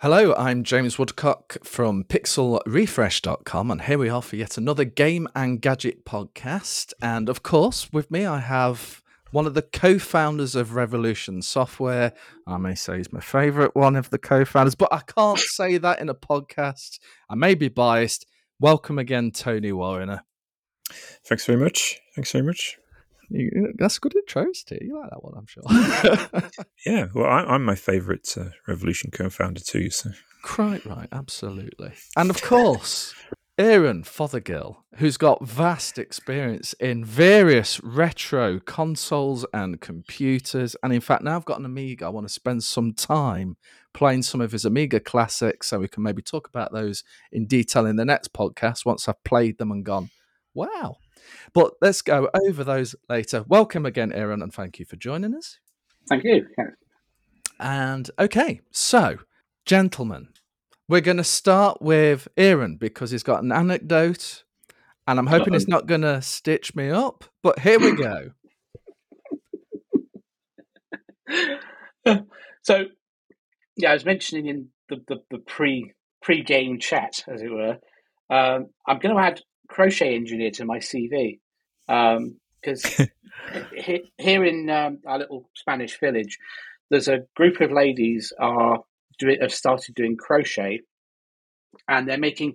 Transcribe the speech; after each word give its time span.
Hello, 0.00 0.32
I'm 0.34 0.62
James 0.62 0.96
Woodcock 0.96 1.56
from 1.64 2.04
pixelrefresh.com, 2.04 3.68
and 3.72 3.82
here 3.82 3.98
we 3.98 4.08
are 4.08 4.22
for 4.22 4.36
yet 4.36 4.56
another 4.56 4.84
game 4.84 5.26
and 5.34 5.60
gadget 5.60 6.04
podcast. 6.04 6.92
And 7.02 7.28
of 7.28 7.42
course, 7.42 7.92
with 7.92 8.08
me, 8.08 8.24
I 8.24 8.38
have 8.38 9.02
one 9.32 9.44
of 9.44 9.54
the 9.54 9.62
co 9.62 9.98
founders 9.98 10.54
of 10.54 10.76
Revolution 10.76 11.42
Software. 11.42 12.12
I 12.46 12.58
may 12.58 12.76
say 12.76 12.98
he's 12.98 13.12
my 13.12 13.18
favorite 13.18 13.74
one 13.74 13.96
of 13.96 14.10
the 14.10 14.18
co 14.18 14.44
founders, 14.44 14.76
but 14.76 14.92
I 14.92 15.00
can't 15.00 15.38
say 15.56 15.78
that 15.78 15.98
in 15.98 16.08
a 16.08 16.14
podcast. 16.14 17.00
I 17.28 17.34
may 17.34 17.56
be 17.56 17.66
biased. 17.66 18.24
Welcome 18.60 19.00
again, 19.00 19.32
Tony 19.32 19.72
Warriner. 19.72 20.22
Thanks 21.26 21.44
very 21.44 21.58
much. 21.58 21.98
Thanks 22.14 22.30
very 22.30 22.44
much. 22.44 22.78
You, 23.30 23.74
that's 23.76 23.98
good 23.98 24.16
intro, 24.16 24.46
Steve. 24.52 24.82
You 24.82 24.98
like 24.98 25.10
that 25.10 25.22
one, 25.22 25.34
I'm 25.36 25.46
sure. 25.46 25.62
yeah, 26.86 27.08
well, 27.14 27.26
I, 27.26 27.54
am 27.54 27.64
my 27.64 27.74
favourite 27.74 28.26
uh, 28.38 28.50
Revolution 28.66 29.10
co-founder 29.10 29.60
too. 29.60 29.90
So 29.90 30.10
quite 30.42 30.84
right, 30.86 31.08
absolutely. 31.12 31.92
And 32.16 32.30
of 32.30 32.40
course, 32.40 33.14
Aaron 33.58 34.02
Fothergill, 34.02 34.76
who's 34.96 35.18
got 35.18 35.44
vast 35.44 35.98
experience 35.98 36.72
in 36.74 37.04
various 37.04 37.82
retro 37.82 38.60
consoles 38.60 39.44
and 39.52 39.80
computers, 39.80 40.74
and 40.82 40.92
in 40.92 41.00
fact, 41.00 41.22
now 41.22 41.36
I've 41.36 41.44
got 41.44 41.58
an 41.58 41.66
Amiga. 41.66 42.06
I 42.06 42.10
want 42.10 42.26
to 42.26 42.32
spend 42.32 42.64
some 42.64 42.94
time 42.94 43.58
playing 43.92 44.22
some 44.22 44.40
of 44.40 44.52
his 44.52 44.64
Amiga 44.64 45.00
classics, 45.00 45.68
so 45.68 45.80
we 45.80 45.88
can 45.88 46.02
maybe 46.02 46.22
talk 46.22 46.48
about 46.48 46.72
those 46.72 47.04
in 47.30 47.46
detail 47.46 47.84
in 47.84 47.96
the 47.96 48.06
next 48.06 48.32
podcast 48.32 48.86
once 48.86 49.06
I've 49.06 49.22
played 49.22 49.58
them 49.58 49.70
and 49.70 49.84
gone, 49.84 50.08
wow 50.54 50.96
but 51.52 51.74
let's 51.80 52.02
go 52.02 52.28
over 52.46 52.64
those 52.64 52.94
later. 53.08 53.44
Welcome 53.48 53.86
again, 53.86 54.12
Aaron, 54.12 54.42
and 54.42 54.52
thank 54.52 54.78
you 54.78 54.84
for 54.84 54.96
joining 54.96 55.34
us. 55.34 55.58
Thank 56.08 56.24
you. 56.24 56.46
And 57.60 58.10
okay, 58.18 58.60
so, 58.70 59.18
gentlemen, 59.64 60.28
we're 60.88 61.00
going 61.00 61.16
to 61.16 61.24
start 61.24 61.82
with 61.82 62.28
Aaron 62.36 62.76
because 62.76 63.10
he's 63.10 63.22
got 63.22 63.42
an 63.42 63.52
anecdote, 63.52 64.44
and 65.06 65.18
I'm 65.18 65.26
hoping 65.26 65.54
it's 65.54 65.68
not 65.68 65.86
going 65.86 66.02
to 66.02 66.22
stitch 66.22 66.74
me 66.74 66.90
up, 66.90 67.24
but 67.42 67.58
here 67.58 67.78
we 67.78 67.96
go. 67.96 68.30
so, 72.62 72.84
yeah, 73.76 73.90
I 73.90 73.94
was 73.94 74.04
mentioning 74.04 74.46
in 74.46 74.68
the, 74.88 75.02
the, 75.08 75.16
the 75.30 75.38
pre 75.38 75.92
pre 76.22 76.42
game 76.42 76.78
chat, 76.78 77.24
as 77.28 77.42
it 77.42 77.50
were, 77.50 77.78
um, 78.30 78.66
I'm 78.86 78.98
going 78.98 79.14
to 79.14 79.22
add 79.22 79.40
crochet 79.68 80.14
engineer 80.14 80.50
to 80.52 80.64
my 80.64 80.78
CV 80.78 81.38
because 81.86 83.00
um, 83.00 83.08
here 84.18 84.44
in 84.44 84.68
um, 84.70 84.98
our 85.06 85.18
little 85.18 85.48
Spanish 85.54 85.98
village, 86.00 86.38
there's 86.90 87.08
a 87.08 87.24
group 87.36 87.60
of 87.60 87.70
ladies 87.70 88.32
are 88.38 88.80
do, 89.18 89.36
have 89.40 89.52
started 89.52 89.94
doing 89.94 90.16
crochet, 90.16 90.80
and 91.88 92.08
they're 92.08 92.18
making 92.18 92.54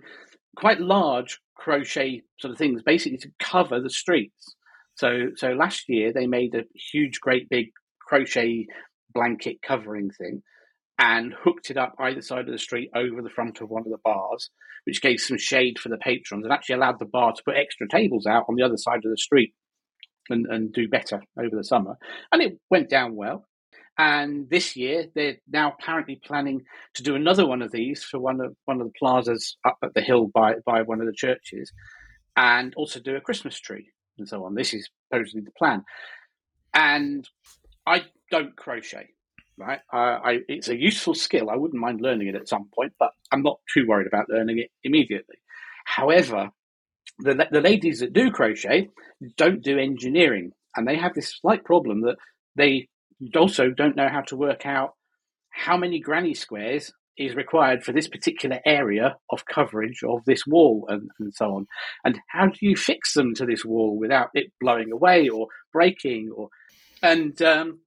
quite 0.55 0.79
large 0.79 1.39
crochet 1.55 2.23
sort 2.39 2.51
of 2.51 2.57
things, 2.57 2.81
basically 2.83 3.17
to 3.19 3.31
cover 3.39 3.79
the 3.79 3.89
streets. 3.89 4.55
So, 4.95 5.29
so 5.35 5.49
last 5.49 5.85
year 5.87 6.13
they 6.13 6.27
made 6.27 6.53
a 6.55 6.63
huge, 6.91 7.19
great 7.19 7.49
big 7.49 7.67
crochet 7.99 8.67
blanket 9.13 9.57
covering 9.65 10.11
thing, 10.11 10.43
and 11.03 11.33
hooked 11.43 11.69
it 11.69 11.75
up 11.75 11.93
either 11.99 12.21
side 12.21 12.47
of 12.47 12.51
the 12.53 12.57
street 12.57 12.89
over 12.95 13.21
the 13.21 13.29
front 13.29 13.59
of 13.59 13.69
one 13.69 13.83
of 13.85 13.91
the 13.91 13.97
bars, 14.05 14.49
which 14.85 15.01
gave 15.01 15.19
some 15.19 15.37
shade 15.37 15.77
for 15.77 15.89
the 15.89 15.97
patrons 15.97 16.45
and 16.45 16.53
actually 16.53 16.75
allowed 16.75 16.97
the 16.97 17.05
bar 17.05 17.33
to 17.33 17.43
put 17.43 17.57
extra 17.57 17.89
tables 17.89 18.25
out 18.25 18.45
on 18.47 18.55
the 18.55 18.63
other 18.63 18.77
side 18.77 19.01
of 19.03 19.11
the 19.11 19.17
street 19.17 19.53
and, 20.29 20.45
and 20.45 20.71
do 20.71 20.87
better 20.87 21.21
over 21.37 21.57
the 21.57 21.63
summer. 21.63 21.97
And 22.31 22.41
it 22.41 22.57
went 22.71 22.89
down 22.89 23.17
well. 23.17 23.45
And 23.97 24.49
this 24.49 24.77
year, 24.77 25.07
they're 25.13 25.39
now 25.51 25.73
apparently 25.77 26.21
planning 26.25 26.61
to 26.93 27.03
do 27.03 27.15
another 27.15 27.45
one 27.45 27.61
of 27.61 27.73
these 27.73 28.01
for 28.01 28.19
one 28.19 28.39
of 28.39 28.55
one 28.63 28.79
of 28.79 28.87
the 28.87 28.93
plazas 28.97 29.57
up 29.67 29.77
at 29.83 29.93
the 29.93 30.01
hill 30.01 30.31
by 30.33 30.53
by 30.65 30.83
one 30.83 31.01
of 31.01 31.05
the 31.05 31.13
churches, 31.13 31.71
and 32.37 32.73
also 32.75 32.99
do 32.99 33.15
a 33.15 33.21
Christmas 33.21 33.59
tree 33.59 33.89
and 34.17 34.27
so 34.27 34.45
on. 34.45 34.55
This 34.55 34.73
is 34.73 34.89
supposedly 35.11 35.41
the 35.41 35.51
plan. 35.51 35.83
And 36.73 37.27
I 37.85 38.05
don't 38.31 38.55
crochet 38.55 39.09
right? 39.57 39.79
I, 39.91 40.39
it's 40.47 40.69
a 40.69 40.77
useful 40.77 41.13
skill. 41.13 41.49
I 41.49 41.55
wouldn't 41.55 41.81
mind 41.81 42.01
learning 42.01 42.27
it 42.27 42.35
at 42.35 42.49
some 42.49 42.69
point, 42.73 42.93
but 42.99 43.11
I'm 43.31 43.43
not 43.43 43.59
too 43.73 43.85
worried 43.87 44.07
about 44.07 44.29
learning 44.29 44.59
it 44.59 44.71
immediately. 44.83 45.35
However, 45.85 46.49
the, 47.19 47.47
the 47.51 47.61
ladies 47.61 47.99
that 47.99 48.13
do 48.13 48.31
crochet 48.31 48.89
don't 49.37 49.63
do 49.63 49.77
engineering, 49.77 50.51
and 50.75 50.87
they 50.87 50.97
have 50.97 51.13
this 51.13 51.35
slight 51.41 51.63
problem 51.63 52.01
that 52.01 52.17
they 52.55 52.87
also 53.35 53.69
don't 53.69 53.95
know 53.95 54.09
how 54.09 54.21
to 54.21 54.35
work 54.35 54.65
out 54.65 54.93
how 55.49 55.77
many 55.77 55.99
granny 55.99 56.33
squares 56.33 56.91
is 57.15 57.35
required 57.35 57.83
for 57.83 57.91
this 57.91 58.07
particular 58.07 58.59
area 58.65 59.15
of 59.29 59.45
coverage 59.45 60.01
of 60.03 60.25
this 60.25 60.47
wall 60.47 60.85
and, 60.89 61.09
and 61.19 61.33
so 61.33 61.53
on. 61.53 61.67
And 62.03 62.19
how 62.27 62.47
do 62.47 62.57
you 62.61 62.75
fix 62.75 63.13
them 63.13 63.35
to 63.35 63.45
this 63.45 63.63
wall 63.63 63.97
without 63.97 64.29
it 64.33 64.51
blowing 64.59 64.91
away 64.91 65.29
or 65.29 65.47
breaking 65.71 66.31
or 66.35 66.49
and 67.03 67.39
um, 67.41 67.79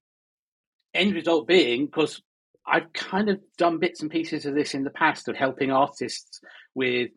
end 0.97 1.15
result 1.15 1.47
being 1.47 1.87
because 1.87 2.21
I've 2.67 2.93
kind 2.93 3.29
of 3.29 3.39
done 3.59 3.79
bits 3.79 4.03
and 4.03 4.11
pieces 4.11 4.47
of 4.47 4.55
this 4.55 4.75
in 4.75 4.85
the 4.85 4.91
past 4.91 5.29
of 5.29 5.37
helping 5.37 5.71
artists 5.71 6.41
with 6.75 7.11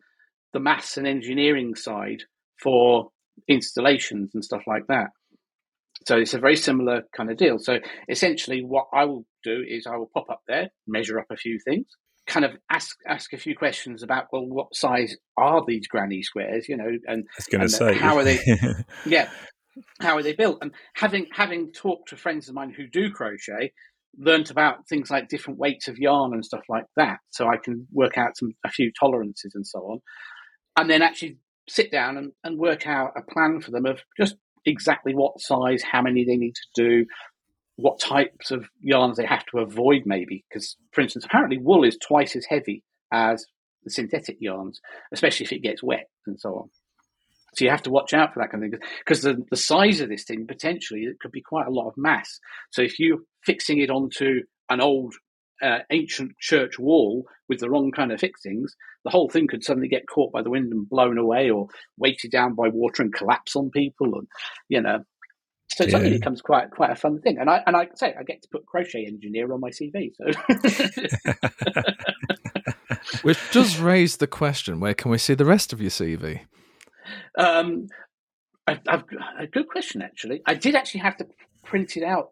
the 0.52 0.60
maths 0.60 0.96
and 0.96 1.06
engineering 1.06 1.74
side 1.74 2.22
for 2.62 3.10
installations 3.48 4.30
and 4.34 4.44
stuff 4.44 4.62
like 4.66 4.86
that. 4.88 5.08
So 6.06 6.16
it's 6.16 6.34
a 6.34 6.38
very 6.38 6.56
similar 6.56 7.02
kind 7.14 7.30
of 7.30 7.36
deal. 7.36 7.58
So 7.58 7.78
essentially, 8.08 8.62
what 8.64 8.86
I 8.92 9.04
will 9.04 9.26
do 9.44 9.62
is 9.66 9.86
I 9.86 9.96
will 9.96 10.10
pop 10.14 10.30
up 10.30 10.40
there, 10.48 10.70
measure 10.86 11.18
up 11.18 11.26
a 11.30 11.36
few 11.36 11.58
things, 11.64 11.86
kind 12.26 12.44
of 12.44 12.52
ask 12.70 12.96
ask 13.06 13.32
a 13.32 13.38
few 13.38 13.54
questions 13.54 14.02
about 14.02 14.26
well, 14.32 14.46
what 14.46 14.74
size 14.74 15.16
are 15.36 15.62
these 15.66 15.86
granny 15.88 16.22
squares? 16.22 16.68
You 16.68 16.78
know, 16.78 16.90
and, 17.06 17.26
and 17.52 17.70
say 17.70 17.94
how 17.94 18.16
are 18.16 18.24
they? 18.24 18.38
yeah, 19.06 19.28
how 20.00 20.16
are 20.16 20.22
they 20.22 20.32
built? 20.32 20.58
And 20.60 20.72
having 20.94 21.26
having 21.32 21.72
talked 21.72 22.10
to 22.10 22.16
friends 22.16 22.48
of 22.48 22.54
mine 22.54 22.70
who 22.70 22.86
do 22.86 23.10
crochet, 23.10 23.72
learnt 24.18 24.50
about 24.50 24.88
things 24.88 25.10
like 25.10 25.28
different 25.28 25.58
weights 25.58 25.88
of 25.88 25.98
yarn 25.98 26.32
and 26.32 26.44
stuff 26.44 26.64
like 26.68 26.86
that, 26.96 27.18
so 27.30 27.48
I 27.48 27.56
can 27.56 27.86
work 27.92 28.18
out 28.18 28.36
some 28.36 28.52
a 28.64 28.70
few 28.70 28.92
tolerances 28.98 29.54
and 29.54 29.66
so 29.66 29.78
on, 29.80 30.00
and 30.76 30.90
then 30.90 31.02
actually 31.02 31.38
sit 31.68 31.90
down 31.92 32.16
and, 32.16 32.32
and 32.42 32.58
work 32.58 32.86
out 32.86 33.12
a 33.16 33.22
plan 33.32 33.60
for 33.60 33.70
them 33.70 33.86
of 33.86 34.00
just 34.18 34.36
exactly 34.66 35.14
what 35.14 35.40
size, 35.40 35.82
how 35.82 36.02
many 36.02 36.24
they 36.24 36.36
need 36.36 36.54
to 36.54 36.82
do, 36.82 37.06
what 37.76 38.00
types 38.00 38.50
of 38.50 38.68
yarns 38.80 39.16
they 39.16 39.26
have 39.26 39.44
to 39.46 39.58
avoid, 39.58 40.02
maybe 40.04 40.44
because, 40.48 40.76
for 40.92 41.00
instance, 41.00 41.24
apparently 41.24 41.58
wool 41.58 41.84
is 41.84 41.96
twice 41.96 42.36
as 42.36 42.44
heavy 42.44 42.82
as 43.12 43.46
the 43.84 43.90
synthetic 43.90 44.36
yarns, 44.40 44.80
especially 45.12 45.44
if 45.44 45.52
it 45.52 45.62
gets 45.62 45.82
wet 45.82 46.08
and 46.26 46.38
so 46.38 46.50
on. 46.50 46.70
So 47.54 47.64
you 47.64 47.70
have 47.70 47.82
to 47.82 47.90
watch 47.90 48.14
out 48.14 48.32
for 48.32 48.40
that 48.40 48.50
kind 48.50 48.64
of 48.64 48.70
thing 48.70 48.80
because 49.00 49.22
the, 49.22 49.44
the 49.50 49.56
size 49.56 50.00
of 50.00 50.08
this 50.08 50.24
thing 50.24 50.46
potentially 50.46 51.00
it 51.00 51.18
could 51.20 51.32
be 51.32 51.42
quite 51.42 51.66
a 51.66 51.72
lot 51.72 51.88
of 51.88 51.96
mass. 51.96 52.38
So 52.70 52.82
if 52.82 52.98
you're 52.98 53.18
fixing 53.44 53.78
it 53.80 53.90
onto 53.90 54.42
an 54.68 54.80
old 54.80 55.14
uh, 55.62 55.80
ancient 55.90 56.38
church 56.38 56.78
wall 56.78 57.24
with 57.48 57.60
the 57.60 57.68
wrong 57.68 57.90
kind 57.92 58.12
of 58.12 58.20
fixings, 58.20 58.74
the 59.04 59.10
whole 59.10 59.28
thing 59.28 59.46
could 59.46 59.64
suddenly 59.64 59.88
get 59.88 60.08
caught 60.08 60.32
by 60.32 60.42
the 60.42 60.50
wind 60.50 60.72
and 60.72 60.88
blown 60.88 61.18
away, 61.18 61.50
or 61.50 61.68
weighted 61.98 62.30
down 62.30 62.54
by 62.54 62.68
water 62.68 63.02
and 63.02 63.12
collapse 63.12 63.56
on 63.56 63.70
people, 63.70 64.18
and 64.18 64.28
you 64.68 64.80
know. 64.80 65.04
So 65.72 65.84
it 65.84 65.92
suddenly 65.92 66.18
becomes 66.18 66.42
quite 66.42 66.70
quite 66.70 66.90
a 66.90 66.96
fun 66.96 67.20
thing, 67.20 67.38
and 67.38 67.48
I 67.48 67.62
and 67.66 67.76
I 67.76 67.88
say 67.94 68.14
I 68.18 68.24
get 68.24 68.42
to 68.42 68.48
put 68.50 68.66
crochet 68.66 69.06
engineer 69.06 69.52
on 69.52 69.60
my 69.60 69.70
CV. 69.70 70.10
So, 70.16 70.24
which 73.22 73.38
does 73.52 73.78
raise 73.78 74.16
the 74.16 74.26
question: 74.26 74.80
Where 74.80 74.94
can 74.94 75.10
we 75.10 75.18
see 75.18 75.34
the 75.34 75.44
rest 75.44 75.72
of 75.72 75.80
your 75.80 75.90
CV? 75.90 76.40
Um, 77.36 77.88
I, 78.66 78.78
I've, 78.88 79.04
a 79.38 79.46
good 79.46 79.68
question, 79.68 80.02
actually. 80.02 80.42
I 80.46 80.54
did 80.54 80.74
actually 80.74 81.00
have 81.00 81.16
to 81.18 81.26
print 81.64 81.96
it 81.96 82.02
out. 82.02 82.30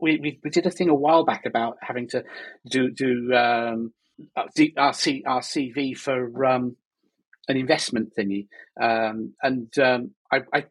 We, 0.00 0.18
we, 0.18 0.40
we 0.42 0.50
did 0.50 0.66
a 0.66 0.70
thing 0.70 0.88
a 0.88 0.94
while 0.94 1.24
back 1.24 1.44
about 1.46 1.78
having 1.80 2.08
to 2.08 2.24
do 2.70 2.90
do 2.90 3.32
um, 3.34 3.92
our, 4.36 4.92
C, 4.92 5.22
our 5.26 5.40
CV 5.40 5.96
for 5.96 6.44
um, 6.44 6.76
an 7.48 7.56
investment 7.56 8.12
thingy, 8.16 8.46
um, 8.80 9.34
and 9.42 9.76
um, 9.78 10.12
I, 10.32 10.42
I 10.52 10.64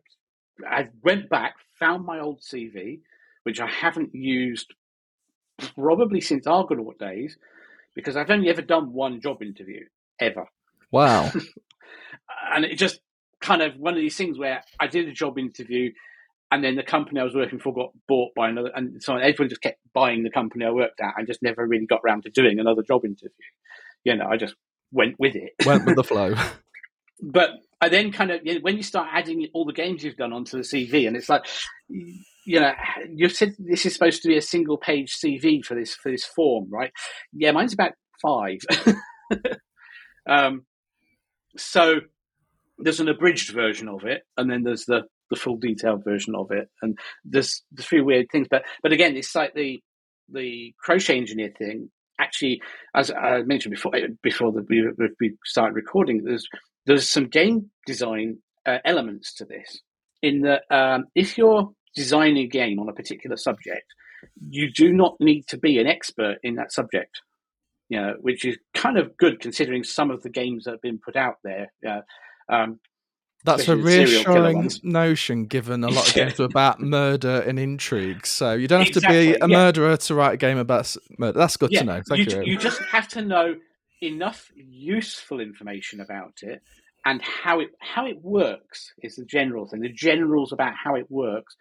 I 0.66 0.88
went 1.04 1.30
back, 1.30 1.56
found 1.80 2.06
my 2.06 2.20
old 2.20 2.42
CV, 2.42 3.02
which 3.44 3.60
I 3.60 3.68
haven't 3.68 4.16
used 4.16 4.74
probably 5.76 6.22
since 6.22 6.48
Argonaut 6.48 6.98
days, 7.00 7.38
because 7.96 8.16
I've 8.16 8.30
only 8.30 8.50
ever 8.50 8.62
done 8.62 8.94
one 8.94 9.22
job 9.22 9.42
interview 9.42 9.86
ever. 10.20 10.46
Wow. 10.92 11.32
and 12.54 12.66
it 12.66 12.78
just 12.78 13.00
kind 13.42 13.62
of 13.62 13.76
one 13.78 13.94
of 13.94 14.00
these 14.00 14.18
things 14.18 14.38
where 14.38 14.64
I 14.80 14.88
did 14.88 15.08
a 15.08 15.14
job 15.14 15.38
interview 15.38 15.92
and 16.52 16.64
then 16.64 16.76
the 16.76 16.84
company 16.84 17.20
I 17.20 17.24
was 17.24 17.36
working 17.36 17.60
for 17.60 17.74
got 17.74 17.92
bought 18.08 18.34
by 18.36 18.50
another, 18.50 18.72
and 18.74 19.04
so 19.04 19.16
everyone 19.18 19.50
just 19.50 19.62
kept 19.62 19.80
buying 19.94 20.24
the 20.24 20.30
company 20.30 20.66
I 20.66 20.72
worked 20.72 21.02
at, 21.02 21.16
and 21.18 21.28
just 21.28 21.44
never 21.44 21.66
really 21.66 21.86
got 21.86 22.02
around 22.06 22.24
to 22.24 22.30
doing 22.30 22.60
another 22.60 22.84
job 22.84 23.04
interview. 23.04 23.30
You 24.04 24.16
know, 24.16 24.28
I 24.28 24.38
just 24.38 24.56
went 24.92 25.16
with 25.20 25.36
it, 25.36 25.52
went 25.66 25.86
with 25.86 25.98
the 25.98 26.04
flow. 26.04 26.36
but 27.22 27.50
I 27.82 27.90
then 27.90 28.12
kind 28.12 28.32
of 28.32 28.42
you 28.44 28.56
know, 28.56 28.60
when 28.62 28.78
you 28.78 28.84
start 28.84 29.10
adding 29.12 29.48
all 29.54 29.66
the 29.66 29.74
games 29.74 30.04
you've 30.04 30.16
done 30.16 30.34
onto 30.34 30.58
the 30.58 30.64
CV, 30.64 31.08
and 31.08 31.18
it's 31.18 31.30
like, 31.30 31.46
you 31.90 32.60
know, 32.60 32.72
you've 33.14 33.34
said 33.34 33.56
this 33.60 33.86
is 33.86 33.94
supposed 33.94 34.22
to 34.22 34.30
be 34.30 34.38
a 34.38 34.42
single 34.42 34.78
page 34.78 35.18
CV 35.18 35.64
for 35.64 35.76
this 35.76 35.96
for 35.96 36.10
this 36.10 36.24
form, 36.24 36.68
right? 36.72 36.92
Yeah, 37.34 37.52
mine's 37.52 37.74
about 37.74 37.92
five. 38.22 38.60
um, 40.30 40.66
so 41.58 42.00
there's 42.78 43.00
an 43.00 43.10
abridged 43.10 43.54
version 43.54 43.88
of 43.88 44.04
it, 44.06 44.24
and 44.38 44.50
then 44.50 44.64
there's 44.64 44.86
the 44.86 45.04
the 45.30 45.36
full 45.36 45.58
detailed 45.58 46.04
version 46.04 46.36
of 46.36 46.52
it, 46.52 46.70
and 46.82 46.98
there's 47.26 47.64
a 47.78 47.82
few 47.82 48.04
weird 48.04 48.28
things. 48.32 48.48
But 48.50 48.64
but 48.82 48.94
again, 48.94 49.16
it's 49.16 49.36
like 49.36 49.54
the 49.54 49.82
the 50.30 50.74
crochet 50.80 51.18
engineer 51.18 51.52
thing. 51.58 51.90
Actually, 52.20 52.62
as 52.96 53.12
I 53.12 53.44
mentioned 53.44 53.76
before, 53.76 53.92
before 54.24 54.52
the, 54.52 54.66
we, 54.68 54.90
we 55.20 55.38
started 55.46 55.76
recording, 55.76 56.24
there's 56.24 56.48
there's 56.86 57.08
some 57.08 57.28
game 57.28 57.70
design 57.86 58.40
uh, 58.66 58.80
elements 58.86 59.34
to 59.36 59.46
this. 59.46 59.82
In 60.24 60.42
that, 60.42 60.64
um, 60.72 61.06
if 61.14 61.38
you're 61.38 61.70
designing 61.96 62.38
a 62.38 62.48
game 62.48 62.80
on 62.80 62.90
a 62.90 62.94
particular 62.94 63.38
subject, 63.38 63.86
you 64.50 64.72
do 64.72 64.92
not 64.92 65.16
need 65.20 65.48
to 65.48 65.58
be 65.58 65.78
an 65.80 65.88
expert 65.88 66.38
in 66.44 66.56
that 66.56 66.72
subject. 66.72 67.22
You 67.90 68.02
know, 68.02 68.14
which 68.20 68.44
is 68.44 68.58
kind 68.74 68.98
of 68.98 69.16
good 69.16 69.40
considering 69.40 69.84
some 69.84 70.12
of 70.12 70.22
the 70.24 70.30
games 70.30 70.66
that 70.66 70.72
have 70.72 70.82
been 70.82 71.00
put 71.00 71.16
out 71.16 71.36
there. 71.44 71.72
Uh, 71.88 72.02
um, 72.50 72.80
that's 73.44 73.68
a 73.70 73.78
reassuring 73.78 74.70
notion, 74.84 75.46
given 75.46 75.84
a 75.84 75.90
lot 75.90 76.08
of 76.10 76.14
games 76.16 76.40
are 76.40 76.46
about 76.46 76.82
murder 76.82 77.42
and 77.42 77.58
intrigue. 77.58 78.26
So 78.26 78.54
you 78.54 78.68
don't 78.68 78.80
have 78.80 78.90
exactly, 78.90 79.34
to 79.34 79.34
be 79.34 79.36
a 79.36 79.48
yeah. 79.48 79.58
murderer 79.58 79.98
to 79.98 80.16
write 80.16 80.34
a 80.34 80.38
game 80.38 80.58
about 80.58 80.96
murder. 81.18 81.38
That's 81.38 81.56
good 81.56 81.72
yeah, 81.72 81.80
to 81.80 81.86
know. 81.86 82.02
Thank 82.08 82.32
you. 82.32 82.38
You, 82.40 82.54
you 82.54 82.58
just 82.58 82.82
have 82.92 83.08
to 83.10 83.22
know 83.22 83.56
enough 84.02 84.52
useful 84.56 85.40
information 85.40 86.02
about 86.02 86.40
it 86.42 86.62
and 87.06 87.22
how 87.22 87.62
it 87.62 87.70
how 87.80 88.06
it 88.06 88.18
works 88.22 88.92
is 89.02 89.16
the 89.16 89.26
general 89.26 89.68
thing. 89.68 89.80
The 89.80 89.94
generals 89.94 90.52
about 90.52 90.74
how 90.84 90.96
it 90.96 91.06
works 91.10 91.56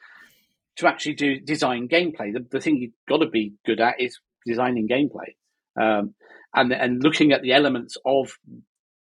to 0.76 0.88
actually 0.88 1.14
do 1.14 1.40
design 1.40 1.88
gameplay. 1.88 2.32
The, 2.32 2.44
the 2.50 2.60
thing 2.60 2.76
you've 2.76 2.92
got 3.08 3.18
to 3.18 3.28
be 3.28 3.54
good 3.64 3.80
at 3.80 4.00
is 4.00 4.18
designing 4.44 4.88
gameplay, 4.88 5.36
um, 5.80 6.14
and 6.54 6.72
and 6.72 7.02
looking 7.02 7.30
at 7.32 7.42
the 7.42 7.52
elements 7.52 7.96
of 8.04 8.36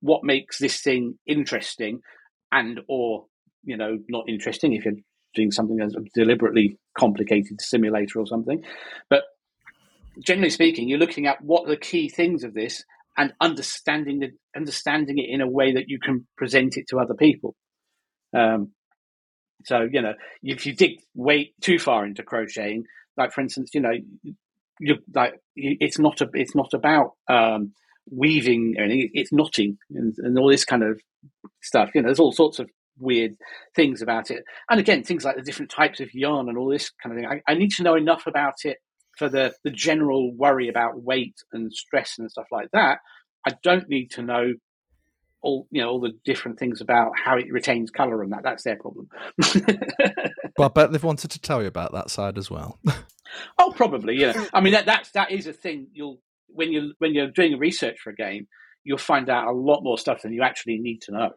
what 0.02 0.24
makes 0.24 0.58
this 0.58 0.82
thing 0.82 1.18
interesting 1.26 2.00
and 2.50 2.80
or 2.88 3.24
you 3.64 3.76
know 3.76 3.98
not 4.08 4.28
interesting 4.28 4.74
if 4.74 4.84
you're 4.84 4.94
doing 5.34 5.50
something 5.50 5.80
as 5.80 5.96
deliberately 6.14 6.78
complicated 6.98 7.60
simulator 7.60 8.18
or 8.18 8.26
something. 8.26 8.62
But 9.08 9.22
generally 10.20 10.50
speaking 10.50 10.88
you're 10.88 10.98
looking 10.98 11.26
at 11.26 11.42
what 11.42 11.66
the 11.66 11.76
key 11.76 12.10
things 12.10 12.44
of 12.44 12.52
this 12.52 12.84
and 13.16 13.32
understanding 13.40 14.18
the 14.18 14.30
understanding 14.54 15.18
it 15.18 15.30
in 15.30 15.40
a 15.40 15.48
way 15.48 15.72
that 15.74 15.88
you 15.88 15.98
can 15.98 16.26
present 16.36 16.76
it 16.76 16.86
to 16.88 16.98
other 16.98 17.14
people. 17.14 17.54
Um, 18.36 18.72
so 19.64 19.88
you 19.90 20.02
know 20.02 20.14
if 20.42 20.66
you 20.66 20.74
dig 20.74 20.98
way 21.14 21.52
too 21.60 21.78
far 21.78 22.04
into 22.04 22.22
crocheting 22.22 22.84
like 23.16 23.32
for 23.32 23.40
instance 23.40 23.70
you 23.72 23.80
know 23.80 23.92
you 24.80 24.96
like 25.14 25.34
it's 25.54 25.98
not 25.98 26.20
a, 26.20 26.28
it's 26.34 26.54
not 26.54 26.74
about 26.74 27.12
um, 27.28 27.72
weaving 28.10 28.74
or 28.78 28.84
anything 28.84 29.10
it's 29.14 29.32
knotting 29.32 29.78
and, 29.94 30.14
and 30.18 30.38
all 30.38 30.48
this 30.48 30.64
kind 30.64 30.82
of 30.82 31.00
stuff. 31.62 31.90
You 31.94 32.02
know, 32.02 32.08
there's 32.08 32.20
all 32.20 32.32
sorts 32.32 32.58
of 32.58 32.68
weird 32.98 33.36
things 33.74 34.02
about 34.02 34.30
it. 34.30 34.44
And 34.70 34.80
again, 34.80 35.02
things 35.02 35.24
like 35.24 35.36
the 35.36 35.42
different 35.42 35.70
types 35.70 36.00
of 36.00 36.12
yarn 36.14 36.48
and 36.48 36.58
all 36.58 36.68
this 36.68 36.90
kind 37.02 37.14
of 37.14 37.20
thing. 37.20 37.42
I, 37.46 37.52
I, 37.52 37.54
need 37.54 37.70
to 37.72 37.82
know 37.82 37.94
enough 37.94 38.26
about 38.26 38.64
it 38.64 38.78
for 39.16 39.28
the, 39.28 39.54
the 39.64 39.70
general 39.70 40.32
worry 40.34 40.68
about 40.68 41.02
weight 41.02 41.36
and 41.52 41.72
stress 41.72 42.18
and 42.18 42.30
stuff 42.30 42.46
like 42.50 42.70
that. 42.72 42.98
I 43.46 43.54
don't 43.62 43.88
need 43.88 44.10
to 44.12 44.22
know 44.22 44.54
all 45.42 45.66
you 45.70 45.82
know 45.82 45.90
all 45.90 46.00
the 46.00 46.12
different 46.24 46.58
things 46.58 46.80
about 46.80 47.12
how 47.16 47.36
it 47.36 47.46
retains 47.50 47.90
color 47.90 48.22
and 48.22 48.32
that. 48.32 48.42
That's 48.44 48.62
their 48.62 48.76
problem. 48.76 49.08
well, 50.56 50.68
I 50.68 50.72
bet 50.72 50.92
they've 50.92 51.02
wanted 51.02 51.32
to 51.32 51.40
tell 51.40 51.60
you 51.60 51.68
about 51.68 51.92
that 51.92 52.10
side 52.10 52.38
as 52.38 52.50
well. 52.50 52.78
oh, 53.58 53.72
probably. 53.74 54.16
Yeah. 54.16 54.46
I 54.52 54.60
mean, 54.60 54.72
that 54.72 54.86
that's 54.86 55.10
that 55.12 55.30
is 55.30 55.46
a 55.46 55.52
thing. 55.52 55.88
You'll 55.92 56.20
when 56.54 56.72
you 56.72 56.92
when 56.98 57.14
you're 57.14 57.30
doing 57.30 57.58
research 57.58 57.98
for 58.02 58.10
a 58.10 58.14
game, 58.14 58.46
you'll 58.84 58.98
find 58.98 59.28
out 59.28 59.46
a 59.46 59.52
lot 59.52 59.82
more 59.82 59.98
stuff 59.98 60.22
than 60.22 60.32
you 60.32 60.42
actually 60.42 60.78
need 60.78 61.00
to 61.02 61.12
know 61.12 61.30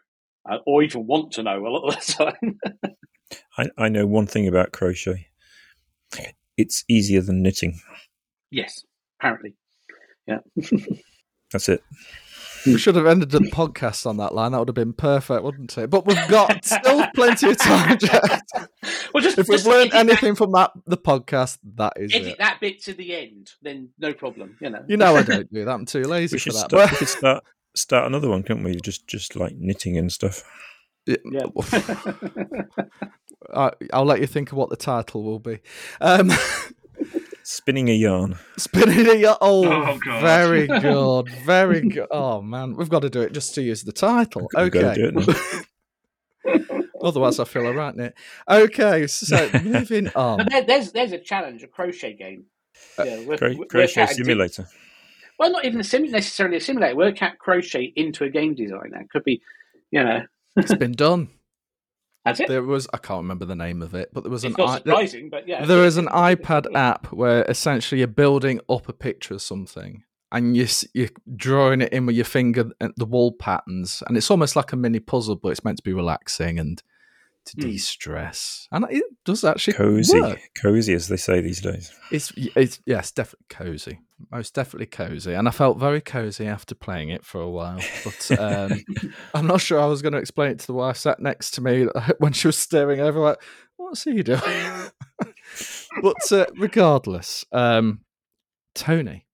uh, 0.50 0.58
or 0.66 0.84
even 0.84 1.08
want 1.08 1.32
to 1.34 1.44
know 1.44 1.66
a 1.66 1.70
lot 1.70 1.88
of 1.88 1.96
the 1.96 2.14
time. 2.42 2.60
I, 3.58 3.70
I 3.78 3.90
know 3.90 4.06
one 4.06 4.28
thing 4.28 4.48
about 4.48 4.72
crochet 4.72 5.28
it's 6.58 6.84
easier 6.88 7.22
than 7.22 7.42
knitting. 7.42 7.80
Yes, 8.52 8.86
apparently. 9.20 9.56
Yeah. 10.28 10.40
That's 11.52 11.70
it. 11.70 11.84
We 12.66 12.78
should 12.80 12.96
have 12.96 13.06
ended 13.06 13.30
the 13.30 13.40
podcast 13.40 14.08
on 14.08 14.18
that 14.18 14.34
line. 14.34 14.52
That 14.52 14.60
would 14.60 14.70
have 14.70 14.76
been 14.76 14.94
perfect, 14.94 15.44
wouldn't 15.44 15.78
it? 15.78 15.90
But 15.90 16.08
we've 16.08 16.28
got 16.28 16.66
still 16.66 17.06
plenty 17.14 17.52
of 17.52 17.58
time. 17.58 17.98
Well, 19.16 19.24
just, 19.24 19.38
if 19.38 19.48
we've 19.48 19.66
learned 19.66 19.94
anything 19.94 20.32
that, 20.32 20.38
from 20.38 20.52
that 20.52 20.72
the 20.88 20.98
podcast, 20.98 21.58
that 21.76 21.94
is 21.96 22.14
edit 22.14 22.34
it. 22.34 22.38
that 22.40 22.60
bit 22.60 22.84
to 22.84 22.94
the 22.94 23.16
end, 23.16 23.52
then 23.62 23.88
no 23.98 24.12
problem. 24.12 24.58
You 24.60 24.72
know. 24.72 24.84
You 24.90 24.98
know 24.98 25.16
I 25.16 25.24
don't 25.24 25.50
do 25.54 25.64
that. 25.64 25.72
I'm 25.72 25.86
too 25.86 26.04
lazy 26.04 26.36
we 26.36 26.40
for 26.40 26.52
that. 26.52 26.70
Start, 26.70 26.92
we 26.92 26.98
could 26.98 27.08
start 27.08 27.44
start 27.74 28.08
another 28.08 28.28
one, 28.28 28.44
can't 28.44 28.62
we? 28.62 28.76
Just 28.76 29.08
just 29.08 29.38
like 29.38 29.56
knitting 29.56 29.98
and 29.98 30.12
stuff. 30.12 30.44
Yeah. 31.06 31.16
I'll 33.94 34.04
let 34.04 34.20
you 34.20 34.28
think 34.28 34.52
of 34.52 34.58
what 34.58 34.70
the 34.70 34.76
title 34.76 35.24
will 35.24 35.40
be. 35.40 35.60
Um, 36.02 36.30
Spinning 37.44 37.88
a 37.88 37.94
yarn. 37.94 38.38
Spinning 38.58 39.08
a 39.08 39.14
yarn. 39.14 39.38
Oh, 39.40 39.66
oh 39.66 39.98
very 40.20 40.68
good. 40.68 41.30
Very 41.46 41.88
good. 41.88 42.08
Oh, 42.12 42.42
man. 42.42 42.76
We've 42.76 42.90
got 42.90 43.04
to 43.04 43.10
do 43.10 43.22
it 43.22 43.32
just 43.32 43.56
to 43.56 43.62
use 43.62 43.84
the 43.84 43.94
title. 43.94 44.50
Okay. 44.58 45.10
Otherwise, 47.02 47.40
I 47.40 47.44
feel 47.46 47.62
I'm 47.64 47.68
all 47.70 47.74
right, 47.74 47.96
Nick. 47.96 48.18
Okay, 48.50 49.08
so 49.08 49.50
moving 49.64 50.10
on. 50.16 50.46
There, 50.50 50.64
there's 50.64 50.92
there's 50.92 51.12
a 51.12 51.18
challenge, 51.20 51.64
a 51.64 51.68
crochet 51.68 52.14
game. 52.14 52.46
Uh, 52.98 53.04
yeah, 53.04 53.20
work, 53.26 53.40
Cro- 53.40 53.66
crochet 53.70 54.06
simulator. 54.08 54.68
well, 55.40 55.52
not 55.52 55.66
even 55.66 55.80
a 55.80 55.84
sim- 55.84 56.10
necessarily 56.12 56.58
a 56.58 56.62
simulator. 56.62 56.96
Work 56.96 57.22
out 57.22 57.38
crochet 57.38 57.92
into 57.96 58.24
a 58.24 58.30
game 58.30 58.56
designer. 58.56 59.02
It 59.02 59.10
could 59.10 59.24
be, 59.24 59.42
you 59.92 60.04
know. 60.04 60.24
it's 60.58 60.74
been 60.76 60.92
done. 61.08 61.30
Has 62.26 62.40
it? 62.40 62.48
There 62.48 62.64
was 62.64 62.88
I 62.92 62.98
can't 62.98 63.20
remember 63.22 63.46
the 63.46 63.56
name 63.56 63.82
of 63.84 63.94
it, 63.94 64.10
but 64.12 64.24
there 64.24 64.32
was 64.32 64.44
it's 64.44 64.58
an 64.58 64.66
not 64.66 64.78
surprising, 64.84 65.30
but 65.30 65.48
yeah. 65.48 65.64
There 65.66 65.86
is 65.86 65.98
an 65.98 66.08
iPad 66.08 66.66
app 66.74 67.12
where 67.14 67.44
essentially 67.44 68.00
you're 68.00 68.08
building 68.08 68.60
up 68.68 68.90
a 68.90 68.94
picture 68.94 69.36
of 69.36 69.44
something 69.44 70.04
and 70.32 70.56
you 70.56 70.68
you're 70.94 71.10
drawing 71.36 71.82
it 71.82 71.94
in 71.94 72.06
with 72.06 72.16
your 72.16 72.26
finger 72.26 72.72
at 72.82 72.96
the 72.98 73.06
wall 73.06 73.32
patterns, 73.32 74.04
and 74.08 74.18
it's 74.18 74.32
almost 74.32 74.56
like 74.56 74.72
a 74.74 74.76
mini 74.76 75.00
puzzle, 75.00 75.36
but 75.36 75.50
it's 75.50 75.64
meant 75.64 75.78
to 75.78 75.84
be 75.84 75.94
relaxing 75.94 76.60
and 76.60 76.82
to 77.46 77.56
mm. 77.58 77.62
de-stress, 77.62 78.68
and 78.72 78.86
it 78.90 79.04
does 79.24 79.44
actually 79.44 79.74
cozy, 79.74 80.20
work. 80.20 80.40
cozy 80.56 80.94
as 80.94 81.08
they 81.08 81.18
say 81.18 81.42
these 81.42 81.62
days. 81.62 81.92
It's 82.12 82.34
it's 82.36 82.80
yes, 82.86 83.12
definitely 83.12 83.46
cozy, 83.50 84.00
most 84.32 84.54
definitely 84.54 84.88
cozy, 84.88 85.34
and 85.34 85.48
I 85.48 85.52
felt 85.52 85.78
very 85.78 86.02
cozy 86.02 86.48
after 86.48 86.76
playing 86.76 87.10
it 87.10 87.24
for 87.24 87.42
a 87.42 87.50
while. 87.50 87.80
But 88.04 88.40
um, 88.40 88.84
I'm 89.34 89.48
not 89.48 89.62
sure 89.62 89.80
I 89.80 89.86
was 89.86 90.02
going 90.02 90.14
to 90.14 90.20
explain 90.20 90.52
it 90.52 90.60
to 90.60 90.68
the 90.68 90.74
wife 90.74 90.98
sat 90.98 91.20
next 91.20 91.52
to 91.52 91.62
me 91.62 91.88
when 92.20 92.34
she 92.34 92.48
was 92.48 92.58
staring 92.58 93.00
over, 93.00 93.20
like, 93.20 93.42
"What's 93.78 94.04
he 94.04 94.24
doing?" 94.24 94.42
but 96.02 96.32
uh, 96.32 96.46
regardless, 96.58 97.46
um, 97.52 98.02
Tony, 98.74 99.25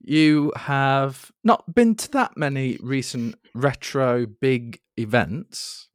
you 0.00 0.52
have 0.56 1.30
not 1.44 1.74
been 1.74 1.94
to 1.94 2.10
that 2.12 2.36
many 2.36 2.78
recent 2.80 3.36
retro 3.54 4.26
big 4.26 4.80
events 4.96 5.90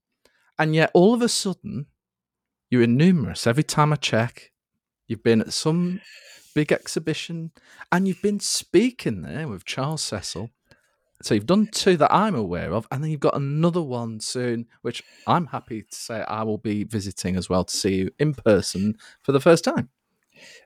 and 0.57 0.73
yet, 0.73 0.91
all 0.93 1.13
of 1.13 1.21
a 1.21 1.29
sudden, 1.29 1.87
you're 2.69 2.87
numerous. 2.87 3.45
Every 3.45 3.63
time 3.63 3.91
I 3.91 3.97
check, 3.97 4.51
you've 5.07 5.23
been 5.23 5.41
at 5.41 5.53
some 5.53 6.01
big 6.53 6.71
exhibition 6.71 7.51
and 7.91 8.07
you've 8.07 8.21
been 8.21 8.39
speaking 8.39 9.21
there 9.21 9.47
with 9.47 9.65
Charles 9.65 10.01
Cecil. 10.01 10.49
So 11.21 11.33
you've 11.33 11.45
done 11.45 11.67
two 11.67 11.97
that 11.97 12.13
I'm 12.13 12.35
aware 12.35 12.73
of, 12.73 12.87
and 12.91 13.01
then 13.01 13.09
you've 13.09 13.21
got 13.21 13.37
another 13.37 13.81
one 13.81 14.19
soon, 14.19 14.67
which 14.81 15.01
I'm 15.25 15.47
happy 15.47 15.83
to 15.83 15.95
say 15.95 16.21
I 16.27 16.43
will 16.43 16.57
be 16.57 16.83
visiting 16.83 17.37
as 17.37 17.49
well 17.49 17.63
to 17.63 17.75
see 17.75 17.95
you 17.95 18.11
in 18.19 18.33
person 18.33 18.97
for 19.21 19.31
the 19.31 19.39
first 19.39 19.63
time. 19.63 19.89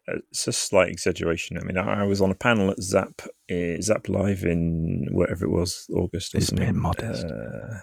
It's 0.08 0.48
a 0.48 0.52
slight 0.52 0.90
exaggeration. 0.90 1.58
I 1.58 1.62
mean, 1.62 1.78
I 1.78 2.04
was 2.04 2.22
on 2.22 2.32
a 2.32 2.36
panel 2.36 2.72
at 2.72 2.82
Zap, 2.82 3.22
uh, 3.52 3.82
Zap 3.82 4.10
Live 4.10 4.44
in 4.44 5.08
whatever 5.12 5.46
it 5.46 5.52
was, 5.52 5.86
August. 5.94 6.36
It's 6.36 6.50
being 6.50 6.78
modest. 6.78 7.26
Uh, 7.26 7.80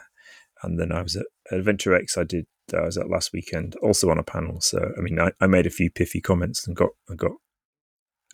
and 0.62 0.78
then 0.80 0.92
I 0.92 1.02
was 1.02 1.16
at 1.16 1.26
Adventure 1.50 1.94
X. 1.94 2.16
I 2.16 2.24
did. 2.24 2.46
I 2.74 2.80
was 2.80 2.98
at 2.98 3.08
last 3.08 3.32
weekend, 3.32 3.76
also 3.76 4.10
on 4.10 4.18
a 4.18 4.24
panel. 4.24 4.60
So 4.60 4.78
I 4.78 5.00
mean, 5.00 5.20
I, 5.20 5.30
I 5.40 5.46
made 5.46 5.66
a 5.66 5.70
few 5.70 5.90
piffy 5.90 6.22
comments 6.22 6.66
and 6.66 6.76
got 6.76 6.90
I 7.10 7.14
got 7.14 7.32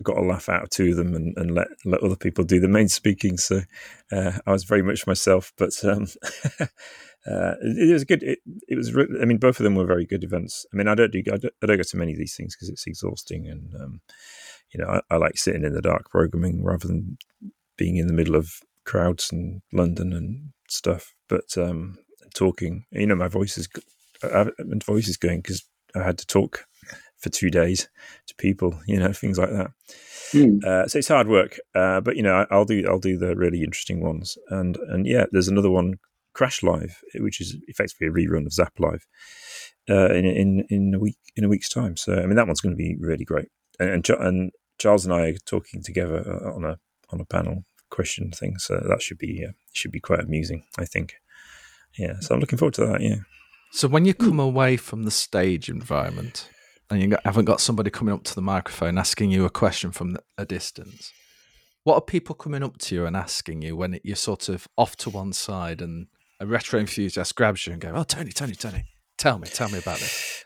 got 0.02 0.16
a 0.16 0.22
laugh 0.22 0.48
out 0.48 0.62
of 0.64 0.70
two 0.70 0.90
of 0.90 0.96
them, 0.96 1.14
and, 1.14 1.36
and 1.36 1.54
let 1.54 1.68
let 1.84 2.02
other 2.02 2.16
people 2.16 2.44
do 2.44 2.60
the 2.60 2.68
main 2.68 2.88
speaking. 2.88 3.36
So 3.36 3.62
uh, 4.10 4.32
I 4.46 4.52
was 4.52 4.64
very 4.64 4.82
much 4.82 5.06
myself, 5.06 5.52
but 5.58 5.70
um, 5.84 6.06
uh, 7.26 7.54
it, 7.60 7.90
it, 7.90 7.92
was 7.92 8.04
good. 8.04 8.22
It, 8.22 8.38
it 8.68 8.76
was. 8.76 8.96
I 9.20 9.24
mean, 9.24 9.38
both 9.38 9.60
of 9.60 9.64
them 9.64 9.74
were 9.74 9.86
very 9.86 10.06
good 10.06 10.24
events. 10.24 10.66
I 10.72 10.76
mean, 10.76 10.88
I 10.88 10.94
don't 10.94 11.12
do 11.12 11.22
I 11.26 11.36
don't, 11.36 11.54
I 11.62 11.66
don't 11.66 11.76
go 11.76 11.82
to 11.82 11.96
many 11.96 12.12
of 12.12 12.18
these 12.18 12.34
things 12.36 12.56
because 12.56 12.68
it's 12.68 12.86
exhausting, 12.86 13.48
and 13.48 13.74
um, 13.74 14.00
you 14.72 14.80
know, 14.82 14.88
I, 14.88 15.00
I 15.14 15.16
like 15.18 15.36
sitting 15.36 15.64
in 15.64 15.74
the 15.74 15.82
dark 15.82 16.10
programming 16.10 16.64
rather 16.64 16.88
than 16.88 17.18
being 17.76 17.96
in 17.96 18.06
the 18.06 18.12
middle 18.12 18.36
of 18.36 18.52
crowds 18.84 19.30
in 19.32 19.62
London 19.72 20.12
and 20.12 20.52
stuff. 20.68 21.14
But 21.28 21.56
um, 21.56 21.98
talking. 22.34 22.84
You 22.90 23.06
know, 23.06 23.14
my 23.14 23.28
voice 23.28 23.58
is 23.58 23.68
uh, 24.22 24.46
my 24.58 24.78
voice 24.84 25.08
is 25.08 25.16
going 25.16 25.40
because 25.40 25.64
I 25.94 26.02
had 26.02 26.18
to 26.18 26.26
talk 26.26 26.64
for 27.18 27.30
two 27.30 27.50
days 27.50 27.88
to 28.26 28.34
people, 28.36 28.80
you 28.86 28.98
know, 28.98 29.12
things 29.12 29.38
like 29.38 29.50
that. 29.50 29.70
Mm. 30.32 30.64
Uh, 30.64 30.88
so 30.88 30.98
it's 30.98 31.08
hard 31.08 31.28
work, 31.28 31.58
uh, 31.74 32.00
but 32.00 32.16
you 32.16 32.22
know, 32.22 32.46
I, 32.50 32.56
will 32.56 32.64
do 32.64 32.84
I'll 32.88 32.98
do 32.98 33.18
the 33.18 33.36
really 33.36 33.62
interesting 33.62 34.00
ones, 34.00 34.38
and 34.48 34.76
and 34.88 35.06
yeah, 35.06 35.26
there's 35.30 35.48
another 35.48 35.70
one, 35.70 35.98
Crash 36.34 36.62
Live, 36.62 37.02
which 37.16 37.40
is 37.40 37.56
effectively 37.68 38.06
a 38.06 38.10
rerun 38.10 38.46
of 38.46 38.52
Zap 38.52 38.72
Live, 38.78 39.06
uh, 39.88 40.12
in 40.12 40.24
in 40.24 40.66
in 40.70 40.94
a 40.94 40.98
week 40.98 41.18
in 41.36 41.44
a 41.44 41.48
week's 41.48 41.68
time. 41.68 41.96
So 41.96 42.14
I 42.14 42.26
mean, 42.26 42.36
that 42.36 42.46
one's 42.46 42.60
going 42.60 42.74
to 42.74 42.76
be 42.76 42.96
really 42.98 43.24
great, 43.24 43.48
and 43.78 43.90
and, 43.90 44.10
and 44.10 44.52
Charles 44.78 45.04
and 45.04 45.14
I 45.14 45.28
are 45.28 45.34
talking 45.46 45.82
together 45.82 46.24
uh, 46.26 46.54
on 46.54 46.64
a 46.64 46.78
on 47.10 47.20
a 47.20 47.24
panel 47.24 47.64
question 47.90 48.30
thing, 48.30 48.58
so 48.58 48.82
that 48.88 49.02
should 49.02 49.18
be 49.18 49.44
uh, 49.46 49.52
should 49.72 49.92
be 49.92 50.00
quite 50.00 50.20
amusing, 50.20 50.64
I 50.78 50.84
think. 50.84 51.14
Yeah, 51.98 52.20
so 52.20 52.34
I'm 52.34 52.40
looking 52.40 52.58
forward 52.58 52.74
to 52.74 52.86
that. 52.86 53.00
Yeah. 53.00 53.16
So 53.72 53.88
when 53.88 54.04
you 54.04 54.14
come 54.14 54.40
away 54.40 54.76
from 54.76 55.04
the 55.04 55.10
stage 55.10 55.68
environment 55.68 56.48
and 56.90 57.00
you 57.00 57.16
haven't 57.24 57.46
got 57.46 57.60
somebody 57.60 57.90
coming 57.90 58.12
up 58.12 58.22
to 58.24 58.34
the 58.34 58.42
microphone 58.42 58.98
asking 58.98 59.30
you 59.30 59.46
a 59.46 59.50
question 59.50 59.92
from 59.92 60.18
a 60.36 60.44
distance, 60.44 61.12
what 61.84 61.94
are 61.94 62.02
people 62.02 62.34
coming 62.34 62.62
up 62.62 62.78
to 62.78 62.94
you 62.94 63.06
and 63.06 63.16
asking 63.16 63.62
you 63.62 63.76
when 63.76 63.98
you're 64.04 64.16
sort 64.16 64.48
of 64.48 64.68
off 64.76 64.96
to 64.96 65.10
one 65.10 65.32
side 65.32 65.80
and 65.80 66.06
a 66.42 66.46
retro 66.46 66.80
enthusiast 66.80 67.36
grabs 67.36 67.66
you 67.66 67.72
and 67.72 67.80
goes, 67.80 67.92
"Oh, 67.94 68.02
Tony, 68.02 68.32
Tony, 68.32 68.54
Tony, 68.54 68.84
tell 69.16 69.38
me, 69.38 69.48
tell 69.48 69.68
me 69.68 69.78
about 69.78 69.98
this." 69.98 70.44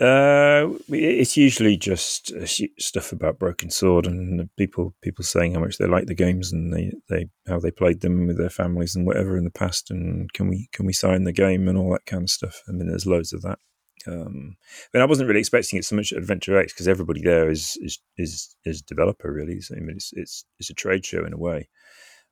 Uh, 0.00 0.78
it's 0.88 1.36
usually 1.36 1.76
just 1.76 2.32
uh, 2.32 2.46
stuff 2.78 3.10
about 3.10 3.38
Broken 3.38 3.70
Sword 3.70 4.06
and 4.06 4.48
people 4.56 4.94
people 5.02 5.24
saying 5.24 5.54
how 5.54 5.60
much 5.60 5.78
they 5.78 5.86
like 5.86 6.06
the 6.06 6.14
games 6.14 6.52
and 6.52 6.72
they, 6.72 6.92
they 7.08 7.26
how 7.48 7.58
they 7.58 7.72
played 7.72 8.00
them 8.00 8.26
with 8.26 8.38
their 8.38 8.50
families 8.50 8.94
and 8.94 9.06
whatever 9.06 9.36
in 9.36 9.42
the 9.42 9.50
past 9.50 9.90
and 9.90 10.32
can 10.32 10.48
we 10.48 10.68
can 10.72 10.86
we 10.86 10.92
sign 10.92 11.24
the 11.24 11.32
game 11.32 11.66
and 11.66 11.76
all 11.76 11.90
that 11.92 12.06
kind 12.06 12.24
of 12.24 12.30
stuff. 12.30 12.62
I 12.68 12.72
mean, 12.72 12.88
there's 12.88 13.06
loads 13.06 13.32
of 13.32 13.42
that. 13.42 13.58
Um, 14.06 14.56
but 14.92 15.02
I 15.02 15.06
wasn't 15.06 15.28
really 15.28 15.40
expecting 15.40 15.78
it 15.78 15.84
so 15.84 15.96
much 15.96 16.12
at 16.12 16.18
Adventure 16.18 16.58
X 16.58 16.72
because 16.72 16.88
everybody 16.88 17.20
there 17.20 17.50
is 17.50 17.76
is 17.80 17.98
is 18.16 18.56
is 18.64 18.82
developer 18.82 19.32
really. 19.32 19.60
So, 19.60 19.74
I 19.76 19.80
mean, 19.80 19.96
it's 19.96 20.12
it's 20.12 20.44
it's 20.58 20.70
a 20.70 20.74
trade 20.74 21.04
show 21.04 21.24
in 21.24 21.32
a 21.32 21.38
way. 21.38 21.68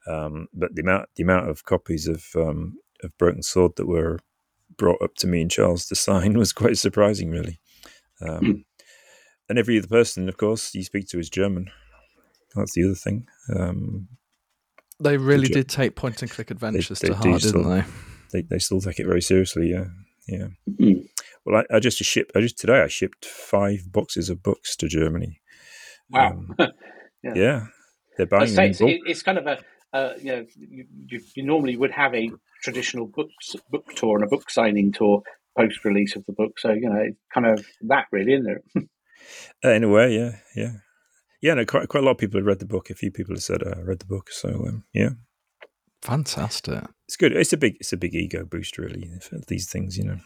Um, 0.06 0.48
but 0.54 0.74
the 0.74 0.82
amount 0.82 1.08
the 1.16 1.24
amount 1.24 1.48
of 1.50 1.64
copies 1.64 2.06
of 2.06 2.24
um, 2.36 2.78
of 3.02 3.16
Broken 3.18 3.42
Sword 3.42 3.72
that 3.76 3.86
were 3.86 4.18
brought 4.76 5.02
up 5.02 5.14
to 5.16 5.26
me 5.26 5.42
and 5.42 5.50
Charles 5.50 5.86
to 5.86 5.94
sign 5.94 6.38
was 6.38 6.52
quite 6.52 6.78
surprising, 6.78 7.30
really. 7.30 7.58
Um, 8.20 8.40
mm. 8.40 8.64
And 9.48 9.58
every 9.58 9.78
other 9.78 9.88
person, 9.88 10.28
of 10.28 10.36
course, 10.36 10.74
you 10.74 10.82
speak 10.82 11.08
to 11.08 11.18
is 11.18 11.30
German. 11.30 11.70
That's 12.54 12.72
the 12.72 12.84
other 12.84 12.94
thing. 12.94 13.26
Um, 13.54 14.08
they 14.98 15.18
really 15.18 15.48
the, 15.48 15.54
did 15.54 15.68
take 15.68 15.94
point 15.94 16.22
and 16.22 16.30
click 16.30 16.50
adventures 16.50 17.00
they, 17.00 17.08
they 17.08 17.14
to 17.14 17.20
heart, 17.20 17.42
still, 17.42 17.62
didn't 17.62 17.70
they? 17.70 17.84
they? 18.32 18.42
They 18.42 18.58
still 18.58 18.80
take 18.80 18.98
it 18.98 19.06
very 19.06 19.20
seriously. 19.20 19.70
Yeah, 19.70 19.84
yeah. 20.26 20.48
Mm. 20.80 21.06
Well, 21.44 21.62
I, 21.70 21.76
I, 21.76 21.80
just 21.80 21.98
shipped. 21.98 22.32
I 22.34 22.40
just 22.40 22.58
today 22.58 22.80
I 22.80 22.88
shipped 22.88 23.26
five 23.26 23.92
boxes 23.92 24.30
of 24.30 24.42
books 24.42 24.74
to 24.76 24.88
Germany. 24.88 25.40
Wow. 26.10 26.30
Um, 26.30 26.54
yeah. 27.22 27.34
yeah. 27.34 27.66
they're 28.16 28.26
buying. 28.26 28.52
It's, 28.58 28.80
it's 28.80 29.22
kind 29.22 29.38
of 29.38 29.46
a 29.46 29.58
uh, 29.96 30.14
you 30.18 30.32
know 30.32 30.46
you, 30.56 30.84
you, 31.08 31.20
you, 31.34 31.42
normally 31.42 31.76
would 31.76 31.90
have 31.90 32.14
a 32.14 32.30
traditional 32.62 33.06
books 33.06 33.56
book 33.70 33.86
tour 33.94 34.16
and 34.16 34.24
a 34.24 34.28
book 34.28 34.50
signing 34.50 34.92
tour 34.92 35.22
post 35.56 35.84
release 35.84 36.16
of 36.16 36.24
the 36.26 36.32
book. 36.32 36.58
So 36.58 36.72
you 36.72 36.88
know, 36.88 37.00
it's 37.00 37.18
kind 37.32 37.46
of 37.46 37.64
that 37.82 38.06
really, 38.12 38.34
isn't 38.34 38.62
it? 38.74 38.88
uh, 39.64 39.70
in 39.70 39.84
a 39.84 39.88
way, 39.88 40.14
yeah, 40.14 40.32
yeah, 40.54 40.72
yeah. 41.40 41.54
No, 41.54 41.64
quite 41.64 41.88
quite 41.88 42.02
a 42.02 42.06
lot 42.06 42.12
of 42.12 42.18
people 42.18 42.38
have 42.40 42.46
read 42.46 42.58
the 42.58 42.66
book. 42.66 42.90
A 42.90 42.94
few 42.94 43.10
people 43.10 43.34
have 43.34 43.42
said 43.42 43.62
uh, 43.62 43.82
read 43.82 44.00
the 44.00 44.06
book. 44.06 44.30
So 44.30 44.48
um, 44.48 44.84
yeah, 44.92 45.10
fantastic. 46.02 46.84
It's 47.08 47.16
good. 47.16 47.32
It's 47.32 47.52
a 47.52 47.56
big 47.56 47.76
it's 47.80 47.92
a 47.92 47.96
big 47.96 48.14
ego 48.14 48.44
boost, 48.44 48.78
really. 48.78 49.10
These 49.48 49.70
things, 49.70 49.96
you 49.96 50.04
know. 50.04 50.18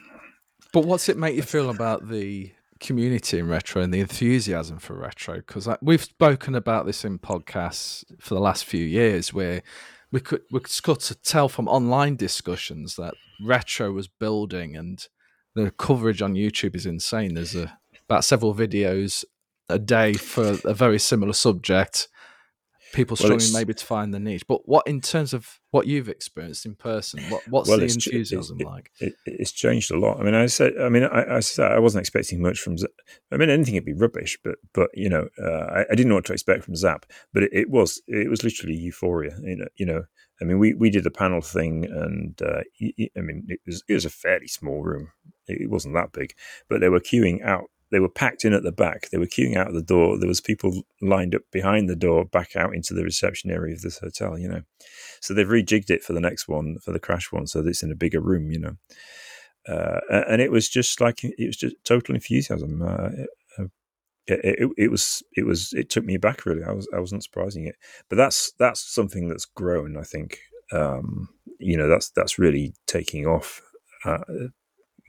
But 0.73 0.85
what's 0.85 1.09
it 1.09 1.17
make 1.17 1.37
you 1.37 1.43
feel 1.43 1.71
about 1.71 2.09
the 2.09 2.53
community 2.81 3.39
in 3.39 3.49
retro 3.49 3.83
and 3.83 3.93
the 3.93 4.01
enthusiasm 4.01 4.79
for 4.79 4.95
retro? 4.95 5.37
Because 5.37 5.69
we've 5.81 6.03
spoken 6.03 6.55
about 6.55 6.87
this 6.87 7.05
in 7.05 7.19
podcasts 7.19 8.05
for 8.19 8.35
the 8.35 8.41
last 8.41 8.65
few 8.65 8.85
years, 8.85 9.33
where 9.33 9.63
we 10.11 10.21
could 10.21 10.43
we 10.51 10.61
could 10.61 10.99
tell 11.23 11.49
from 11.49 11.69
online 11.69 12.17
discussions 12.17 12.97
that 12.97 13.15
retro 13.45 13.93
was 13.93 14.09
building, 14.09 14.77
and 14.77 15.07
the 15.55 15.71
coverage 15.71 16.23
on 16.23 16.35
YouTube 16.35 16.75
is 16.75 16.87
insane. 16.87 17.35
There's 17.35 17.55
a, 17.55 17.79
about 18.09 18.25
several 18.25 18.55
videos 18.55 19.25
a 19.69 19.79
day 19.79 20.15
for 20.15 20.59
a 20.65 20.75
very 20.75 20.99
similar 20.99 21.33
subject. 21.33 22.09
People 22.93 23.17
struggling 23.17 23.41
well, 23.53 23.61
maybe 23.61 23.75
to 23.75 23.85
find 23.85 24.13
the 24.13 24.19
niche, 24.19 24.47
but 24.47 24.69
what 24.69 24.87
in 24.87 25.01
terms 25.01 25.33
of 25.33 25.61
what 25.71 25.87
you've 25.87 26.09
experienced 26.09 26.67
in 26.67 26.75
person, 26.75 27.23
what, 27.25 27.47
what's 27.49 27.69
well, 27.69 27.79
the 27.79 27.85
enthusiasm 27.85 28.61
it, 28.61 28.67
like? 28.67 28.91
It, 28.99 29.15
it's 29.27 29.53
changed 29.53 29.91
a 29.91 29.99
lot. 29.99 30.19
I 30.19 30.25
mean, 30.25 30.35
I 30.35 30.47
said, 30.47 30.73
I 30.81 30.89
mean, 30.89 31.05
I, 31.05 31.37
I 31.37 31.41
said 31.41 31.71
I 31.71 31.79
wasn't 31.79 32.01
expecting 32.01 32.43
much 32.43 32.59
from. 32.59 32.77
I 33.33 33.37
mean, 33.37 33.51
anything 33.51 33.75
would 33.75 33.85
be 33.85 33.93
rubbish, 33.93 34.39
but 34.43 34.57
but 34.73 34.91
you 34.95 35.09
know, 35.09 35.29
uh, 35.41 35.67
I, 35.67 35.81
I, 35.91 35.95
didn't 35.95 36.09
know 36.09 36.17
what 36.17 36.25
to 36.27 36.33
expect 36.33 36.65
from 36.65 36.77
Zap, 36.77 37.07
but 37.33 37.45
it, 37.45 37.51
it 37.53 37.71
was 37.71 38.03
it 38.09 38.29
was 38.29 38.43
literally 38.43 38.75
euphoria. 38.75 39.37
You 39.43 39.57
know, 39.57 39.69
you 39.77 39.87
know, 39.87 40.05
I 40.41 40.45
mean, 40.45 40.59
we, 40.59 40.75
we 40.75 40.91
did 40.91 41.07
a 41.07 41.11
panel 41.11 41.43
thing, 41.43 41.85
and 41.85 42.41
uh, 42.43 42.63
I 43.17 43.21
mean, 43.21 43.45
it 43.49 43.61
was 43.67 43.85
it 43.89 43.95
was 43.95 44.05
a 44.05 44.11
fairly 44.11 44.49
small 44.49 44.83
room. 44.83 45.13
It 45.47 45.71
wasn't 45.71 45.95
that 45.95 46.13
big, 46.13 46.35
but 46.69 46.81
they 46.81 46.89
were 46.89 47.01
queuing 47.01 47.45
out. 47.45 47.71
They 47.91 48.01
were 48.01 48.09
packed 48.09 48.45
in 48.45 48.53
at 48.53 48.63
the 48.63 48.73
back. 48.73 49.11
They 49.11 49.19
were 49.19 49.27
queuing 49.27 49.57
out 49.57 49.69
of 49.69 49.75
the 49.75 49.83
door. 49.83 50.19
There 50.19 50.29
was 50.29 50.41
people 50.41 50.83
lined 51.01 51.35
up 51.35 51.43
behind 51.51 51.89
the 51.89 51.97
door, 51.97 52.25
back 52.25 52.55
out 52.57 52.75
into 52.75 52.95
the 52.95 53.03
reception 53.03 53.51
area 53.51 53.75
of 53.75 53.83
this 53.83 53.99
hotel. 53.99 54.39
You 54.39 54.49
know, 54.49 54.63
so 55.21 55.35
they've 55.35 55.47
rejigged 55.47 55.91
it 55.91 56.03
for 56.03 56.13
the 56.13 56.21
next 56.21 56.49
one, 56.49 56.79
for 56.79 56.93
the 56.93 57.01
crash 57.01 57.33
one, 57.33 57.47
so 57.47 57.63
that 57.63 57.69
it's 57.69 57.83
in 57.83 57.93
a 57.93 57.97
bigger 57.97 58.21
room. 58.21 58.51
You 58.51 58.61
know, 58.61 58.77
uh, 59.69 60.01
and 60.29 60.41
it 60.41 60.51
was 60.51 60.69
just 60.69 61.01
like 61.01 61.25
it 61.25 61.47
was 61.47 61.57
just 61.57 61.77
total 61.85 62.15
enthusiasm. 62.15 62.83
Uh, 62.83 63.11
it, 64.27 64.61
it, 64.61 64.71
it, 64.77 64.91
was 64.91 65.23
it 65.37 65.45
was 65.45 65.73
it 65.73 65.91
took 65.91 66.05
me 66.05 66.17
back 66.17 66.47
really. 66.47 66.63
I 66.63 66.73
was 66.73 66.89
I 66.95 67.01
wasn't 67.01 67.25
surprising 67.25 67.67
it, 67.67 67.77
but 68.09 68.17
that's 68.17 68.53
that's 68.59 68.81
something 68.81 69.29
that's 69.29 69.45
grown. 69.45 69.97
I 69.97 70.03
think 70.03 70.39
um, 70.73 71.29
you 71.59 71.77
know 71.77 71.89
that's 71.89 72.11
that's 72.11 72.39
really 72.39 72.75
taking 72.87 73.27
off 73.27 73.61
uh, 74.05 74.19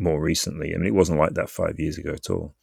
more 0.01 0.21
recently. 0.21 0.73
I 0.73 0.77
mean, 0.77 0.87
it 0.87 0.95
wasn't 0.95 1.19
like 1.19 1.33
that 1.35 1.49
five 1.49 1.79
years 1.79 1.97
ago 1.97 2.11
at 2.11 2.29
all. 2.29 2.55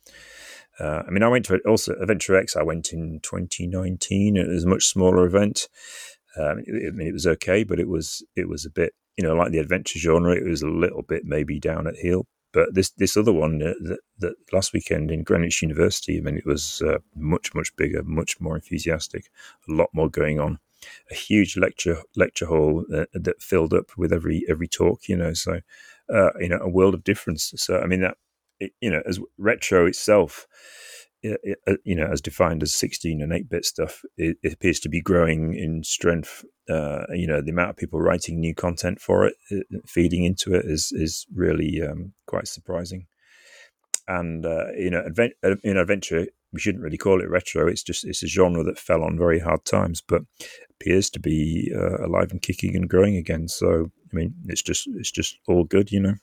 Uh, 0.78 1.02
I 1.06 1.10
mean, 1.10 1.22
I 1.22 1.28
went 1.28 1.46
to 1.46 1.58
also 1.66 1.94
Adventure 1.94 2.36
X. 2.36 2.56
I 2.56 2.62
went 2.62 2.92
in 2.92 3.20
2019. 3.22 4.36
It 4.36 4.48
was 4.48 4.64
a 4.64 4.68
much 4.68 4.84
smaller 4.84 5.26
event. 5.26 5.68
Um, 6.36 6.62
I 6.68 6.90
mean, 6.92 7.08
it 7.08 7.12
was 7.12 7.26
okay, 7.26 7.64
but 7.64 7.80
it 7.80 7.88
was 7.88 8.24
it 8.36 8.48
was 8.48 8.64
a 8.64 8.70
bit 8.70 8.92
you 9.16 9.24
know 9.24 9.34
like 9.34 9.50
the 9.50 9.58
adventure 9.58 9.98
genre. 9.98 10.36
It 10.36 10.44
was 10.44 10.62
a 10.62 10.68
little 10.68 11.02
bit 11.02 11.24
maybe 11.24 11.58
down 11.58 11.86
at 11.86 11.96
heel, 11.96 12.26
but 12.52 12.74
this 12.74 12.90
this 12.90 13.16
other 13.16 13.32
one 13.32 13.62
uh, 13.62 13.74
that, 13.80 14.00
that, 14.18 14.34
last 14.52 14.72
weekend 14.72 15.10
in 15.10 15.22
Greenwich 15.22 15.62
University, 15.62 16.18
I 16.18 16.20
mean, 16.20 16.36
it 16.36 16.46
was 16.46 16.82
uh, 16.82 16.98
much 17.14 17.54
much 17.54 17.74
bigger, 17.76 18.02
much 18.04 18.40
more 18.40 18.54
enthusiastic, 18.54 19.30
a 19.68 19.72
lot 19.72 19.90
more 19.92 20.08
going 20.08 20.40
on, 20.40 20.58
a 21.10 21.14
huge 21.14 21.56
lecture 21.56 21.98
lecture 22.16 22.46
hall 22.46 22.84
uh, 22.94 23.04
that 23.12 23.42
filled 23.42 23.74
up 23.74 23.90
with 23.96 24.12
every 24.12 24.44
every 24.48 24.68
talk, 24.68 25.08
you 25.08 25.16
know. 25.16 25.34
So, 25.34 25.60
uh, 26.12 26.30
you 26.38 26.48
know, 26.48 26.58
a 26.60 26.68
world 26.68 26.94
of 26.94 27.04
difference. 27.04 27.52
So, 27.56 27.80
I 27.80 27.86
mean, 27.86 28.00
that 28.00 28.16
you 28.80 28.90
know, 28.90 29.02
as 29.06 29.20
retro 29.38 29.86
itself 29.86 30.46
uh, 31.24 31.74
you 31.84 31.96
know, 31.96 32.06
as 32.06 32.20
defined 32.20 32.62
as 32.62 32.74
16 32.74 33.20
and 33.20 33.32
8 33.32 33.48
bit 33.48 33.64
stuff, 33.64 34.02
it, 34.16 34.36
appears 34.44 34.78
to 34.80 34.88
be 34.88 35.00
growing 35.00 35.54
in 35.54 35.82
strength. 35.82 36.44
Uh, 36.70 37.04
you 37.12 37.26
know, 37.26 37.40
the 37.40 37.50
amount 37.50 37.70
of 37.70 37.76
people 37.76 38.00
writing 38.00 38.38
new 38.38 38.54
content 38.54 39.00
for 39.00 39.26
it, 39.26 39.34
it 39.50 39.66
feeding 39.86 40.24
into 40.24 40.54
it, 40.54 40.64
is 40.64 40.92
is 40.92 41.26
really 41.34 41.82
um, 41.82 42.12
quite 42.26 42.46
surprising. 42.46 43.06
And 44.06 44.46
uh, 44.46 44.66
you 44.76 44.90
know, 44.90 45.02
advent, 45.04 45.32
uh, 45.42 45.56
in 45.64 45.76
adventure, 45.76 46.26
we 46.52 46.60
shouldn't 46.60 46.84
really 46.84 46.98
call 46.98 47.20
it 47.20 47.28
retro. 47.28 47.66
It's 47.66 47.82
just 47.82 48.04
it's 48.04 48.22
a 48.22 48.28
genre 48.28 48.62
that 48.62 48.78
fell 48.78 49.02
on 49.02 49.18
very 49.18 49.40
hard 49.40 49.64
times, 49.64 50.00
but 50.06 50.22
appears 50.70 51.10
to 51.10 51.20
be 51.20 51.72
uh, 51.74 52.06
alive 52.06 52.30
and 52.30 52.40
kicking 52.40 52.76
and 52.76 52.88
growing 52.88 53.16
again. 53.16 53.48
So, 53.48 53.90
I 54.12 54.16
mean, 54.16 54.34
it's 54.46 54.62
just 54.62 54.86
it's 54.86 55.10
just 55.10 55.38
all 55.46 55.64
good, 55.64 55.92
you 55.92 56.00
know, 56.00 56.14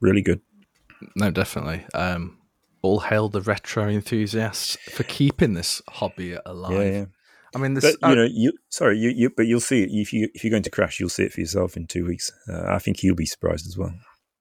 really 0.00 0.22
good. 0.22 0.40
No, 1.16 1.30
definitely. 1.30 1.86
Um, 1.94 2.38
all 2.82 3.00
hail 3.00 3.28
the 3.28 3.40
retro 3.40 3.88
enthusiasts 3.88 4.76
for 4.90 5.04
keeping 5.04 5.54
this 5.54 5.82
hobby 5.88 6.36
alive. 6.46 6.72
Yeah, 6.72 6.90
yeah. 6.90 7.04
I 7.54 7.58
mean, 7.58 7.74
this. 7.74 7.96
But, 8.00 8.10
you 8.10 8.16
know, 8.16 8.28
you 8.30 8.52
sorry, 8.68 8.98
you, 8.98 9.10
you 9.10 9.30
but 9.30 9.46
you'll 9.46 9.60
see 9.60 9.82
it 9.82 9.90
if 9.90 10.12
you 10.12 10.28
if 10.34 10.44
you're 10.44 10.50
going 10.50 10.62
to 10.64 10.70
crash, 10.70 11.00
you'll 11.00 11.08
see 11.08 11.24
it 11.24 11.32
for 11.32 11.40
yourself 11.40 11.76
in 11.76 11.86
two 11.86 12.04
weeks. 12.04 12.30
Uh, 12.48 12.64
I 12.66 12.78
think 12.78 13.02
you'll 13.02 13.16
be 13.16 13.26
surprised 13.26 13.66
as 13.66 13.76
well. 13.76 13.94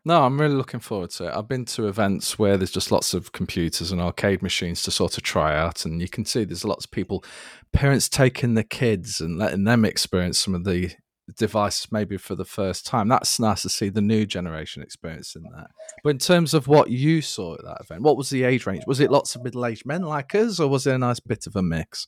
No, 0.05 0.23
I'm 0.23 0.39
really 0.39 0.55
looking 0.55 0.79
forward 0.79 1.09
to 1.11 1.25
it. 1.25 1.35
I've 1.35 1.49
been 1.49 1.65
to 1.65 1.87
events 1.87 2.39
where 2.39 2.55
there's 2.55 2.71
just 2.71 2.93
lots 2.93 3.13
of 3.13 3.33
computers 3.33 3.91
and 3.91 3.99
arcade 3.99 4.41
machines 4.41 4.81
to 4.83 4.91
sort 4.91 5.17
of 5.17 5.23
try 5.23 5.57
out, 5.57 5.85
and 5.85 6.01
you 6.01 6.07
can 6.07 6.23
see 6.23 6.45
there's 6.45 6.63
lots 6.63 6.85
of 6.85 6.91
people, 6.91 7.25
parents 7.73 8.07
taking 8.07 8.53
the 8.53 8.63
kids 8.63 9.19
and 9.19 9.37
letting 9.37 9.65
them 9.65 9.83
experience 9.83 10.39
some 10.39 10.55
of 10.55 10.63
the 10.63 10.91
devices 11.35 11.91
maybe 11.91 12.17
for 12.17 12.35
the 12.35 12.45
first 12.45 12.85
time. 12.85 13.07
That's 13.07 13.39
nice 13.39 13.61
to 13.63 13.69
see 13.69 13.89
the 13.89 14.01
new 14.01 14.25
generation 14.25 14.81
experiencing 14.81 15.43
that. 15.55 15.71
But 16.03 16.09
in 16.11 16.17
terms 16.19 16.53
of 16.53 16.67
what 16.67 16.89
you 16.89 17.21
saw 17.21 17.55
at 17.55 17.63
that 17.63 17.81
event, 17.81 18.01
what 18.01 18.17
was 18.17 18.29
the 18.29 18.43
age 18.43 18.65
range? 18.65 18.83
Was 18.87 18.99
it 18.99 19.11
lots 19.11 19.35
of 19.35 19.43
middle 19.43 19.65
aged 19.65 19.85
men 19.85 20.03
like 20.03 20.33
us, 20.35 20.59
or 20.59 20.69
was 20.69 20.87
it 20.87 20.95
a 20.95 20.97
nice 20.97 21.19
bit 21.19 21.47
of 21.47 21.55
a 21.55 21.63
mix? 21.63 22.07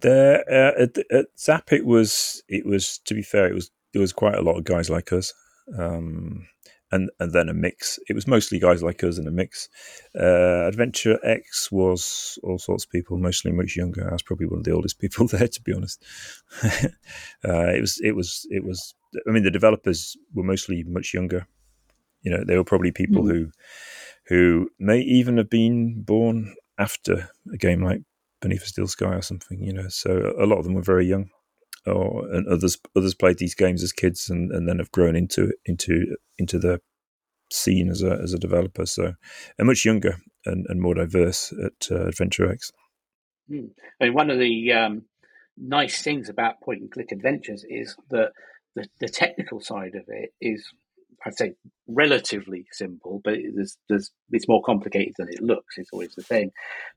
The 0.00 0.44
uh, 0.50 0.82
at, 0.82 0.98
at 1.10 1.26
Zap, 1.38 1.72
it 1.72 1.84
was 1.84 2.42
it 2.48 2.64
was 2.66 2.98
to 3.04 3.14
be 3.14 3.22
fair, 3.22 3.46
it 3.46 3.54
was 3.54 3.70
there 3.92 4.00
was 4.00 4.12
quite 4.12 4.34
a 4.34 4.42
lot 4.42 4.56
of 4.56 4.64
guys 4.64 4.90
like 4.90 5.12
us. 5.12 5.32
Um, 5.78 6.46
and 6.90 7.10
and 7.20 7.32
then 7.32 7.48
a 7.48 7.54
mix. 7.54 7.98
It 8.08 8.14
was 8.14 8.26
mostly 8.26 8.58
guys 8.58 8.82
like 8.82 9.02
us 9.04 9.18
in 9.18 9.26
a 9.26 9.30
mix. 9.30 9.68
Uh, 10.18 10.66
Adventure 10.66 11.18
X 11.24 11.70
was 11.70 12.38
all 12.42 12.58
sorts 12.58 12.84
of 12.84 12.90
people, 12.90 13.18
mostly 13.18 13.52
much 13.52 13.76
younger. 13.76 14.08
I 14.08 14.12
was 14.12 14.22
probably 14.22 14.46
one 14.46 14.58
of 14.58 14.64
the 14.64 14.72
oldest 14.72 14.98
people 15.00 15.26
there, 15.26 15.48
to 15.48 15.62
be 15.62 15.72
honest. 15.72 16.02
uh, 16.64 17.72
it 17.74 17.80
was 17.80 18.00
it 18.02 18.12
was 18.12 18.46
it 18.50 18.64
was. 18.64 18.94
I 19.26 19.30
mean, 19.30 19.44
the 19.44 19.50
developers 19.50 20.16
were 20.34 20.44
mostly 20.44 20.84
much 20.84 21.14
younger. 21.14 21.46
You 22.22 22.32
know, 22.32 22.44
they 22.44 22.56
were 22.56 22.64
probably 22.64 22.92
people 22.92 23.22
mm. 23.22 23.30
who 23.30 23.50
who 24.24 24.70
may 24.78 25.00
even 25.00 25.38
have 25.38 25.50
been 25.50 26.02
born 26.02 26.54
after 26.78 27.30
a 27.52 27.56
game 27.56 27.82
like 27.82 28.02
Beneath 28.40 28.62
a 28.62 28.66
Steel 28.66 28.86
Sky 28.86 29.14
or 29.14 29.22
something. 29.22 29.62
You 29.62 29.72
know, 29.72 29.88
so 29.88 30.34
a 30.38 30.46
lot 30.46 30.58
of 30.58 30.64
them 30.64 30.74
were 30.74 30.82
very 30.82 31.06
young 31.06 31.30
or 31.86 32.28
and 32.32 32.46
others 32.48 32.78
others 32.96 33.14
played 33.14 33.38
these 33.38 33.54
games 33.54 33.82
as 33.82 33.92
kids 33.92 34.30
and, 34.30 34.50
and 34.52 34.68
then 34.68 34.78
have 34.78 34.92
grown 34.92 35.16
into 35.16 35.52
into 35.64 36.16
into 36.38 36.58
the 36.58 36.80
scene 37.50 37.88
as 37.88 38.02
a 38.02 38.18
as 38.22 38.32
a 38.34 38.38
developer. 38.38 38.86
So, 38.86 39.14
and 39.58 39.66
much 39.66 39.84
younger 39.84 40.16
and, 40.44 40.66
and 40.68 40.80
more 40.80 40.94
diverse 40.94 41.52
at 41.52 41.90
uh, 41.90 42.06
Adventure 42.06 42.50
X. 42.50 42.72
Mm. 43.50 43.70
I 44.00 44.04
mean, 44.04 44.14
one 44.14 44.30
of 44.30 44.38
the 44.38 44.72
um, 44.72 45.02
nice 45.56 46.02
things 46.02 46.28
about 46.28 46.60
point 46.60 46.80
and 46.80 46.90
click 46.90 47.12
adventures 47.12 47.64
is 47.68 47.96
that 48.10 48.32
the, 48.74 48.86
the 49.00 49.08
technical 49.08 49.60
side 49.60 49.94
of 49.94 50.04
it 50.08 50.32
is, 50.40 50.64
I'd 51.24 51.36
say, 51.36 51.54
relatively 51.86 52.66
simple, 52.72 53.20
but 53.24 53.38
there's, 53.54 53.76
there's, 53.88 54.10
it's 54.30 54.48
more 54.48 54.62
complicated 54.62 55.14
than 55.18 55.28
it 55.28 55.42
looks. 55.42 55.78
It's 55.78 55.90
always 55.92 56.14
the 56.14 56.22
thing, 56.22 56.50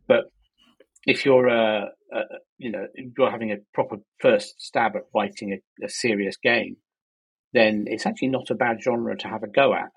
but 0.07 0.25
if 1.05 1.25
you're 1.25 1.47
a, 1.47 1.89
a, 2.13 2.19
you 2.57 2.71
know 2.71 2.87
you're 3.17 3.31
having 3.31 3.51
a 3.51 3.57
proper 3.73 3.97
first 4.19 4.55
stab 4.59 4.95
at 4.95 5.03
writing 5.15 5.53
a, 5.53 5.85
a, 5.85 5.89
serious 5.89 6.37
game, 6.37 6.77
then 7.53 7.85
it's 7.87 8.05
actually 8.05 8.29
not 8.29 8.49
a 8.49 8.55
bad 8.55 8.77
genre 8.83 9.17
to 9.17 9.27
have 9.27 9.43
a 9.43 9.47
go 9.47 9.73
at. 9.73 9.89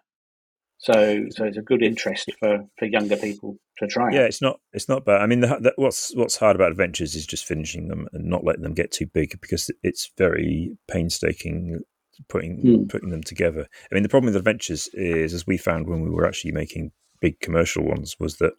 So 0.78 1.26
so 1.30 1.44
it's 1.44 1.56
a 1.56 1.62
good 1.62 1.82
interest 1.82 2.32
for, 2.38 2.64
for 2.78 2.86
younger 2.86 3.16
people 3.16 3.56
to 3.78 3.86
try. 3.86 4.12
Yeah, 4.12 4.22
it's 4.22 4.42
not 4.42 4.60
it's 4.72 4.88
not 4.88 5.04
bad. 5.04 5.20
I 5.20 5.26
mean, 5.26 5.40
the, 5.40 5.58
the, 5.60 5.72
what's 5.76 6.14
what's 6.16 6.36
hard 6.36 6.56
about 6.56 6.70
adventures 6.70 7.14
is 7.14 7.26
just 7.26 7.44
finishing 7.44 7.88
them 7.88 8.08
and 8.12 8.24
not 8.24 8.44
letting 8.44 8.62
them 8.62 8.74
get 8.74 8.90
too 8.90 9.06
big 9.06 9.38
because 9.40 9.70
it's 9.82 10.10
very 10.16 10.76
painstaking 10.88 11.80
putting 12.28 12.62
mm. 12.62 12.88
putting 12.88 13.10
them 13.10 13.22
together. 13.22 13.66
I 13.90 13.94
mean, 13.94 14.02
the 14.02 14.08
problem 14.08 14.26
with 14.26 14.36
adventures 14.36 14.88
is, 14.92 15.32
as 15.32 15.46
we 15.46 15.56
found 15.56 15.88
when 15.88 16.02
we 16.02 16.10
were 16.10 16.26
actually 16.26 16.52
making 16.52 16.92
big 17.20 17.40
commercial 17.40 17.84
ones, 17.84 18.16
was 18.18 18.36
that 18.36 18.52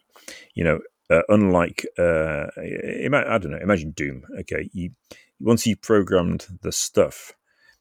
you 0.54 0.64
know 0.64 0.80
uh, 1.10 1.22
unlike, 1.28 1.86
uh, 1.98 2.46
I 2.56 3.38
don't 3.38 3.50
know, 3.50 3.58
imagine 3.62 3.92
Doom. 3.92 4.24
Okay, 4.40 4.68
you 4.72 4.90
once 5.40 5.66
you've 5.66 5.82
programmed 5.82 6.46
the 6.62 6.72
stuff, 6.72 7.34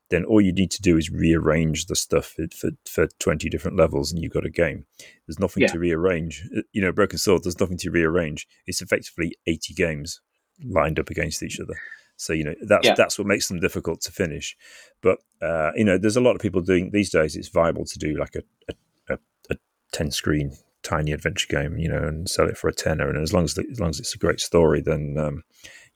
then 0.10 0.26
all 0.26 0.42
you 0.42 0.54
need 0.54 0.72
to 0.72 0.82
do 0.82 0.98
is 0.98 1.10
rearrange 1.10 1.88
the 1.88 1.96
stuff 1.96 2.36
for, 2.36 2.46
for, 2.56 2.72
for 2.88 3.08
20 3.20 3.50
different 3.50 3.78
levels 3.78 4.12
and 4.12 4.22
you've 4.22 4.34
got 4.34 4.46
a 4.46 4.50
game. 4.50 4.86
There's 5.26 5.40
nothing 5.40 5.62
yeah. 5.62 5.68
to 5.68 5.80
rearrange. 5.80 6.48
Uh, 6.56 6.62
you 6.74 6.82
know, 6.82 6.92
Broken 6.92 7.18
Sword, 7.18 7.44
there's 7.44 7.60
nothing 7.60 7.78
to 7.80 7.90
rearrange. 7.90 8.48
It's 8.68 8.82
effectively 8.82 9.36
80 9.48 9.74
games 9.74 10.22
lined 10.64 11.00
up 11.00 11.10
against 11.10 11.42
each 11.42 11.60
other. 11.60 11.76
So, 12.18 12.34
you 12.34 12.44
know, 12.44 12.56
that's, 12.68 12.86
yeah. 12.86 12.94
that's 12.94 13.18
what 13.18 13.28
makes 13.28 13.48
them 13.48 13.60
difficult 13.60 14.02
to 14.02 14.12
finish. 14.12 14.56
But, 15.02 15.20
uh, 15.42 15.72
you 15.76 15.84
know, 15.84 15.98
there's 15.98 16.18
a 16.18 16.22
lot 16.22 16.36
of 16.36 16.42
people 16.42 16.62
doing 16.62 16.92
these 16.92 17.10
days, 17.10 17.36
it's 17.36 17.50
viable 17.50 17.86
to 17.86 18.00
do 18.00 18.18
like 18.18 18.36
a, 18.36 18.44
a, 18.70 19.14
a, 19.16 19.20
a 19.52 19.56
10 19.92 20.12
screen 20.12 20.56
tiny 20.86 21.12
adventure 21.12 21.48
game, 21.50 21.78
you 21.78 21.90
know, 21.90 22.04
and 22.04 22.30
sell 22.30 22.48
it 22.48 22.58
for 22.58 22.68
a 22.68 22.74
tenner. 22.74 23.10
And 23.10 23.22
as 23.22 23.34
long 23.34 23.44
as 23.44 23.56
the, 23.56 23.66
as 23.72 23.80
long 23.80 23.90
as 23.90 24.00
it's 24.00 24.16
a 24.16 24.20
great 24.20 24.40
story, 24.40 24.82
then 24.82 25.18
um, 25.18 25.44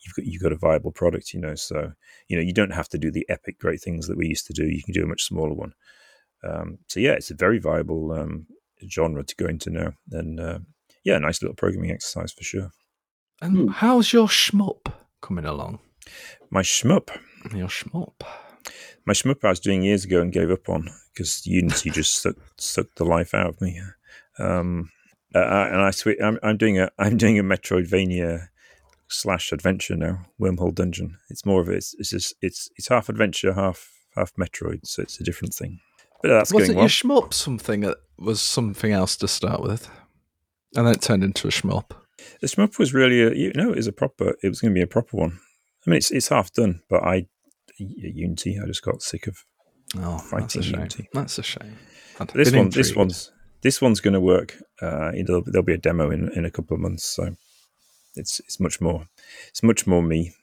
you've 0.02 0.16
got 0.16 0.26
you've 0.26 0.42
got 0.42 0.52
a 0.52 0.58
viable 0.58 0.92
product, 0.92 1.34
you 1.34 1.40
know. 1.40 1.56
So 1.56 1.94
you 2.28 2.36
know 2.36 2.44
you 2.44 2.54
don't 2.54 2.74
have 2.74 2.90
to 2.90 2.98
do 2.98 3.12
the 3.12 3.26
epic 3.30 3.60
great 3.60 3.82
things 3.82 4.08
that 4.08 4.18
we 4.18 4.28
used 4.28 4.48
to 4.48 4.54
do. 4.54 4.66
You 4.66 4.84
can 4.84 4.94
do 4.94 5.04
a 5.04 5.08
much 5.08 5.24
smaller 5.24 5.54
one. 5.54 5.74
Um, 6.44 6.80
so 6.88 7.00
yeah, 7.00 7.14
it's 7.14 7.32
a 7.32 7.36
very 7.36 7.60
viable 7.60 8.12
um, 8.12 8.48
genre 8.90 9.24
to 9.24 9.36
go 9.36 9.46
into 9.46 9.70
now, 9.70 9.94
and 10.12 10.40
uh, 10.40 10.60
yeah, 11.04 11.18
nice 11.18 11.42
little 11.42 11.56
programming 11.56 11.92
exercise 11.92 12.32
for 12.32 12.44
sure. 12.44 12.72
And 13.42 13.58
hmm. 13.58 13.68
how's 13.68 14.12
your 14.12 14.28
shmup 14.28 14.92
coming 15.22 15.46
along? 15.46 15.80
My 16.50 16.62
shmup. 16.62 17.10
Your 17.56 17.68
shmup. 17.68 18.22
My 19.06 19.14
shmup 19.14 19.44
I 19.44 19.50
was 19.50 19.60
doing 19.60 19.82
years 19.82 20.06
ago 20.06 20.22
and 20.22 20.34
gave 20.34 20.52
up 20.52 20.68
on 20.68 20.90
because 21.14 21.46
Unity 21.46 21.90
just 21.90 22.22
sucked, 22.22 22.62
sucked 22.62 22.98
the 22.98 23.06
life 23.06 23.34
out 23.34 23.48
of 23.48 23.62
me. 23.62 23.80
Um, 24.40 24.90
uh, 25.36 25.40
and 25.40 25.82
I 25.82 25.92
swear, 25.92 26.16
I'm, 26.24 26.40
I'm, 26.42 26.58
doing 26.58 26.80
a 26.80 26.90
I'm 26.98 27.18
doing 27.18 27.38
a 27.38 27.44
Metroidvania 27.44 28.48
slash 29.10 29.52
adventure 29.52 29.96
now, 29.96 30.26
Wormhole 30.42 30.74
Dungeon. 30.74 31.18
It's 31.30 31.46
more 31.46 31.62
of 31.62 31.70
it. 31.70 31.76
It's, 31.76 31.96
it's 32.00 32.10
just 32.10 32.34
it's 32.42 32.70
it's 32.76 32.88
half 32.88 33.10
adventure, 33.10 33.54
half 33.54 33.92
half 34.16 34.34
Metroid, 34.36 34.80
so 34.86 35.02
it's 35.02 35.20
a 35.20 35.24
different 35.24 35.54
thing. 35.54 35.80
But 36.22 36.30
that's 36.30 36.54
Wasn't 36.54 36.70
going 36.70 36.78
well. 36.78 36.84
your 36.84 36.90
shmup 36.90 37.34
something 37.34 37.82
that 37.82 37.98
was 38.18 38.42
something 38.42 38.92
else 38.92 39.16
to 39.18 39.28
start 39.28 39.62
with, 39.62 39.90
and 40.76 40.88
then 40.88 40.96
it 40.96 41.02
turned 41.02 41.24
into 41.24 41.48
a 41.48 41.52
shmup. 41.52 41.92
The 42.42 42.48
shmup 42.48 42.80
was 42.80 42.94
really 42.94 43.22
a 43.22 43.34
you 43.34 43.52
know 43.54 43.70
it 43.70 43.78
was 43.78 43.88
a 43.88 43.94
proper. 43.94 44.36
It 44.42 44.50
was 44.50 44.62
going 44.62 44.74
to 44.74 44.78
be 44.78 44.84
a 44.84 44.88
proper 44.88 45.16
one. 45.16 45.40
I 45.86 45.90
mean, 45.90 45.98
it's 45.98 46.12
it's 46.12 46.30
half 46.30 46.52
done, 46.54 46.82
but 46.90 47.04
I 47.04 47.28
Unity. 47.78 48.60
I 48.62 48.66
just 48.66 48.84
got 48.84 49.02
sick 49.02 49.28
of 49.28 49.46
oh, 49.98 50.18
fighting 50.18 50.62
that's 50.62 50.68
a. 50.68 50.72
Unity. 50.72 51.10
That's 51.14 51.40
a 51.40 51.44
shame. 51.44 51.78
this 52.34 52.52
one, 52.52 52.70
this 52.70 52.96
one's 52.96 53.32
this 53.62 53.82
one's 53.82 54.00
going 54.00 54.14
to 54.14 54.22
work. 54.22 54.58
Uh, 54.82 55.12
there'll, 55.26 55.44
there'll, 55.46 55.66
be 55.66 55.74
a 55.74 55.78
demo 55.78 56.10
in, 56.12 56.32
in 56.34 56.46
a 56.46 56.52
couple 56.52 56.76
of 56.76 56.82
months, 56.82 57.04
so 57.04 57.36
it's 58.16 58.40
it's 58.42 58.60
much 58.60 58.80
more 58.82 59.08
it's 59.50 59.64
much 59.64 59.86
more 59.86 60.02
me. 60.02 60.34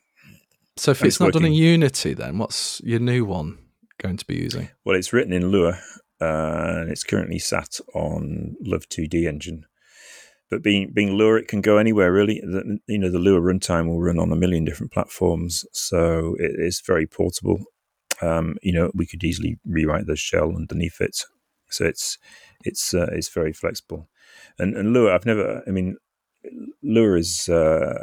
So 0.76 0.90
if 0.90 1.02
it's, 1.02 1.16
it's, 1.16 1.20
not 1.20 1.33
done 1.33 1.46
in 1.46 1.52
Unity, 1.52 2.12
then 2.12 2.38
what's 2.38 2.83
your 2.85 3.00
new 3.00 3.24
one 3.24 3.59
going 3.98 4.18
to 4.18 4.26
be 4.26 4.37
using? 4.37 4.68
Well, 4.85 4.96
it's 4.96 5.12
written 5.12 5.33
in 5.33 5.50
Lua, 5.50 5.81
uh, 6.20 6.81
and 6.81 6.90
it's 6.90 7.02
currently 7.02 7.38
sat 7.38 7.81
on 7.94 8.57
Love 8.61 8.87
2D 8.90 9.26
engine. 9.26 9.64
But 10.50 10.62
being 10.62 10.92
being 10.92 11.14
Lua, 11.14 11.37
it 11.37 11.48
can 11.48 11.61
go 11.61 11.79
anywhere 11.79 12.12
really. 12.12 12.40
The, 12.40 12.79
you 12.87 12.98
know, 12.98 13.11
the 13.11 13.18
Lua 13.18 13.40
runtime 13.40 13.88
will 13.88 14.00
run 14.00 14.18
on 14.18 14.31
a 14.31 14.37
million 14.37 14.64
different 14.64 14.92
platforms, 14.92 15.64
so 15.72 16.37
it 16.38 16.52
is 16.59 16.83
very 16.87 17.07
portable. 17.07 17.64
Um, 18.22 18.57
you 18.62 18.72
know, 18.72 18.90
we 18.94 19.07
could 19.07 19.24
easily 19.24 19.59
rewrite 19.66 20.07
the 20.07 20.16
shell 20.16 20.55
underneath 20.55 21.00
it, 21.00 21.16
so 21.70 21.85
it's 21.85 22.18
it's 22.64 22.95
uh, 22.95 23.09
it's 23.12 23.29
very 23.29 23.53
flexible. 23.53 24.09
And 24.59 24.77
and 24.77 24.92
Lua, 24.92 25.14
I've 25.14 25.27
never. 25.27 25.62
I 25.66 25.71
mean, 25.71 25.97
Lua 26.83 27.19
is 27.19 27.49
uh, 27.49 28.03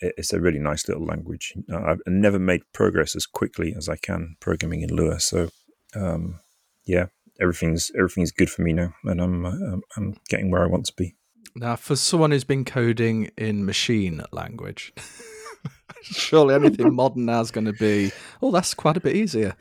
it's 0.00 0.32
a 0.32 0.40
really 0.40 0.58
nice 0.58 0.88
little 0.88 1.04
language. 1.04 1.54
I've 1.72 2.00
never 2.06 2.38
made 2.38 2.62
progress 2.72 3.16
as 3.16 3.26
quickly 3.26 3.74
as 3.76 3.88
I 3.88 3.96
can 3.96 4.36
programming 4.40 4.82
in 4.82 4.90
Lua. 4.90 5.20
So 5.20 5.50
um, 5.94 6.40
yeah, 6.84 7.06
everything's 7.40 7.90
everything's 7.96 8.32
good 8.32 8.50
for 8.50 8.62
me 8.62 8.72
now, 8.72 8.94
and 9.04 9.20
I'm 9.20 9.44
I'm, 9.44 9.82
I'm 9.96 10.16
getting 10.28 10.50
where 10.50 10.62
I 10.62 10.68
want 10.68 10.86
to 10.86 10.94
be. 10.96 11.14
Now, 11.56 11.76
for 11.76 11.94
someone 11.94 12.32
who's 12.32 12.44
been 12.44 12.64
coding 12.64 13.30
in 13.36 13.64
machine 13.64 14.24
language. 14.32 14.92
surely 16.04 16.54
anything 16.54 16.94
modern 16.94 17.24
now 17.24 17.40
is 17.40 17.50
going 17.50 17.64
to 17.64 17.72
be 17.72 18.12
oh 18.42 18.50
that's 18.50 18.74
quite 18.74 18.96
a 18.96 19.00
bit 19.00 19.16
easier 19.16 19.56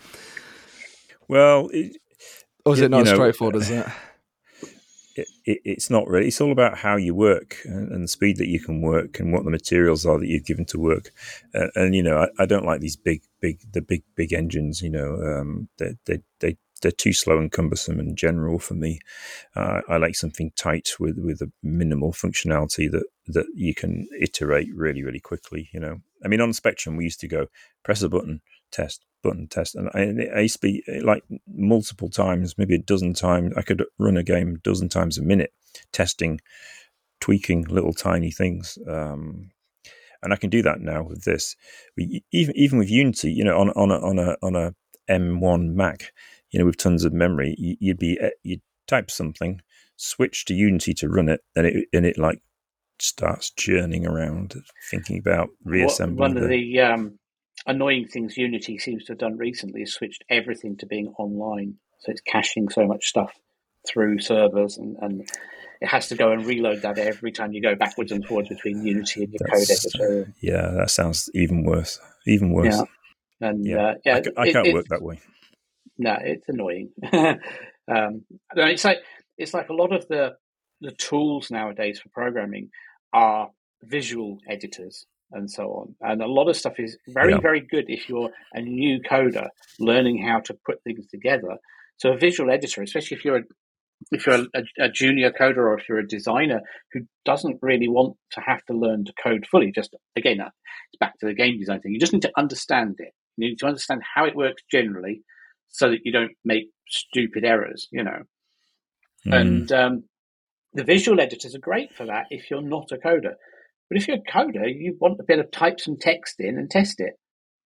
well 1.28 1.70
it, 1.72 1.96
or 2.66 2.74
is 2.74 2.82
it 2.82 2.92
not 2.92 3.00
you 3.00 3.06
know, 3.06 3.16
straightforward 3.16 3.56
as 3.56 3.70
that 3.70 3.94
it, 5.16 5.28
it, 5.46 5.62
it's 5.64 5.90
not 5.90 6.08
really. 6.08 6.28
It's 6.28 6.42
all 6.42 6.52
about 6.52 6.78
how 6.78 6.96
you 6.96 7.14
work 7.14 7.58
and, 7.66 7.92
and, 7.92 8.04
the 8.04 8.08
speed 8.08 8.38
that 8.38 8.48
you 8.48 8.60
can 8.60 8.82
work 8.82 9.20
and 9.20 9.32
what 9.32 9.44
the 9.44 9.52
materials 9.52 10.06
are 10.06 10.18
that 10.20 10.28
you've 10.28 10.46
given 10.46 10.66
to 10.66 10.80
work. 10.80 11.12
Uh, 11.54 11.68
and 11.76 11.96
you 11.96 12.04
know, 12.04 12.18
I, 12.18 12.44
I, 12.44 12.46
don't 12.46 12.66
like 12.66 12.82
these 12.82 12.96
big, 12.96 13.22
big, 13.40 13.60
the 13.72 13.82
big, 13.82 14.04
big 14.16 14.34
engines. 14.34 14.82
You 14.82 14.90
know, 14.90 15.16
um, 15.22 15.70
they, 15.78 15.96
they, 16.06 16.20
they, 16.40 16.58
they're 16.82 16.92
too 16.92 17.14
slow 17.14 17.38
and 17.38 17.52
cumbersome 17.52 18.00
in 18.00 18.16
general 18.16 18.60
for 18.60 18.74
me. 18.74 19.00
Uh, 19.56 19.82
I 19.88 19.98
like 19.98 20.16
something 20.16 20.52
tight 20.56 20.92
with 21.00 21.18
with 21.18 21.42
a 21.42 21.52
minimal 21.62 22.12
functionality 22.12 22.92
that 22.92 23.06
that 23.28 23.46
you 23.54 23.74
can 23.74 24.08
iterate 24.20 24.68
really, 24.74 25.04
really 25.04 25.22
quickly. 25.22 25.70
You 25.74 25.80
know, 25.80 26.02
I 26.26 26.28
mean, 26.28 26.42
on 26.42 26.54
Spectrum, 26.54 26.96
we 26.96 27.06
used 27.06 27.22
to 27.22 27.28
go 27.28 27.48
press 27.84 28.02
a 28.02 28.10
button, 28.10 28.42
test, 28.74 29.06
button 29.22 29.48
test. 29.48 29.76
And 29.76 29.90
I, 29.94 30.38
I 30.38 30.42
used 30.42 30.62
to 30.62 30.68
be 30.68 30.84
like 31.02 31.24
multiple 31.48 32.10
times, 32.10 32.58
maybe 32.58 32.76
a 32.76 32.80
dozen 32.80 33.14
times. 33.14 33.54
I 33.56 33.62
could 33.62 33.86
run 33.98 34.18
a 34.18 34.24
game 34.24 34.56
a 34.56 34.60
dozen 34.60 34.90
times 34.90 35.18
a 35.18 35.22
minute, 35.22 35.54
testing, 35.94 36.42
tweaking 37.22 37.64
little 37.64 37.94
tiny 37.94 38.32
things. 38.32 38.78
Um, 38.88 39.52
and 40.22 40.34
I 40.34 40.36
can 40.38 40.50
do 40.50 40.62
that 40.64 40.82
now 40.82 41.04
with 41.04 41.24
this. 41.24 41.56
We, 41.96 42.24
even 42.32 42.56
even 42.58 42.80
with 42.80 42.90
Unity, 42.90 43.32
you 43.32 43.44
know, 43.44 43.58
on 43.60 43.70
on 43.72 43.92
a 43.92 44.00
on 44.00 44.20
a 44.20 44.36
on 44.42 44.56
a 44.56 44.74
M1 45.10 45.74
Mac, 45.74 46.14
you 46.52 46.60
know, 46.60 46.66
with 46.66 46.78
tons 46.78 47.04
of 47.04 47.14
memory, 47.14 47.56
you, 47.58 47.92
would 47.92 48.00
be 48.00 48.18
eh, 48.20 48.30
you'd 48.44 48.62
type 48.88 49.12
something, 49.12 49.62
switch 49.98 50.46
to 50.46 50.54
Unity 50.54 50.94
to 50.96 51.10
run 51.10 51.30
it, 51.30 51.42
and 51.56 51.68
it 51.68 51.88
and 51.94 52.06
it 52.06 52.18
like 52.18 52.40
starts 53.00 53.52
churning 53.52 54.08
around, 54.08 54.56
thinking 54.90 55.20
about 55.20 55.50
reassembling. 55.66 56.18
One 56.18 56.38
of 56.38 56.44
the, 56.44 56.50
the 56.50 56.80
um, 56.80 57.20
annoying 57.66 58.08
things 58.08 58.38
Unity 58.38 58.78
seems 58.78 59.06
to 59.06 59.14
have 59.14 59.20
done 59.20 59.38
recently 59.38 59.82
is 59.82 59.94
switched 59.94 60.24
everything 60.30 60.78
to 60.78 60.86
being 60.86 61.14
online. 61.18 61.76
So 62.00 62.12
it's 62.12 62.22
caching 62.22 62.70
so 62.70 62.86
much 62.86 63.06
stuff 63.06 63.34
through 63.88 64.20
servers 64.20 64.78
and, 64.78 64.98
and 65.02 65.30
it 65.82 65.88
has 65.88 66.08
to 66.10 66.16
go 66.16 66.32
and 66.32 66.46
reload 66.46 66.82
that 66.84 66.98
every 66.98 67.32
time 67.32 67.52
you 67.52 67.62
go 67.62 67.76
backwards 67.76 68.12
and 68.12 68.26
forwards 68.26 68.50
between 68.50 68.86
Unity 68.86 69.24
and 69.24 69.34
your 69.34 69.48
That's, 69.50 69.68
code 69.68 70.02
editor. 70.02 70.34
Yeah, 70.42 70.72
that 70.78 70.90
sounds 70.90 71.30
even 71.34 71.66
worse. 71.66 72.00
Even 72.26 72.54
worse. 72.54 72.76
Yeah. 72.76 73.48
And 73.50 73.66
yeah, 73.66 73.78
uh, 73.78 73.94
yeah 74.06 74.22
I, 74.38 74.42
I 74.42 74.52
can't 74.52 74.68
it, 74.68 74.74
work 74.74 74.88
that 74.88 75.02
way. 75.02 75.20
no, 75.98 76.18
it's 76.22 76.48
annoying. 76.48 76.92
um, 77.12 78.24
it's 78.56 78.86
like 78.86 79.00
it's 79.38 79.54
like 79.54 79.68
a 79.68 79.74
lot 79.74 79.92
of 79.92 80.08
the 80.08 80.36
the 80.80 80.92
tools 80.92 81.52
nowadays 81.52 82.00
for 82.00 82.10
programming 82.10 82.70
are 83.12 83.50
visual 83.84 84.38
editors 84.50 85.06
and 85.34 85.50
so 85.50 85.64
on. 85.64 85.96
And 86.02 86.22
a 86.22 86.28
lot 86.28 86.50
of 86.50 86.56
stuff 86.56 86.74
is 86.78 86.98
very, 87.08 87.34
yeah. 87.34 87.40
very 87.42 87.62
good 87.62 87.86
if 87.88 88.08
you're 88.08 88.30
a 88.54 88.62
new 88.62 89.00
coder 89.02 89.48
learning 89.80 90.26
how 90.26 90.40
to 90.42 90.56
put 90.66 90.84
things 90.84 91.08
together. 91.08 91.58
So 91.98 92.14
a 92.14 92.18
visual 92.18 92.52
editor, 92.52 92.82
especially 92.82 93.18
if 93.18 93.26
you're 93.26 93.38
a 93.38 93.44
if 94.12 94.26
you're 94.26 94.46
a, 94.54 94.64
a, 94.80 94.90
junior 94.90 95.32
coder 95.32 95.58
or 95.58 95.80
if 95.80 95.88
you're 95.88 96.00
a 96.00 96.08
designer 96.08 96.62
who 96.92 97.02
doesn't 97.24 97.60
really 97.62 97.88
want 97.88 98.18
to 98.32 98.42
have 98.42 98.64
to 98.66 98.74
learn 98.74 99.06
to 99.06 99.14
code 99.22 99.46
fully, 99.50 99.72
just 99.72 99.96
again, 100.18 100.40
it's 100.42 101.00
back 101.00 101.18
to 101.20 101.26
the 101.26 101.34
game 101.34 101.58
design 101.58 101.80
thing. 101.80 101.94
You 101.94 102.00
just 102.00 102.12
need 102.12 102.24
to 102.24 102.32
understand 102.38 102.96
it. 103.00 103.14
You 103.38 103.50
need 103.50 103.60
to 103.60 103.68
understand 103.68 104.02
how 104.16 104.26
it 104.26 104.36
works 104.36 104.62
generally, 104.70 105.22
so 105.70 105.90
that 105.90 106.00
you 106.04 106.12
don't 106.12 106.34
make 106.44 106.66
stupid 106.88 107.46
errors. 107.46 107.88
You 107.92 108.04
know, 108.04 108.24
mm. 109.26 109.40
and 109.40 109.72
um, 109.72 110.04
the 110.74 110.84
visual 110.84 111.20
editors 111.20 111.56
are 111.56 111.60
great 111.60 111.94
for 111.94 112.06
that 112.08 112.26
if 112.30 112.50
you're 112.50 112.62
not 112.62 112.92
a 112.92 112.98
coder. 112.98 113.36
But 113.94 114.02
if 114.02 114.08
you're 114.08 114.18
a 114.18 114.32
coder, 114.32 114.68
you 114.68 114.98
want 115.00 115.18
to 115.18 115.24
be 115.24 115.34
able 115.34 115.44
to 115.44 115.50
type 115.52 115.80
some 115.80 115.98
text 115.98 116.40
in 116.40 116.58
and 116.58 116.68
test 116.68 117.00
it. 117.00 117.14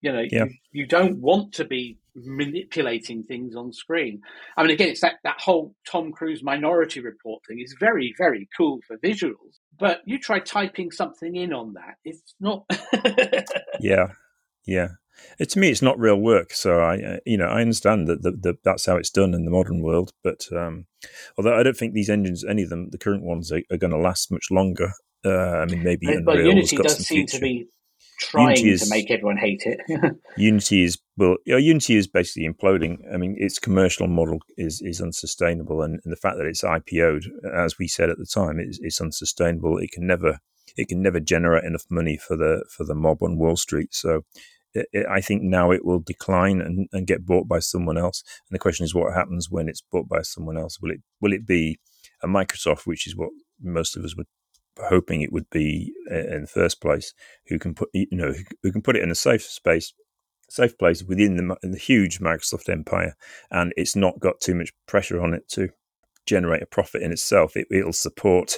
You 0.02 0.12
know, 0.12 0.26
yeah. 0.30 0.44
you, 0.44 0.82
you 0.82 0.86
don't 0.86 1.22
want 1.22 1.54
to 1.54 1.64
be 1.64 2.00
manipulating 2.16 3.24
things 3.24 3.56
on 3.56 3.72
screen. 3.72 4.20
I 4.58 4.64
mean, 4.64 4.72
again, 4.72 4.90
it's 4.90 5.00
that, 5.00 5.16
that 5.24 5.40
whole 5.40 5.74
Tom 5.90 6.12
Cruise 6.12 6.44
minority 6.44 7.00
report 7.00 7.44
thing 7.48 7.62
is 7.64 7.78
very, 7.80 8.14
very 8.18 8.50
cool 8.58 8.80
for 8.86 8.98
visuals. 8.98 9.60
But 9.80 10.02
you 10.06 10.20
try 10.20 10.40
typing 10.40 10.92
something 10.92 11.34
in 11.34 11.54
on 11.54 11.76
that, 11.76 11.96
it's 12.04 12.36
not. 12.42 12.66
yeah. 13.80 14.08
Yeah. 14.66 14.90
It, 15.40 15.52
to 15.52 15.60
me, 15.60 15.70
it's 15.70 15.82
not 15.82 15.98
real 15.98 16.20
work. 16.20 16.52
So 16.52 16.80
I, 16.82 16.98
uh, 17.02 17.18
you 17.26 17.38
know, 17.38 17.48
I 17.48 17.62
understand 17.62 18.10
that 18.10 18.22
the, 18.22 18.32
the, 18.32 18.58
that's 18.66 18.86
how 18.86 18.98
it's 18.98 19.12
done 19.12 19.34
in 19.34 19.46
the 19.46 19.52
modern 19.52 19.82
world. 19.82 20.12
But 20.26 20.46
um, 20.52 20.88
although 21.38 21.58
I 21.58 21.64
don't 21.64 21.78
think 21.78 21.94
these 21.94 22.10
engines, 22.10 22.44
any 22.44 22.64
of 22.64 22.70
them, 22.70 22.90
the 22.90 22.98
current 22.98 23.24
ones, 23.24 23.50
are, 23.50 23.62
are 23.72 23.78
going 23.78 23.94
to 23.94 23.98
last 23.98 24.30
much 24.30 24.48
longer. 24.52 24.92
Uh, 25.26 25.30
I 25.30 25.66
mean, 25.66 25.84
maybe 25.84 26.08
but, 26.08 26.26
but 26.26 26.38
Unity 26.38 26.78
does 26.78 26.98
seem 27.06 27.28
future. 27.28 27.38
to 27.38 27.42
be 27.42 27.68
trying 28.20 28.66
is, 28.66 28.84
to 28.84 28.90
make 28.90 29.10
everyone 29.12 29.38
hate 29.38 29.64
it. 29.66 29.80
Unity 30.38 30.84
is 30.84 30.98
well, 31.18 31.38
you 31.46 31.54
know, 31.54 31.60
Unity 31.60 31.96
is 31.96 32.08
basically 32.08 32.48
imploding. 32.48 32.98
I 33.14 33.18
mean, 33.18 33.36
its 33.38 33.60
commercial 33.60 34.08
model 34.08 34.40
is 34.58 34.82
is 34.82 35.02
unsustainable, 35.02 35.82
and, 35.82 36.00
and 36.04 36.12
the 36.12 36.18
fact 36.18 36.38
that 36.38 36.46
it's 36.46 36.64
IPO'd, 36.64 37.26
as 37.54 37.78
we 37.78 37.88
said 37.88 38.10
at 38.10 38.18
the 38.18 38.26
time, 38.26 38.60
is 38.60 38.80
it's 38.82 39.02
unsustainable. 39.02 39.78
It 39.78 39.92
can 39.92 40.06
never 40.06 40.40
it 40.76 40.88
can 40.88 41.02
never 41.02 41.20
generate 41.20 41.64
enough 41.64 41.86
money 41.90 42.18
for 42.18 42.38
the 42.38 42.66
for 42.70 42.84
the 42.84 42.96
mob 42.96 43.24
on 43.24 43.38
Wall 43.38 43.56
Street. 43.56 43.94
So. 43.94 44.22
It, 44.74 44.86
it, 44.92 45.06
I 45.10 45.22
think 45.22 45.42
now 45.42 45.72
it 45.72 45.86
will 45.86 46.00
decline 46.00 46.60
and, 46.60 46.90
and 46.92 47.08
get 47.08 47.26
bought 47.26 47.48
by 47.48 47.60
someone 47.60 47.98
else. 47.98 48.22
And 48.48 48.54
the 48.54 48.60
question 48.60 48.84
is, 48.84 48.94
what 48.94 49.14
happens 49.14 49.50
when 49.50 49.70
it's 49.70 49.82
bought 49.82 50.10
by 50.10 50.22
someone 50.22 50.58
else? 50.58 50.78
Will 50.82 50.92
it 50.92 51.00
will 51.22 51.32
it 51.32 51.48
be 51.48 51.80
a 52.22 52.28
Microsoft, 52.28 52.86
which 52.86 53.08
is 53.08 53.16
what 53.16 53.30
most 53.62 53.96
of 53.96 54.04
us 54.04 54.16
would 54.18 54.28
hoping 54.80 55.22
it 55.22 55.32
would 55.32 55.50
be 55.50 55.94
uh, 56.12 56.16
in 56.16 56.42
the 56.42 56.48
first 56.48 56.82
place, 56.82 57.14
who 57.48 57.60
can 57.60 57.74
put 57.74 57.90
you 57.94 58.08
know 58.12 58.34
who 58.64 58.72
can 58.72 58.82
put 58.82 58.96
it 58.96 59.04
in 59.04 59.12
a 59.12 59.16
safe 59.16 59.44
space, 59.44 59.94
safe 60.50 60.78
place 60.78 61.04
within 61.04 61.36
the, 61.36 61.58
the 61.62 61.78
huge 61.78 62.20
Microsoft 62.20 62.70
empire, 62.70 63.16
and 63.52 63.74
it's 63.78 63.96
not 63.96 64.20
got 64.20 64.40
too 64.40 64.56
much 64.56 64.74
pressure 64.88 65.22
on 65.22 65.34
it 65.34 65.48
to 65.50 65.70
generate 66.26 66.62
a 66.62 66.68
profit 66.68 67.02
in 67.02 67.12
itself. 67.12 67.56
It, 67.56 67.68
will 67.72 67.94
support 67.94 68.58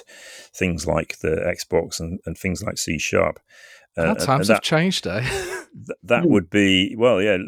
things 0.54 0.86
like 0.86 1.18
the 1.18 1.36
Xbox 1.36 2.00
and, 2.00 2.20
and 2.26 2.36
things 2.36 2.62
like 2.62 2.78
C 2.78 2.98
Sharp. 2.98 3.40
Uh, 3.96 4.14
times 4.14 4.48
that, 4.48 4.54
have 4.54 4.62
changed, 4.62 5.06
eh? 5.06 5.20
that, 5.74 5.96
that 6.02 6.26
would 6.26 6.48
be 6.48 6.94
well, 6.96 7.20
yeah 7.20 7.38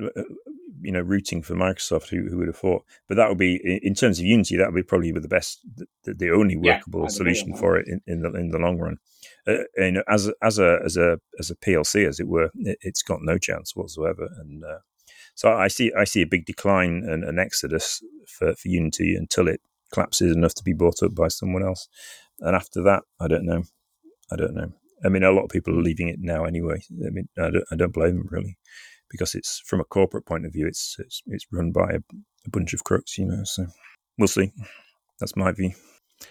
you 0.82 0.92
know 0.92 1.00
rooting 1.00 1.42
for 1.42 1.54
Microsoft. 1.54 2.08
Who, 2.08 2.28
who 2.28 2.38
would 2.38 2.48
have 2.48 2.56
thought? 2.56 2.84
But 3.08 3.16
that 3.16 3.28
would 3.28 3.38
be 3.38 3.80
in 3.82 3.94
terms 3.94 4.18
of 4.18 4.24
Unity, 4.24 4.56
that 4.56 4.66
would 4.66 4.74
be 4.74 4.82
probably 4.82 5.12
the 5.12 5.28
best, 5.28 5.60
the, 6.04 6.14
the 6.14 6.30
only 6.30 6.56
workable 6.56 7.02
yeah, 7.02 7.08
solution 7.08 7.54
for 7.56 7.76
it 7.76 7.86
in, 7.88 8.00
in, 8.06 8.22
the 8.22 8.32
in 8.34 8.50
the 8.50 8.58
long 8.58 8.78
run. 8.78 8.98
Uh, 9.46 9.64
and 9.76 10.02
as 10.08 10.28
a, 10.28 10.34
as 10.42 10.58
a 10.58 10.78
as 10.84 10.96
a 10.96 11.18
as 11.38 11.50
a 11.50 11.56
PLC, 11.56 12.06
as 12.06 12.20
it 12.20 12.28
were, 12.28 12.50
it, 12.54 12.78
has 12.84 13.02
got 13.02 13.20
no 13.22 13.38
chance 13.38 13.74
whatsoever. 13.74 14.28
And 14.38 14.64
uh, 14.64 14.78
so 15.34 15.52
I 15.52 15.68
see 15.68 15.92
I 15.96 16.04
see 16.04 16.22
a 16.22 16.26
big 16.26 16.44
decline 16.44 17.04
and 17.08 17.24
an 17.24 17.38
exodus 17.38 18.02
for, 18.26 18.54
for 18.54 18.68
Unity 18.68 19.14
until 19.14 19.48
it 19.48 19.60
collapses 19.92 20.34
enough 20.34 20.54
to 20.54 20.64
be 20.64 20.72
bought 20.72 21.02
up 21.02 21.14
by 21.14 21.28
someone 21.28 21.64
else. 21.64 21.88
And 22.40 22.56
after 22.56 22.82
that, 22.82 23.02
I 23.20 23.28
don't 23.28 23.44
know. 23.44 23.64
I 24.32 24.36
don't 24.36 24.54
know. 24.54 24.72
I 25.04 25.08
mean, 25.08 25.24
a 25.24 25.32
lot 25.32 25.44
of 25.44 25.50
people 25.50 25.76
are 25.76 25.82
leaving 25.82 26.08
it 26.08 26.20
now 26.20 26.44
anyway. 26.44 26.82
I 27.04 27.10
mean, 27.10 27.28
I 27.36 27.50
don't, 27.50 27.64
I 27.72 27.76
don't 27.76 27.92
blame 27.92 28.18
them 28.18 28.28
really 28.30 28.56
because 29.12 29.37
it's 29.37 29.61
from 29.64 29.81
a 29.81 29.85
corporate 29.85 30.27
point 30.27 30.46
of 30.46 30.53
view, 30.53 30.66
it's 30.66 30.96
it's, 30.98 31.22
it's 31.27 31.46
run 31.53 31.70
by 31.70 31.90
a, 31.92 32.01
a 32.46 32.51
bunch 32.51 32.75
of 32.75 32.83
crooks, 32.83 33.16
you 33.18 33.27
know. 33.27 33.44
So 33.44 33.66
we'll 34.18 34.27
see. 34.27 34.53
That's 35.20 35.37
my 35.37 35.53
view. 35.53 35.72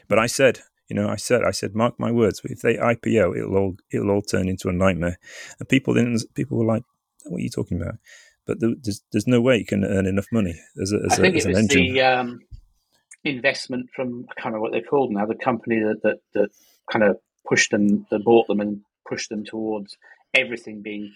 But 0.10 0.20
I 0.20 0.26
said, 0.26 0.60
you 0.89 0.96
know, 0.96 1.08
I 1.08 1.15
said, 1.15 1.44
I 1.44 1.52
said, 1.52 1.76
mark 1.76 1.98
my 2.00 2.12
words. 2.12 2.41
If 2.44 2.62
they 2.62 2.76
IPO, 2.76 3.38
it'll 3.38 3.58
all 3.58 3.76
it'll 3.94 4.12
all 4.12 4.22
turn 4.22 4.50
into 4.50 4.67
a 4.67 4.74
nightmare. 4.74 5.17
And 5.60 5.70
people 5.70 5.94
didn't. 5.94 6.22
People 6.34 6.58
were 6.58 6.65
like, 6.65 6.84
"What 7.24 7.38
are 7.38 7.41
you 7.41 7.50
talking 7.50 7.82
about?" 7.82 7.96
But 8.46 8.58
there's 8.60 9.02
there's 9.12 9.28
no 9.28 9.39
way 9.39 9.58
you 9.58 9.65
can 9.65 9.86
earn 9.86 10.08
enough 10.08 10.28
money 10.32 10.60
as, 10.82 10.91
a, 10.91 10.98
as, 11.06 11.13
I 11.13 11.15
think 11.22 11.36
a, 11.36 11.38
as 11.38 11.46
it 11.46 11.56
was 11.56 11.67
the 11.67 12.02
um, 12.02 12.39
investment 13.24 13.89
from 13.96 14.26
I 14.30 14.34
can't 14.34 14.54
remember 14.54 14.62
what 14.62 14.72
they're 14.74 14.82
called 14.82 15.12
now. 15.12 15.26
The 15.26 15.36
company 15.36 15.80
that 15.80 16.02
that, 16.04 16.17
that 16.34 16.50
kind 16.91 17.04
of 17.04 17.17
pushed 17.48 17.72
them, 17.72 18.06
that 18.12 18.26
bought 18.26 18.48
them, 18.48 18.60
and 18.60 18.82
pushed 19.08 19.30
them 19.30 19.46
towards 19.46 19.96
everything 20.34 20.82
being 20.82 21.13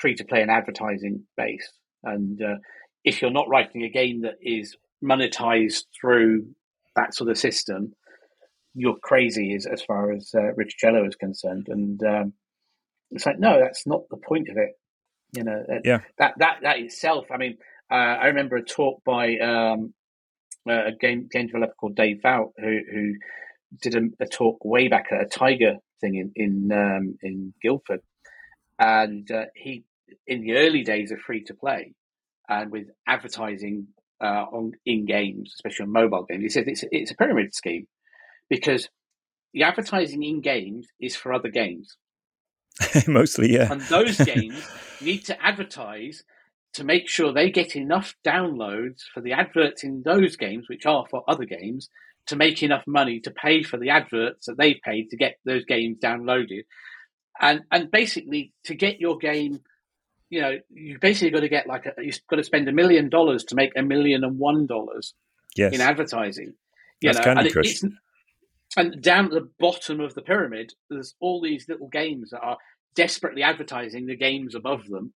free 0.00 0.14
to 0.14 0.24
play 0.24 0.42
and 0.42 0.50
advertising 0.50 1.24
based. 1.36 1.72
And 2.02 2.40
uh, 2.42 2.56
if 3.04 3.22
you're 3.22 3.30
not 3.30 3.48
writing 3.48 3.82
a 3.82 3.88
game 3.88 4.22
that 4.22 4.36
is 4.40 4.76
monetized 5.02 5.84
through 5.98 6.46
that 6.94 7.14
sort 7.14 7.30
of 7.30 7.38
system, 7.38 7.94
you're 8.74 8.96
crazy 9.02 9.54
as, 9.54 9.66
as 9.66 9.82
far 9.82 10.12
as 10.12 10.30
uh, 10.34 10.52
Riccitiello 10.58 11.06
is 11.08 11.16
concerned. 11.16 11.66
And 11.68 12.02
um, 12.02 12.32
it's 13.10 13.26
like, 13.26 13.38
no, 13.38 13.58
that's 13.60 13.86
not 13.86 14.02
the 14.10 14.16
point 14.16 14.48
of 14.48 14.56
it. 14.56 14.72
You 15.32 15.44
know, 15.44 15.64
yeah. 15.84 16.00
that, 16.18 16.34
that, 16.38 16.58
that 16.62 16.78
itself, 16.78 17.26
I 17.32 17.36
mean, 17.36 17.58
uh, 17.90 17.94
I 17.94 18.26
remember 18.26 18.56
a 18.56 18.64
talk 18.64 19.02
by 19.04 19.36
um, 19.38 19.92
a 20.68 20.92
game, 20.98 21.28
game 21.30 21.46
developer 21.46 21.74
called 21.78 21.96
Dave 21.96 22.20
Vout, 22.24 22.52
who, 22.58 22.78
who 22.92 23.14
did 23.82 23.94
a, 23.94 24.24
a, 24.24 24.26
talk 24.26 24.64
way 24.64 24.88
back 24.88 25.06
at 25.10 25.22
a 25.22 25.26
TIGA 25.26 25.76
thing 26.00 26.14
in, 26.14 26.32
in, 26.36 26.72
um, 26.72 27.16
in 27.22 27.52
Guildford 27.62 28.00
and 28.78 29.30
uh, 29.30 29.46
he 29.54 29.84
in 30.26 30.42
the 30.42 30.56
early 30.56 30.82
days 30.82 31.10
of 31.10 31.18
free 31.18 31.42
to 31.44 31.54
play 31.54 31.94
and 32.48 32.70
with 32.70 32.86
advertising 33.06 33.88
uh, 34.22 34.44
on 34.52 34.72
in 34.84 35.04
games, 35.04 35.52
especially 35.54 35.84
on 35.84 35.92
mobile 35.92 36.24
games, 36.24 36.42
he 36.42 36.48
said 36.48 36.64
it's 36.66 36.84
it's 36.90 37.10
a 37.10 37.16
pyramid 37.16 37.54
scheme 37.54 37.86
because 38.48 38.88
the 39.52 39.62
advertising 39.62 40.22
in 40.22 40.40
games 40.40 40.86
is 41.00 41.16
for 41.16 41.32
other 41.32 41.48
games. 41.48 41.96
Mostly, 43.08 43.52
yeah. 43.52 43.72
And 43.72 43.80
those 43.82 44.18
games 44.34 44.66
need 45.00 45.24
to 45.26 45.42
advertise 45.44 46.24
to 46.74 46.84
make 46.84 47.08
sure 47.08 47.32
they 47.32 47.50
get 47.50 47.74
enough 47.74 48.14
downloads 48.24 49.02
for 49.14 49.22
the 49.22 49.32
adverts 49.32 49.82
in 49.82 50.02
those 50.04 50.36
games, 50.36 50.68
which 50.68 50.84
are 50.84 51.06
for 51.10 51.24
other 51.26 51.46
games, 51.46 51.88
to 52.26 52.36
make 52.36 52.62
enough 52.62 52.84
money 52.86 53.20
to 53.20 53.30
pay 53.30 53.62
for 53.62 53.78
the 53.78 53.88
adverts 53.88 54.46
that 54.46 54.58
they've 54.58 54.80
paid 54.84 55.08
to 55.10 55.16
get 55.16 55.36
those 55.44 55.64
games 55.64 55.96
downloaded 56.02 56.64
and 57.40 57.62
and 57.70 57.90
basically 57.90 58.52
to 58.64 58.74
get 58.74 59.00
your 59.00 59.18
game 59.18 59.60
you 60.30 60.40
know 60.40 60.58
you 60.70 60.98
basically 60.98 61.30
got 61.30 61.40
to 61.40 61.48
get 61.48 61.66
like 61.66 61.86
a, 61.86 61.92
you've 62.02 62.20
got 62.28 62.36
to 62.36 62.44
spend 62.44 62.68
a 62.68 62.72
million 62.72 63.08
dollars 63.08 63.44
to 63.44 63.54
make 63.54 63.72
a 63.76 63.82
million 63.82 64.24
and 64.24 64.38
one 64.38 64.66
dollars 64.66 65.14
yes. 65.56 65.72
in 65.72 65.80
advertising 65.80 66.54
you 67.00 67.12
That's 67.12 67.18
know 67.18 67.24
Candy 67.24 67.44
and, 67.44 67.52
Crush. 67.52 67.82
It, 67.82 67.92
and 68.76 69.02
down 69.02 69.26
at 69.26 69.30
the 69.32 69.48
bottom 69.58 70.00
of 70.00 70.14
the 70.14 70.22
pyramid 70.22 70.72
there's 70.90 71.14
all 71.20 71.40
these 71.40 71.68
little 71.68 71.88
games 71.88 72.30
that 72.30 72.40
are 72.40 72.58
desperately 72.94 73.42
advertising 73.42 74.06
the 74.06 74.16
games 74.16 74.54
above 74.54 74.86
them 74.88 75.12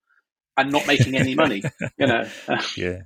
and 0.56 0.70
not 0.70 0.86
making 0.86 1.16
any 1.16 1.34
money 1.34 1.62
you 1.98 2.06
know 2.06 2.28
yeah 2.76 3.00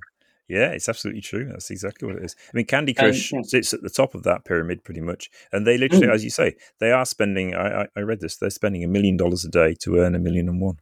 yeah, 0.47 0.69
it's 0.69 0.87
absolutely 0.87 1.21
true. 1.21 1.47
That's 1.49 1.71
exactly 1.71 2.07
what 2.07 2.17
it 2.17 2.23
is. 2.23 2.35
I 2.53 2.57
mean, 2.57 2.65
Candy 2.65 2.93
Crush 2.93 3.33
um, 3.33 3.39
yeah. 3.39 3.43
sits 3.47 3.73
at 3.73 3.81
the 3.81 3.89
top 3.89 4.13
of 4.13 4.23
that 4.23 4.45
pyramid 4.45 4.83
pretty 4.83 5.01
much, 5.01 5.29
and 5.51 5.65
they 5.65 5.77
literally, 5.77 6.07
mm. 6.07 6.13
as 6.13 6.23
you 6.23 6.29
say, 6.29 6.55
they 6.79 6.91
are 6.91 7.05
spending. 7.05 7.55
I, 7.55 7.81
I, 7.81 7.87
I, 7.95 7.99
read 8.01 8.21
this. 8.21 8.37
They're 8.37 8.49
spending 8.49 8.83
a 8.83 8.87
million 8.87 9.17
dollars 9.17 9.43
a 9.43 9.49
day 9.49 9.75
to 9.81 9.97
earn 9.97 10.13
a 10.13 10.19
million 10.19 10.47
and 10.47 10.61
one. 10.61 10.79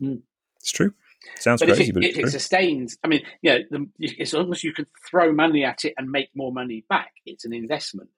Mm. 0.00 0.22
It's 0.56 0.72
true. 0.72 0.92
Sounds 1.38 1.60
but 1.60 1.66
crazy, 1.66 1.84
if 1.84 1.88
it, 1.90 1.94
but 1.94 2.04
if 2.04 2.18
it 2.18 2.30
sustains, 2.30 2.98
I 3.04 3.08
mean, 3.08 3.22
you 3.42 3.50
know, 3.50 3.88
the, 3.98 4.16
as 4.20 4.32
long 4.32 4.52
as 4.52 4.64
you 4.64 4.72
can 4.72 4.86
throw 5.08 5.32
money 5.32 5.64
at 5.64 5.84
it 5.84 5.94
and 5.96 6.10
make 6.10 6.28
more 6.34 6.52
money 6.52 6.84
back, 6.88 7.12
it's 7.24 7.44
an 7.44 7.52
investment. 7.52 8.10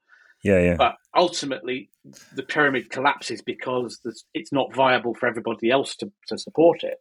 Yeah, 0.43 0.61
yeah. 0.61 0.75
But 0.77 0.97
ultimately, 1.17 1.91
the 2.35 2.43
pyramid 2.43 2.91
collapses 2.91 3.43
because 3.43 4.01
it's 4.35 4.53
not 4.53 4.75
viable 4.75 5.15
for 5.15 5.29
everybody 5.29 5.71
else 5.71 5.95
to, 5.97 6.11
to 6.29 6.39
support 6.39 6.83
it. 6.83 6.99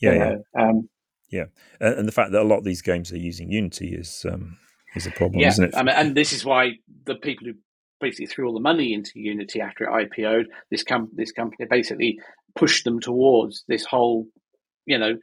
Yeah, 0.00 0.12
yeah. 0.56 0.60
Um, 0.60 0.88
yeah, 1.34 1.46
and, 1.80 1.98
and, 1.98 2.08
the 2.08 2.12
fact 2.12 2.30
that 2.32 2.42
a 2.42 2.44
lot 2.44 2.58
of 2.58 2.64
these 2.64 2.82
games 2.82 3.12
are 3.12 3.18
using 3.18 3.50
Unity 3.50 3.94
is 3.94 4.24
um, 4.30 4.56
is 4.94 5.06
a 5.06 5.10
problem, 5.10 5.40
yeah. 5.40 5.48
isn't 5.48 5.64
it? 5.64 5.76
I 5.76 5.82
mean, 5.82 5.94
and 5.96 6.16
this 6.16 6.32
is 6.32 6.44
why 6.44 6.72
the 7.06 7.16
people 7.16 7.48
who 7.48 7.54
basically 8.00 8.26
threw 8.26 8.46
all 8.46 8.54
the 8.54 8.60
money 8.60 8.94
into 8.94 9.12
Unity 9.16 9.60
after 9.60 9.84
it 9.84 9.90
IPO'd, 9.90 10.46
this 10.70 10.84
com- 10.84 11.10
this 11.14 11.32
company 11.32 11.66
basically 11.68 12.18
pushed 12.56 12.84
them 12.84 13.00
towards 13.00 13.64
this 13.66 13.84
whole, 13.84 14.26
you 14.86 14.98
know, 14.98 15.14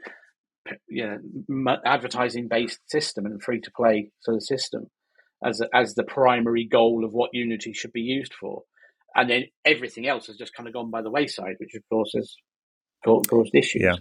you 0.89 1.19
know 1.47 1.77
advertising 1.85 2.47
based 2.49 2.79
system 2.87 3.25
and 3.25 3.41
free 3.41 3.61
to 3.61 3.71
play 3.75 4.11
sort 4.21 4.35
of 4.35 4.43
system 4.43 4.87
as 5.43 5.61
a, 5.61 5.67
as 5.73 5.95
the 5.95 6.03
primary 6.03 6.67
goal 6.67 7.03
of 7.05 7.11
what 7.13 7.31
Unity 7.33 7.71
should 7.71 7.93
be 7.93 8.01
used 8.01 8.33
for, 8.33 8.63
and 9.15 9.29
then 9.29 9.45
everything 9.63 10.07
else 10.07 10.27
has 10.27 10.35
just 10.35 10.53
kind 10.53 10.67
of 10.67 10.73
gone 10.73 10.91
by 10.91 11.01
the 11.01 11.09
wayside, 11.09 11.55
which 11.59 11.75
of 11.75 11.83
course 11.89 12.11
has 12.15 12.35
caused 13.05 13.55
issues. 13.55 13.83
Yeah. 13.83 13.95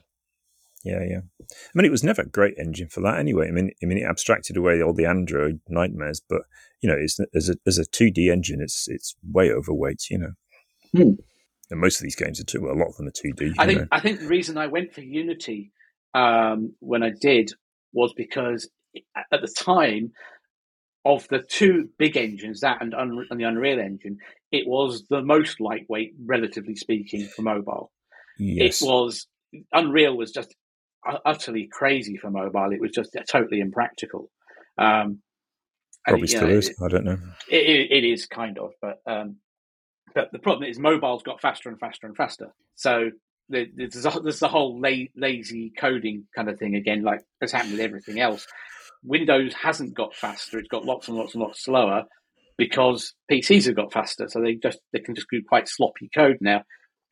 Yeah, 0.84 1.02
yeah. 1.06 1.20
I 1.40 1.70
mean, 1.74 1.84
it 1.84 1.90
was 1.90 2.04
never 2.04 2.22
a 2.22 2.28
great 2.28 2.54
engine 2.58 2.88
for 2.88 3.00
that 3.02 3.18
anyway. 3.18 3.48
I 3.48 3.50
mean, 3.50 3.70
I 3.82 3.86
mean, 3.86 3.98
it 3.98 4.08
abstracted 4.08 4.56
away 4.56 4.82
all 4.82 4.94
the 4.94 5.04
Android 5.04 5.60
nightmares, 5.68 6.22
but 6.26 6.42
you 6.80 6.88
know, 6.88 6.96
it's, 6.98 7.18
as 7.34 7.50
a 7.50 7.56
as 7.66 7.76
a 7.76 7.84
two 7.84 8.10
D 8.10 8.30
engine, 8.30 8.60
it's 8.62 8.88
it's 8.88 9.14
way 9.30 9.50
overweight. 9.50 10.08
You 10.10 10.18
know, 10.18 10.32
hmm. 10.92 11.12
and 11.70 11.80
most 11.80 12.00
of 12.00 12.04
these 12.04 12.16
games 12.16 12.40
are 12.40 12.44
two. 12.44 12.62
Well, 12.62 12.72
a 12.72 12.78
lot 12.78 12.88
of 12.88 12.96
them 12.96 13.08
are 13.08 13.12
two 13.12 13.32
D. 13.32 13.52
I 13.58 13.66
think 13.66 13.80
know. 13.80 13.86
I 13.92 14.00
think 14.00 14.20
the 14.20 14.26
reason 14.26 14.56
I 14.56 14.68
went 14.68 14.94
for 14.94 15.02
Unity 15.02 15.72
um, 16.14 16.74
when 16.80 17.02
I 17.02 17.10
did 17.10 17.52
was 17.92 18.14
because 18.14 18.68
at 19.16 19.40
the 19.40 19.54
time 19.58 20.12
of 21.04 21.28
the 21.28 21.40
two 21.40 21.90
big 21.98 22.16
engines, 22.16 22.60
that 22.60 22.80
and, 22.80 22.94
Un- 22.94 23.26
and 23.30 23.40
the 23.40 23.44
Unreal 23.44 23.80
Engine, 23.80 24.18
it 24.50 24.66
was 24.66 25.04
the 25.10 25.22
most 25.22 25.60
lightweight, 25.60 26.12
relatively 26.24 26.76
speaking, 26.76 27.26
for 27.26 27.42
mobile. 27.42 27.90
Yes. 28.38 28.80
It 28.80 28.86
was 28.86 29.26
Unreal 29.72 30.16
was 30.16 30.32
just 30.32 30.54
utterly 31.24 31.68
crazy 31.70 32.16
for 32.16 32.30
mobile. 32.30 32.72
It 32.72 32.80
was 32.80 32.92
just 32.92 33.16
totally 33.28 33.60
impractical. 33.60 34.30
Um, 34.78 35.20
Probably 36.06 36.26
still 36.26 36.48
know, 36.48 36.54
is. 36.54 36.68
It, 36.70 36.76
I 36.82 36.88
don't 36.88 37.04
know. 37.04 37.18
It, 37.50 37.56
it, 37.56 37.92
it 37.92 38.04
is 38.04 38.26
kind 38.26 38.58
of, 38.58 38.70
but 38.80 38.98
um, 39.06 39.36
but 40.14 40.30
the 40.32 40.38
problem 40.38 40.68
is 40.68 40.78
mobile's 40.78 41.22
got 41.22 41.40
faster 41.40 41.68
and 41.68 41.78
faster 41.78 42.06
and 42.06 42.16
faster. 42.16 42.48
So 42.74 43.10
there's, 43.48 44.06
a, 44.06 44.20
there's 44.20 44.38
the 44.38 44.48
whole 44.48 44.80
la- 44.80 45.06
lazy 45.16 45.72
coding 45.78 46.26
kind 46.34 46.48
of 46.48 46.58
thing 46.58 46.76
again, 46.76 47.02
like 47.02 47.20
has 47.40 47.52
happened 47.52 47.72
with 47.72 47.80
everything 47.80 48.20
else. 48.20 48.46
Windows 49.02 49.54
hasn't 49.54 49.94
got 49.94 50.14
faster; 50.14 50.58
it's 50.58 50.68
got 50.68 50.84
lots 50.84 51.08
and 51.08 51.16
lots 51.16 51.34
and 51.34 51.42
lots 51.42 51.64
slower 51.64 52.04
because 52.56 53.14
PCs 53.30 53.66
have 53.66 53.76
got 53.76 53.92
faster. 53.92 54.28
So 54.28 54.40
they 54.40 54.54
just 54.54 54.78
they 54.92 55.00
can 55.00 55.14
just 55.14 55.26
do 55.30 55.42
quite 55.46 55.68
sloppy 55.68 56.10
code 56.14 56.38
now. 56.40 56.62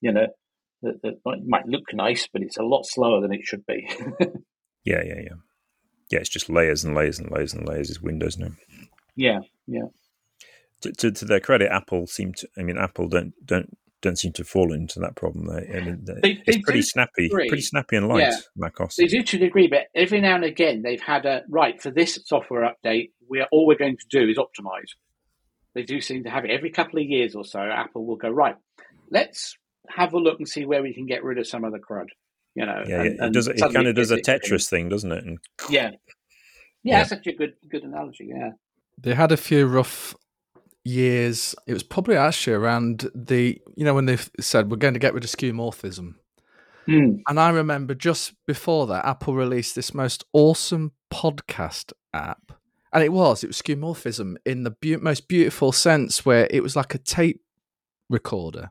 You 0.01 0.12
know, 0.12 0.27
that, 0.83 1.03
that 1.03 1.21
might 1.47 1.67
look 1.67 1.93
nice, 1.93 2.29
but 2.33 2.43
it's 2.43 2.57
a 2.57 2.62
lot 2.62 2.85
slower 2.85 3.21
than 3.21 3.33
it 3.33 3.45
should 3.45 3.67
be. 3.67 3.88
yeah, 4.85 5.03
yeah, 5.05 5.21
yeah. 5.21 5.37
Yeah, 6.11 6.21
it's 6.21 6.29
just 6.29 6.49
layers 6.49 6.85
and 6.85 6.95
layers 6.95 7.19
and 7.19 7.31
layers 7.31 7.53
and 7.53 7.69
layers 7.69 7.91
is 7.91 8.01
Windows 8.01 8.38
now. 8.38 8.53
Yeah, 9.14 9.41
yeah. 9.67 9.88
To, 10.83 10.93
to, 10.93 11.11
to 11.11 11.25
their 11.25 11.41
credit, 11.41 11.71
Apple 11.71 12.07
seem 12.07 12.33
to. 12.35 12.49
I 12.57 12.62
mean, 12.62 12.79
Apple 12.79 13.09
don't 13.09 13.35
don't 13.45 13.77
don't 14.01 14.19
seem 14.19 14.33
to 14.35 14.45
fall 14.45 14.73
into 14.73 15.01
that 15.01 15.17
problem. 15.17 15.51
I 15.51 15.81
mean, 15.81 16.05
they, 16.05 16.41
it's 16.47 16.62
pretty 16.62 16.83
snappy, 16.83 17.27
agree. 17.27 17.49
pretty 17.49 17.62
snappy 17.62 17.97
and 17.97 18.09
light. 18.09 18.21
Yeah. 18.21 18.37
Mac 18.57 18.81
OS. 18.81 18.97
They 18.97 19.07
do 19.07 19.23
to 19.23 19.45
agree, 19.45 19.67
but 19.67 19.88
every 19.95 20.21
now 20.21 20.37
and 20.37 20.45
again 20.45 20.83
they've 20.83 21.01
had 21.01 21.27
a 21.27 21.43
right 21.49 21.81
for 21.83 21.91
this 21.91 22.19
software 22.25 22.62
update. 22.62 23.11
We 23.29 23.41
are 23.41 23.49
all 23.51 23.67
we're 23.67 23.77
going 23.77 23.97
to 23.97 24.07
do 24.09 24.29
is 24.29 24.38
optimize. 24.38 24.95
They 25.75 25.83
do 25.83 26.01
seem 26.01 26.25
to 26.25 26.31
have 26.31 26.45
it 26.45 26.51
every 26.51 26.71
couple 26.71 27.01
of 27.01 27.07
years 27.07 27.35
or 27.35 27.45
so. 27.45 27.61
Apple 27.61 28.07
will 28.07 28.17
go 28.17 28.31
right. 28.31 28.57
Let's 29.11 29.57
have 29.88 30.12
a 30.12 30.18
look 30.18 30.38
and 30.38 30.48
see 30.48 30.64
where 30.64 30.83
we 30.83 30.94
can 30.94 31.07
get 31.07 31.24
rid 31.24 31.38
of 31.38 31.46
some 31.46 31.64
of 31.64 31.72
the 31.72 31.79
crud. 31.79 32.07
You 32.55 32.66
know, 32.66 32.83
yeah, 32.87 33.03
and, 33.03 33.20
it 33.20 33.33
does. 33.33 33.46
It 33.46 33.59
kind 33.59 33.87
of 33.87 33.94
does 33.94 34.11
a 34.11 34.16
Tetris 34.16 34.68
thing, 34.68 34.88
doesn't 34.88 35.12
it? 35.12 35.24
And, 35.24 35.38
yeah. 35.70 35.83
yeah, 35.83 35.90
yeah, 36.83 36.98
that's 36.98 37.12
actually 37.12 37.35
a 37.35 37.37
good 37.37 37.55
good 37.70 37.85
analogy. 37.85 38.31
Yeah, 38.35 38.51
they 38.98 39.14
had 39.14 39.33
a 39.33 39.37
few 39.37 39.66
rough 39.66 40.14
years. 40.85 41.55
It 41.66 41.72
was 41.72 41.83
probably 41.83 42.16
actually 42.16 42.55
around 42.55 43.11
the 43.14 43.61
you 43.77 43.85
know 43.85 43.94
when 43.94 44.07
they 44.07 44.18
said 44.40 44.70
we're 44.70 44.77
going 44.77 44.94
to 44.94 45.01
get 45.01 45.14
rid 45.14 45.24
of 45.24 45.31
skeuomorphism. 45.31 46.14
Mm. 46.88 47.20
And 47.29 47.38
I 47.38 47.51
remember 47.51 47.94
just 47.94 48.33
before 48.46 48.87
that, 48.87 49.05
Apple 49.05 49.35
released 49.35 49.74
this 49.74 49.92
most 49.92 50.24
awesome 50.33 50.92
podcast 51.12 51.92
app. 52.14 52.53
And 52.92 53.05
it 53.05 53.12
was, 53.12 53.44
it 53.44 53.48
was 53.48 53.61
skeuomorphism 53.61 54.37
in 54.46 54.62
the 54.62 54.70
be- 54.70 54.96
most 54.96 55.29
beautiful 55.29 55.72
sense 55.72 56.24
where 56.24 56.48
it 56.51 56.62
was 56.62 56.74
like 56.74 56.94
a 56.94 56.98
tape 56.98 57.42
recorder. 58.09 58.70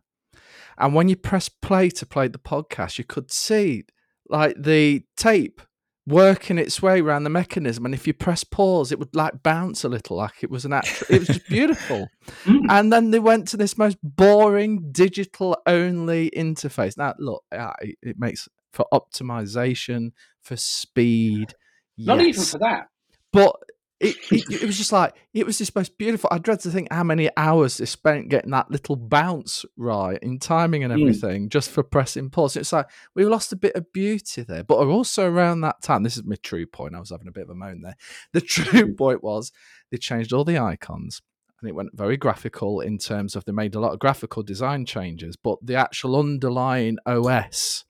And 0.78 0.94
when 0.94 1.10
you 1.10 1.16
press 1.16 1.50
play 1.50 1.90
to 1.92 2.06
play 2.06 2.28
the 2.28 2.40
podcast, 2.40 2.98
you 2.98 3.04
could 3.04 3.32
see 3.32 3.84
like 4.30 4.56
the 4.60 5.04
tape 5.16 5.62
working 6.08 6.58
its 6.58 6.82
way 6.82 7.02
around 7.02 7.26
the 7.26 7.30
mechanism. 7.30 7.86
And 7.86 7.94
if 7.94 8.08
you 8.08 8.14
press 8.14 8.44
pause, 8.44 8.92
it 8.92 9.00
would 9.00 9.16
like 9.16 9.44
bounce 9.44 9.84
a 9.84 9.90
little, 9.90 10.16
like 10.18 10.42
it 10.42 10.50
was 10.50 10.64
an 10.64 10.74
actual. 10.74 11.08
it 11.10 11.20
was 11.20 11.28
just 11.28 11.48
beautiful. 11.48 12.08
Mm. 12.44 12.66
And 12.70 12.94
then 12.94 13.12
they 13.12 13.20
went 13.20 13.48
to 13.50 13.58
this 13.58 13.78
most 13.78 13.98
boring 14.04 14.92
digital 14.92 15.58
only 15.66 16.30
interface. 16.32 16.98
Now, 16.98 17.14
look, 17.18 17.44
it 17.52 18.18
makes 18.18 18.48
for 18.72 18.86
optimization, 18.94 20.12
for 20.42 20.56
speed. 20.56 21.54
Not 21.98 22.20
yes. 22.20 22.28
even 22.28 22.44
for 22.44 22.58
that. 22.60 22.88
But 23.34 23.56
it, 24.00 24.16
it, 24.32 24.62
it, 24.62 24.66
was 24.66 24.78
just 24.78 24.92
like 24.92 25.16
it 25.34 25.46
was 25.46 25.58
this 25.58 25.74
most 25.74 25.98
beautiful. 25.98 26.30
I 26.32 26.38
dread 26.38 26.60
to 26.62 26.70
think 26.70 26.88
how 26.92 27.04
many 27.04 27.30
hours 27.36 27.78
they 27.78 27.86
spent 27.86 28.30
getting 28.30 28.52
that 28.52 28.70
little 28.70 28.96
bounce 28.96 29.66
right 29.76 30.20
in 30.22 30.38
timing 30.38 30.84
and 30.84 30.94
hmm. 30.94 31.00
everything, 31.00 31.46
mm. 31.46 31.50
just 31.50 31.72
for 31.72 31.82
pressing 31.82 32.30
pause. 32.30 32.56
It's 32.56 32.74
like 32.74 32.88
we 33.16 33.26
lost 33.26 33.54
a 33.54 33.56
bit 33.56 33.76
of 33.76 33.92
beauty 33.92 34.44
there. 34.44 34.64
But 34.64 34.76
also 34.76 35.28
around 35.28 35.62
that 35.62 35.82
time, 35.82 36.04
this 36.04 36.16
is 36.16 36.26
my 36.26 36.36
true 36.36 36.68
point. 36.68 36.96
I 36.96 37.00
was 37.00 37.10
having 37.10 37.28
a 37.28 37.32
bit 37.32 37.44
of 37.44 37.50
a 37.50 37.56
moan 37.56 37.82
there. 37.82 37.96
The 38.34 38.42
true 38.42 38.94
point 38.94 39.24
was 39.24 39.52
they 39.90 39.98
changed 39.98 40.32
all 40.32 40.44
the 40.44 40.60
icons 40.60 41.22
and 41.62 41.70
it 41.70 41.74
went 41.74 41.98
very 41.98 42.18
graphical 42.18 42.82
in 42.82 42.98
terms 42.98 43.36
of 43.36 43.46
they 43.46 43.52
made 43.52 43.74
a 43.74 43.80
lot 43.80 43.94
of 43.94 44.00
graphical 44.00 44.44
design 44.44 44.86
changes, 44.86 45.36
but 45.36 45.58
the 45.62 45.76
actual 45.76 46.16
underlying 46.16 46.98
OS 47.06 47.86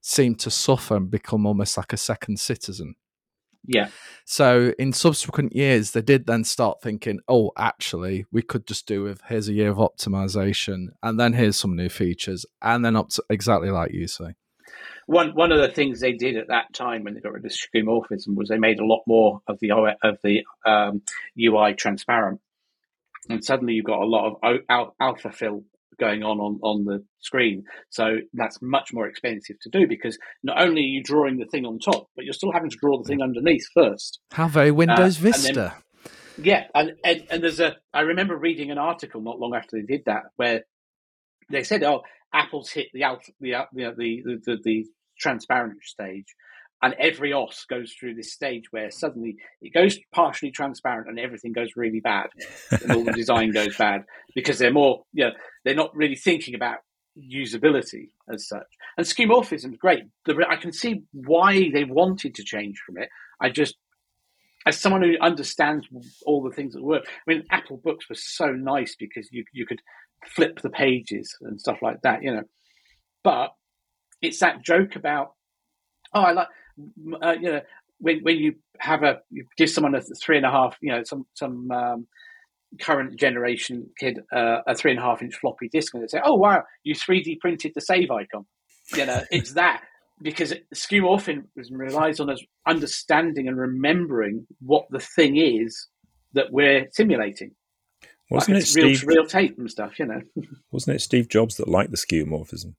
seemed 0.00 0.38
to 0.40 0.50
suffer 0.50 0.96
and 0.96 1.10
become 1.10 1.44
almost 1.44 1.76
like 1.76 1.92
a 1.92 1.96
second 1.96 2.38
citizen. 2.38 2.94
Yeah. 3.66 3.88
So 4.24 4.72
in 4.78 4.92
subsequent 4.92 5.54
years, 5.54 5.90
they 5.90 6.02
did 6.02 6.26
then 6.26 6.44
start 6.44 6.80
thinking, 6.80 7.20
oh, 7.28 7.52
actually, 7.56 8.26
we 8.32 8.42
could 8.42 8.66
just 8.66 8.86
do 8.86 9.02
with 9.02 9.20
here's 9.28 9.48
a 9.48 9.52
year 9.52 9.70
of 9.70 9.76
optimization, 9.76 10.88
and 11.02 11.20
then 11.20 11.34
here's 11.34 11.58
some 11.58 11.76
new 11.76 11.88
features, 11.88 12.46
and 12.62 12.84
then 12.84 12.96
up 12.96 13.10
to 13.10 13.24
exactly 13.28 13.70
like 13.70 13.92
you 13.92 14.06
say. 14.06 14.34
One 15.06 15.34
one 15.34 15.52
of 15.52 15.60
the 15.60 15.68
things 15.68 16.00
they 16.00 16.12
did 16.12 16.36
at 16.36 16.48
that 16.48 16.72
time 16.72 17.04
when 17.04 17.14
they 17.14 17.20
got 17.20 17.32
rid 17.32 17.44
of 17.44 17.52
skeuomorphism 17.52 18.36
was 18.36 18.48
they 18.48 18.58
made 18.58 18.78
a 18.78 18.86
lot 18.86 19.02
more 19.06 19.42
of 19.46 19.58
the 19.60 19.72
of 20.02 20.18
the 20.22 20.44
um, 20.64 21.02
UI 21.38 21.74
transparent, 21.74 22.40
and 23.28 23.44
suddenly 23.44 23.74
you've 23.74 23.84
got 23.84 24.00
a 24.00 24.06
lot 24.06 24.36
of 24.42 24.90
alpha 25.00 25.32
fill 25.32 25.64
going 26.00 26.22
on, 26.24 26.40
on 26.40 26.58
on 26.62 26.84
the 26.84 27.04
screen. 27.20 27.64
So 27.90 28.16
that's 28.32 28.58
much 28.60 28.92
more 28.92 29.06
expensive 29.06 29.56
to 29.60 29.68
do 29.68 29.86
because 29.86 30.18
not 30.42 30.60
only 30.60 30.80
are 30.80 30.84
you 30.84 31.02
drawing 31.02 31.38
the 31.38 31.46
thing 31.46 31.66
on 31.66 31.78
top, 31.78 32.08
but 32.16 32.24
you're 32.24 32.34
still 32.34 32.52
having 32.52 32.70
to 32.70 32.76
draw 32.76 32.98
the 32.98 33.04
thing 33.04 33.22
underneath 33.22 33.66
first. 33.74 34.18
How 34.32 34.48
very 34.48 34.70
Windows 34.70 35.18
uh, 35.18 35.22
Vista. 35.22 35.52
Then, 35.52 35.72
yeah, 36.44 36.64
and, 36.74 36.92
and 37.04 37.26
and 37.30 37.42
there's 37.42 37.60
a. 37.60 37.76
I 37.92 38.00
remember 38.00 38.36
reading 38.36 38.70
an 38.70 38.78
article 38.78 39.20
not 39.20 39.38
long 39.38 39.54
after 39.54 39.76
they 39.76 39.82
did 39.82 40.06
that 40.06 40.22
where 40.36 40.64
they 41.50 41.62
said, 41.62 41.84
"Oh, 41.84 42.02
Apple's 42.32 42.70
hit 42.70 42.88
the 42.92 43.04
alpha, 43.04 43.30
the 43.40 43.52
the 43.72 43.92
the, 43.96 44.40
the, 44.44 44.58
the 44.64 44.86
transparent 45.18 45.82
stage." 45.84 46.34
And 46.82 46.94
every 46.98 47.32
OS 47.32 47.66
goes 47.68 47.92
through 47.92 48.14
this 48.14 48.32
stage 48.32 48.64
where 48.70 48.90
suddenly 48.90 49.36
it 49.60 49.74
goes 49.74 49.98
partially 50.12 50.50
transparent 50.50 51.08
and 51.08 51.18
everything 51.18 51.52
goes 51.52 51.70
really 51.76 52.00
bad. 52.00 52.28
And 52.70 52.92
all 52.92 53.04
the 53.04 53.12
design 53.12 53.52
goes 53.54 53.76
bad 53.76 54.04
because 54.34 54.58
they're 54.58 54.72
more 54.72 55.04
you 55.12 55.26
know 55.26 55.32
they're 55.64 55.74
not 55.74 55.94
really 55.94 56.16
thinking 56.16 56.54
about 56.54 56.78
usability 57.18 58.10
as 58.32 58.48
such. 58.48 58.66
And 58.96 59.06
skeuomorphism 59.06 59.72
is 59.72 59.78
great. 59.78 60.04
I 60.48 60.56
can 60.56 60.72
see 60.72 61.02
why 61.12 61.70
they 61.72 61.84
wanted 61.84 62.34
to 62.36 62.44
change 62.44 62.78
from 62.86 62.98
it. 62.98 63.08
I 63.40 63.50
just 63.50 63.76
as 64.66 64.78
someone 64.78 65.02
who 65.02 65.14
understands 65.20 65.86
all 66.26 66.42
the 66.42 66.54
things 66.54 66.74
that 66.74 66.82
work 66.82 67.04
i 67.06 67.30
mean 67.30 67.42
apple 67.50 67.80
books 67.82 68.08
were 68.10 68.14
so 68.14 68.48
nice 68.48 68.94
because 68.94 69.26
you 69.32 69.42
you 69.54 69.64
could 69.64 69.80
flip 70.26 70.60
the 70.60 70.68
pages 70.68 71.34
and 71.40 71.60
stuff 71.60 71.78
like 71.80 72.02
that 72.02 72.22
you 72.22 72.30
know. 72.30 72.42
But 73.24 73.50
it's 74.20 74.40
that 74.40 74.62
joke 74.62 74.96
about 74.96 75.32
oh 76.14 76.20
i 76.20 76.32
like 76.32 76.48
uh, 77.22 77.32
you 77.32 77.52
know, 77.52 77.60
when 77.98 78.20
when 78.22 78.36
you 78.38 78.54
have 78.78 79.02
a 79.02 79.20
you 79.30 79.46
give 79.56 79.70
someone 79.70 79.94
a 79.94 80.00
three 80.00 80.36
and 80.36 80.46
a 80.46 80.50
half, 80.50 80.76
you 80.80 80.92
know, 80.92 81.02
some 81.04 81.26
some 81.34 81.70
um, 81.70 82.06
current 82.80 83.18
generation 83.18 83.88
kid 83.98 84.20
uh, 84.32 84.58
a 84.66 84.74
three 84.74 84.90
and 84.90 85.00
a 85.00 85.02
half 85.02 85.22
inch 85.22 85.34
floppy 85.36 85.68
disk, 85.68 85.94
and 85.94 86.02
they 86.02 86.08
say, 86.08 86.20
"Oh 86.24 86.34
wow, 86.34 86.64
you 86.84 86.94
three 86.94 87.22
D 87.22 87.36
printed 87.36 87.72
the 87.74 87.80
save 87.80 88.10
icon." 88.10 88.46
You 88.94 89.06
know, 89.06 89.22
it's 89.30 89.52
that 89.52 89.82
because 90.22 90.54
skeuomorphism 90.74 91.44
relies 91.70 92.20
on 92.20 92.30
us 92.30 92.42
understanding 92.66 93.48
and 93.48 93.56
remembering 93.56 94.46
what 94.60 94.86
the 94.90 94.98
thing 94.98 95.36
is 95.36 95.88
that 96.34 96.52
we're 96.52 96.88
simulating. 96.92 97.52
Wasn't 98.30 98.54
like 98.54 98.62
it 98.62 98.66
Steve, 98.66 99.02
real, 99.02 99.22
real 99.22 99.26
tape 99.26 99.58
and 99.58 99.70
stuff? 99.70 99.98
You 99.98 100.06
know, 100.06 100.20
wasn't 100.70 100.96
it 100.96 101.00
Steve 101.00 101.28
Jobs 101.28 101.56
that 101.56 101.68
liked 101.68 101.90
the 101.90 101.96
skeuomorphism? 101.96 102.74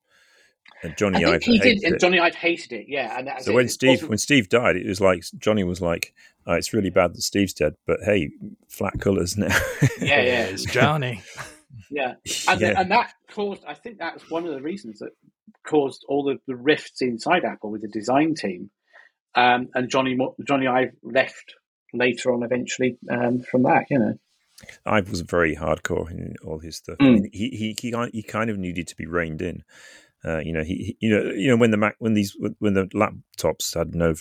And 0.84 0.95
Jony 0.95 1.24
Ive 1.24 1.43
he 1.43 1.60
did, 1.60 1.84
and 1.84 2.00
Jony 2.00 2.19
Ive 2.19 2.36
hated 2.36 2.71
it. 2.74 2.86
Yeah. 2.88 3.19
And 3.19 3.30
so 3.43 3.54
when 3.54 3.69
Steve 3.69 4.08
when 4.08 4.17
Steve 4.17 4.50
died, 4.50 4.76
it 4.76 4.88
was 4.88 5.00
like 5.00 5.21
Jony 5.38 5.65
was 5.65 5.80
like, 5.80 6.13
oh, 6.47 6.54
"It's 6.54 6.74
really 6.74 6.89
bad 6.89 7.13
that 7.13 7.21
Steve's 7.21 7.54
dead, 7.54 7.76
but 7.86 8.00
hey, 8.04 8.32
flat 8.67 9.00
colours 9.00 9.38
now." 9.38 9.56
yeah, 10.00 10.21
yeah, 10.21 10.43
it's 10.45 10.65
Jony. 10.65 11.21
yeah, 11.91 12.15
and, 12.47 12.62
yeah. 12.62 12.80
and 12.80 12.89
that 12.89 13.13
caused. 13.30 13.63
I 13.65 13.76
think 13.76 14.00
that's 14.00 14.28
one 14.32 14.47
of 14.47 14.54
the 14.54 14.62
reasons 14.62 15.00
that 15.00 15.12
caused 15.67 16.04
all 16.08 16.24
the, 16.24 16.39
the 16.47 16.56
rifts 16.56 17.02
inside 17.02 17.45
Apple 17.45 17.69
with 17.69 17.82
the 17.82 17.88
design 17.88 18.34
team. 18.34 18.71
um, 19.36 19.69
and 19.76 19.89
Johnny 19.89 20.17
Jony 20.43 20.67
Ive 20.67 20.93
left 21.04 21.54
later 21.93 22.34
on 22.34 22.43
eventually 22.43 22.97
um, 23.10 23.41
from 23.41 23.63
that. 23.63 23.86
You 23.89 24.00
know, 24.00 24.13
I 24.86 25.02
was 25.02 25.21
very 25.21 25.56
hardcore 25.56 26.10
in 26.10 26.36
all 26.43 26.60
his 26.60 26.78
stuff. 26.78 26.97
Mm. 26.97 27.06
I 27.06 27.10
mean, 27.12 27.30
he, 27.32 27.50
he 27.50 27.76
he 27.80 28.10
he 28.13 28.24
kind 28.24 28.50
of 28.50 28.58
needed 28.58 28.88
to 28.88 28.95
be 28.95 29.06
reined 29.06 29.41
in. 29.41 29.63
Uh, 30.24 30.40
you 30.40 30.54
know, 30.54 30.64
he, 30.64 30.76
he, 30.76 30.98
you 31.00 31.10
know 31.10 31.32
you 31.32 31.48
know 31.48 31.58
when 31.58 31.72
the 31.72 31.78
Mac 31.78 31.96
when 32.00 32.14
these 32.14 32.38
when 32.60 32.74
the 32.74 32.86
laptops 32.88 33.76
had 33.76 33.96
no 33.96 34.14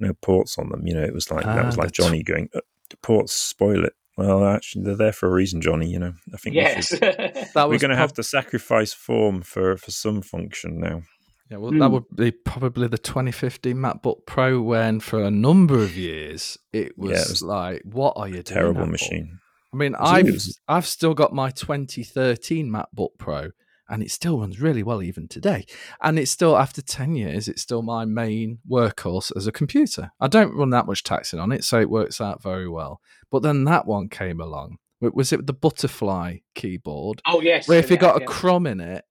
no 0.00 0.14
ports 0.14 0.58
on 0.58 0.68
them, 0.68 0.86
you 0.86 0.94
know, 0.94 1.02
it 1.02 1.14
was 1.14 1.30
like 1.30 1.46
ah, 1.46 1.54
that 1.54 1.66
was 1.66 1.76
like 1.76 1.92
Jony 1.92 2.24
going, 2.24 2.48
uh, 2.54 2.60
ports 3.02 3.32
spoil 3.32 3.84
it. 3.84 3.94
Well, 4.16 4.44
actually, 4.44 4.84
they're 4.84 4.96
there 4.96 5.12
for 5.12 5.28
a 5.28 5.32
reason, 5.32 5.60
Jony. 5.60 5.88
You 5.88 6.00
know, 6.00 6.14
I 6.34 6.36
think 6.38 6.56
yes. 6.56 6.90
we 6.90 6.98
should, 6.98 7.02
we're 7.54 7.78
going 7.78 7.90
to 7.90 7.96
have 7.96 8.14
to 8.14 8.22
sacrifice 8.22 8.92
form 8.92 9.42
for 9.42 9.76
for 9.76 9.90
some 9.90 10.22
function 10.22 10.80
now. 10.80 11.02
Yeah, 11.50 11.58
well, 11.58 11.72
mm. 11.72 11.78
that 11.80 11.90
would 11.90 12.04
be 12.14 12.30
probably 12.30 12.88
the 12.88 12.98
2015 12.98 13.74
MacBook 13.74 14.26
Pro 14.26 14.60
when, 14.60 15.00
for 15.00 15.22
a 15.22 15.30
number 15.30 15.78
of 15.78 15.96
years, 15.96 16.58
it 16.74 16.98
was, 16.98 17.12
yeah, 17.12 17.22
it 17.22 17.28
was 17.30 17.42
like, 17.42 17.82
"What 17.84 18.14
are 18.16 18.28
you 18.28 18.42
terrible 18.42 18.74
doing?" 18.74 18.74
Terrible 18.74 18.90
machine. 18.90 19.38
I 19.72 19.76
mean, 19.76 19.94
I've 19.94 20.42
I've 20.66 20.86
still 20.86 21.14
got 21.14 21.32
my 21.32 21.50
2013 21.50 22.70
MacBook 22.70 23.10
Pro, 23.18 23.50
and 23.88 24.02
it 24.02 24.10
still 24.10 24.40
runs 24.40 24.60
really 24.60 24.82
well 24.82 25.02
even 25.02 25.28
today. 25.28 25.64
And 26.02 26.18
it's 26.18 26.30
still 26.30 26.56
after 26.56 26.82
10 26.82 27.16
years, 27.16 27.48
it's 27.48 27.62
still 27.62 27.82
my 27.82 28.04
main 28.04 28.58
workhorse 28.68 29.32
as 29.36 29.46
a 29.46 29.52
computer. 29.52 30.10
I 30.20 30.28
don't 30.28 30.54
run 30.54 30.70
that 30.70 30.86
much 30.86 31.02
taxing 31.02 31.40
on 31.40 31.52
it, 31.52 31.64
so 31.64 31.80
it 31.80 31.90
works 31.90 32.20
out 32.20 32.42
very 32.42 32.68
well. 32.68 33.00
But 33.30 33.42
then 33.42 33.64
that 33.64 33.86
one 33.86 34.08
came 34.08 34.40
along. 34.40 34.78
Was 35.00 35.32
it 35.32 35.46
the 35.46 35.52
butterfly 35.52 36.38
keyboard? 36.54 37.22
Oh 37.24 37.40
yes. 37.40 37.68
Where 37.68 37.78
if 37.78 37.90
you 37.90 37.96
got 37.96 38.20
a 38.20 38.24
crumb 38.24 38.66
in 38.66 38.80
it, 38.80 39.04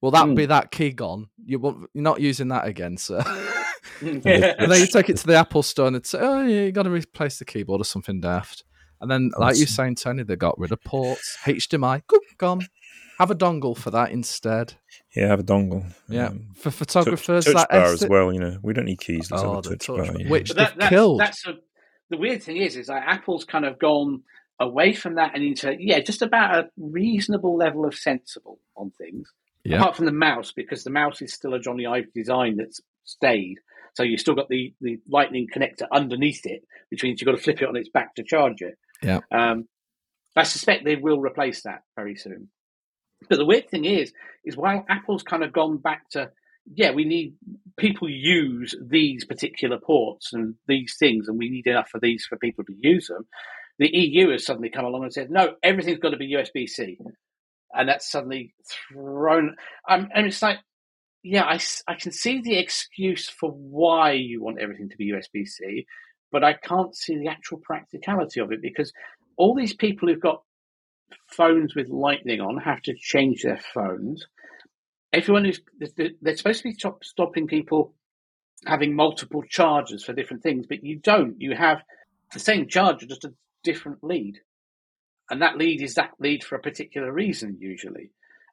well, 0.00 0.10
that'd 0.10 0.32
mm. 0.32 0.36
be 0.36 0.46
that 0.46 0.70
key 0.70 0.90
gone. 0.90 1.28
You 1.44 1.88
you're 1.92 2.02
not 2.02 2.20
using 2.20 2.48
that 2.48 2.66
again, 2.66 2.96
sir. 2.96 3.22
and 4.00 4.22
then 4.22 4.80
you 4.80 4.86
take 4.86 5.08
it 5.08 5.16
to 5.18 5.26
the 5.26 5.36
Apple 5.36 5.62
store 5.62 5.88
and 5.88 6.06
say, 6.06 6.18
"Oh, 6.20 6.42
yeah, 6.42 6.62
you 6.62 6.72
got 6.72 6.84
to 6.84 6.90
replace 6.90 7.38
the 7.38 7.44
keyboard 7.44 7.80
or 7.80 7.84
something 7.84 8.20
daft." 8.20 8.64
And 9.00 9.10
then, 9.10 9.30
like 9.36 9.50
awesome. 9.50 9.60
you're 9.60 9.66
saying, 9.66 9.94
Tony, 9.96 10.22
they 10.22 10.36
got 10.36 10.58
rid 10.58 10.72
of 10.72 10.82
ports, 10.82 11.36
HDMI, 11.44 12.02
gone. 12.38 12.66
Have 13.18 13.30
a 13.30 13.34
dongle 13.34 13.76
for 13.76 13.90
that 13.90 14.10
instead. 14.10 14.74
Yeah, 15.14 15.28
have 15.28 15.40
a 15.40 15.44
dongle. 15.44 15.84
Yeah, 16.08 16.28
um, 16.28 16.48
for 16.56 16.70
photographers, 16.70 17.44
touch, 17.44 17.54
touch 17.54 17.68
bar 17.70 17.92
as 17.92 18.06
well. 18.08 18.32
You 18.32 18.40
know, 18.40 18.58
we 18.62 18.72
don't 18.72 18.86
need 18.86 19.00
keys. 19.00 19.30
Let's 19.30 19.42
oh, 19.42 19.54
have 19.54 19.66
a 19.66 19.76
touch, 19.76 19.86
touch 19.86 20.08
bar, 20.08 20.20
yeah. 20.20 20.28
which 20.28 20.50
that, 20.50 20.74
that's, 20.76 20.88
killed. 20.88 21.20
That's 21.20 21.46
a, 21.46 21.54
the 22.10 22.16
weird 22.16 22.42
thing 22.42 22.56
is, 22.56 22.76
is 22.76 22.88
that 22.88 23.04
Apple's 23.06 23.44
kind 23.44 23.64
of 23.64 23.78
gone 23.78 24.22
away 24.60 24.92
from 24.92 25.16
that 25.16 25.34
and 25.34 25.44
into 25.44 25.76
yeah, 25.78 26.00
just 26.00 26.22
about 26.22 26.56
a 26.56 26.68
reasonable 26.76 27.56
level 27.56 27.84
of 27.84 27.94
sensible 27.94 28.58
on 28.76 28.90
things. 28.90 29.32
Yeah. 29.64 29.78
Apart 29.78 29.96
from 29.96 30.04
the 30.04 30.12
mouse, 30.12 30.52
because 30.52 30.84
the 30.84 30.90
mouse 30.90 31.22
is 31.22 31.32
still 31.32 31.54
a 31.54 31.58
Jony 31.58 31.88
Ive 31.88 32.12
design 32.14 32.56
that's 32.56 32.80
stayed. 33.04 33.56
So 33.94 34.02
you've 34.02 34.20
still 34.20 34.34
got 34.34 34.48
the, 34.48 34.74
the 34.80 34.98
lightning 35.08 35.46
connector 35.54 35.86
underneath 35.90 36.44
it, 36.44 36.62
which 36.90 37.02
means 37.02 37.20
you've 37.20 37.26
got 37.26 37.36
to 37.36 37.42
flip 37.42 37.62
it 37.62 37.68
on 37.68 37.76
its 37.76 37.88
back 37.88 38.14
to 38.16 38.24
charge 38.24 38.60
it. 38.60 38.76
Yeah. 39.02 39.20
Um, 39.32 39.66
I 40.36 40.42
suspect 40.42 40.84
they 40.84 40.96
will 40.96 41.20
replace 41.20 41.62
that 41.62 41.82
very 41.96 42.16
soon. 42.16 42.50
But 43.28 43.38
the 43.38 43.44
weird 43.44 43.68
thing 43.68 43.84
is, 43.84 44.12
is 44.44 44.56
while 44.56 44.84
Apple's 44.88 45.22
kind 45.22 45.42
of 45.42 45.52
gone 45.52 45.78
back 45.78 46.08
to, 46.10 46.30
yeah, 46.72 46.92
we 46.92 47.04
need 47.04 47.34
people 47.76 48.08
use 48.08 48.74
these 48.80 49.24
particular 49.24 49.78
ports 49.78 50.32
and 50.32 50.54
these 50.66 50.96
things, 50.98 51.28
and 51.28 51.38
we 51.38 51.50
need 51.50 51.66
enough 51.66 51.90
of 51.94 52.00
these 52.00 52.26
for 52.26 52.36
people 52.36 52.64
to 52.64 52.74
use 52.78 53.08
them. 53.08 53.26
The 53.78 53.90
EU 53.92 54.30
has 54.30 54.46
suddenly 54.46 54.70
come 54.70 54.84
along 54.84 55.02
and 55.02 55.12
said, 55.12 55.30
no, 55.30 55.54
everything's 55.62 55.98
got 55.98 56.10
to 56.10 56.16
be 56.16 56.32
USB 56.32 56.68
C. 56.68 56.98
And 57.72 57.88
that's 57.88 58.10
suddenly 58.10 58.54
thrown. 58.92 59.56
Um, 59.88 60.08
and 60.14 60.26
it's 60.26 60.42
like, 60.42 60.58
yeah, 61.24 61.42
I, 61.44 61.58
I 61.88 61.94
can 61.94 62.12
see 62.12 62.40
the 62.40 62.56
excuse 62.56 63.28
for 63.28 63.50
why 63.50 64.12
you 64.12 64.42
want 64.42 64.60
everything 64.60 64.90
to 64.90 64.96
be 64.96 65.10
USB 65.10 65.48
C, 65.48 65.86
but 66.30 66.44
I 66.44 66.52
can't 66.52 66.94
see 66.94 67.16
the 67.16 67.28
actual 67.28 67.58
practicality 67.58 68.40
of 68.40 68.52
it 68.52 68.62
because 68.62 68.92
all 69.36 69.54
these 69.54 69.74
people 69.74 70.08
who've 70.08 70.20
got 70.20 70.42
phones 71.36 71.74
with 71.74 71.88
lightning 71.88 72.40
on 72.40 72.58
have 72.58 72.82
to 72.82 72.94
change 72.94 73.42
their 73.42 73.60
phones. 73.72 74.26
Everyone 75.12 75.46
is 75.46 75.60
they're 75.96 76.36
supposed 76.36 76.58
to 76.58 76.68
be 76.68 76.74
stop, 76.74 77.04
stopping 77.04 77.46
people 77.46 77.94
having 78.66 78.94
multiple 78.94 79.42
chargers 79.48 80.04
for 80.04 80.12
different 80.12 80.42
things, 80.42 80.66
but 80.68 80.82
you 80.82 80.98
don't. 80.98 81.40
You 81.40 81.54
have 81.54 81.82
the 82.32 82.38
same 82.40 82.68
charger, 82.68 83.06
just 83.06 83.24
a 83.24 83.34
different 83.62 84.02
lead, 84.02 84.40
and 85.30 85.42
that 85.42 85.56
lead 85.56 85.82
is 85.82 85.94
that 85.94 86.12
lead 86.18 86.42
for 86.42 86.56
a 86.56 86.62
particular 86.62 87.12
reason 87.12 87.58
usually, 87.60 88.10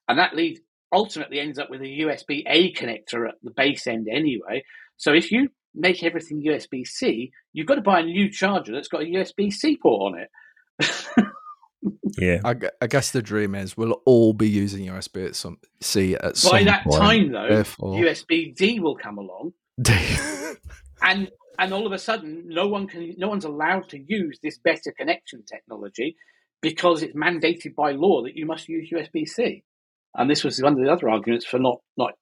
and 0.08 0.20
that 0.20 0.36
lead 0.36 0.60
ultimately 0.94 1.40
ends 1.40 1.58
up 1.58 1.70
with 1.70 1.82
a 1.82 2.00
USB 2.02 2.44
A 2.48 2.74
connector 2.74 3.28
at 3.28 3.36
the 3.44 3.52
base 3.52 3.88
end 3.88 4.08
anyway. 4.12 4.64
So 4.98 5.14
if 5.14 5.32
you 5.32 5.50
make 5.74 6.04
everything 6.04 6.44
USB 6.44 6.86
C, 6.86 7.32
you've 7.54 7.68
got 7.68 7.76
to 7.76 7.82
buy 7.82 8.02
a 8.02 8.04
new 8.04 8.30
charger 8.30 8.74
that's 8.74 8.90
got 8.90 9.02
a 9.02 9.06
USB 9.06 9.52
C 9.52 9.78
port 9.82 10.14
on 10.14 10.20
it. 10.20 11.26
Yeah, 12.18 12.42
I, 12.44 12.56
I, 12.82 12.88
guess 12.88 13.12
the 13.12 13.22
dream 13.22 13.56
is 13.56 13.76
we'll 13.76 14.02
all 14.06 14.34
be 14.34 14.50
using 14.50 14.86
USB 14.86 15.26
at 15.28 15.36
some 15.36 15.58
C 15.82 16.16
at 16.16 16.22
By 16.22 16.32
some 16.34 16.52
By 16.52 16.64
that 16.66 16.84
point. 16.84 17.02
time, 17.02 17.32
though, 17.32 17.48
Therefore... 17.50 17.96
USB 17.96 18.56
D 18.56 18.80
will 18.80 18.96
come 18.96 19.18
along, 19.18 19.54
and 21.02 21.32
and 21.58 21.74
all 21.74 21.86
of 21.86 21.92
a 21.92 21.98
sudden, 22.00 22.44
no 22.48 22.68
one 22.68 22.88
can, 22.88 23.16
no 23.18 23.30
one's 23.30 23.46
allowed 23.46 23.90
to 23.90 24.00
use 24.00 24.40
this 24.42 24.58
better 24.58 24.92
connection 24.92 25.44
technology 25.44 26.16
because 26.62 27.04
it's 27.04 27.16
mandated 27.16 27.76
by 27.76 27.92
law 27.92 28.24
that 28.24 28.36
you 28.36 28.46
must 28.46 28.70
use 28.70 28.92
USB 28.92 29.28
C. 29.28 29.64
And 30.16 30.30
this 30.30 30.44
was 30.44 30.62
one 30.62 30.74
of 30.74 30.80
the 30.80 30.92
other 30.92 31.10
arguments 31.10 31.46
for 31.46 31.60
not 31.60 31.80
not 31.98 32.14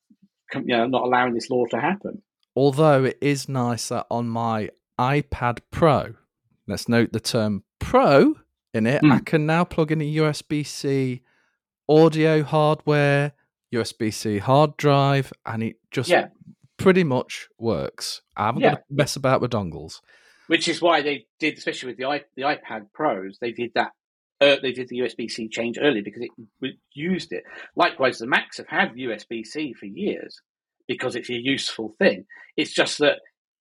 you 0.53 0.77
know 0.77 0.87
not 0.87 1.03
allowing 1.03 1.33
this 1.33 1.49
law 1.49 1.65
to 1.71 1.79
happen. 1.79 2.21
Although 2.55 3.05
it 3.05 3.17
is 3.21 3.49
nicer 3.49 4.03
on 4.09 4.29
my 4.29 4.69
iPad 4.99 5.59
Pro, 5.71 6.15
let's 6.67 6.89
note 6.89 7.11
the 7.13 7.19
term 7.19 7.63
Pro 7.79 8.35
in 8.73 8.85
it, 8.85 9.01
mm. 9.01 9.11
I 9.11 9.19
can 9.19 9.45
now 9.45 9.63
plug 9.63 9.91
in 9.91 10.01
a 10.01 10.15
USB 10.15 10.65
C 10.65 11.21
audio 11.87 12.43
hardware, 12.43 13.33
USB 13.73 14.13
C 14.13 14.37
hard 14.37 14.77
drive, 14.77 15.33
and 15.45 15.63
it 15.63 15.77
just 15.91 16.09
yeah. 16.09 16.27
pretty 16.77 17.03
much 17.03 17.47
works. 17.57 18.21
I 18.37 18.45
haven't 18.45 18.61
yeah. 18.61 18.69
got 18.71 18.87
to 18.87 18.93
mess 18.93 19.15
about 19.15 19.41
with 19.41 19.51
dongles. 19.51 20.01
Which 20.47 20.67
is 20.67 20.81
why 20.81 21.01
they 21.01 21.25
did, 21.39 21.57
especially 21.57 21.89
with 21.89 21.97
the, 21.97 22.05
I, 22.05 22.21
the 22.35 22.43
iPad 22.43 22.91
Pros, 22.93 23.37
they 23.39 23.51
did 23.51 23.71
that. 23.75 23.91
Uh, 24.41 24.55
they 24.61 24.71
did 24.71 24.87
the 24.87 24.99
USB 24.99 25.29
C 25.29 25.49
change 25.49 25.77
early 25.79 26.01
because 26.01 26.23
it 26.23 26.75
used 26.93 27.33
it. 27.33 27.43
Likewise, 27.75 28.19
the 28.19 28.27
Macs 28.27 28.57
have 28.57 28.69
had 28.69 28.93
USB 28.93 29.45
C 29.45 29.73
for 29.73 29.85
years 29.85 30.41
because 30.87 31.15
it's 31.15 31.29
a 31.29 31.33
useful 31.33 31.93
thing. 31.99 32.25
It's 32.55 32.73
just 32.73 32.99
that 32.99 33.17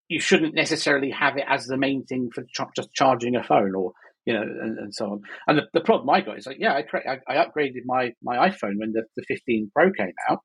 you 0.09 0.21
shouldn't 0.21 0.55
necessarily 0.55 1.11
have 1.11 1.37
it 1.37 1.45
as 1.49 1.67
the 1.67 1.77
main 1.77 2.05
thing 2.05 2.31
for 2.33 2.43
ch- 2.45 2.75
just 2.75 2.93
charging 2.95 3.37
a 3.37 3.43
phone 3.43 3.75
or 3.75 3.93
you 4.29 4.35
know, 4.35 4.43
and, 4.43 4.79
and 4.79 4.95
so 4.95 5.07
on. 5.07 5.23
And 5.47 5.57
the, 5.57 5.63
the 5.73 5.81
problem 5.81 6.11
I 6.11 6.21
got 6.21 6.37
is 6.37 6.47
like, 6.47 6.59
yeah, 6.61 6.75
I, 6.75 6.85
I, 7.11 7.19
I 7.27 7.47
upgraded 7.47 7.87
my, 7.87 8.13
my 8.23 8.51
iPhone 8.51 8.75
when 8.77 8.93
the, 8.93 9.05
the 9.17 9.23
15 9.27 9.71
Pro 9.75 9.91
came 9.91 10.13
out, 10.29 10.41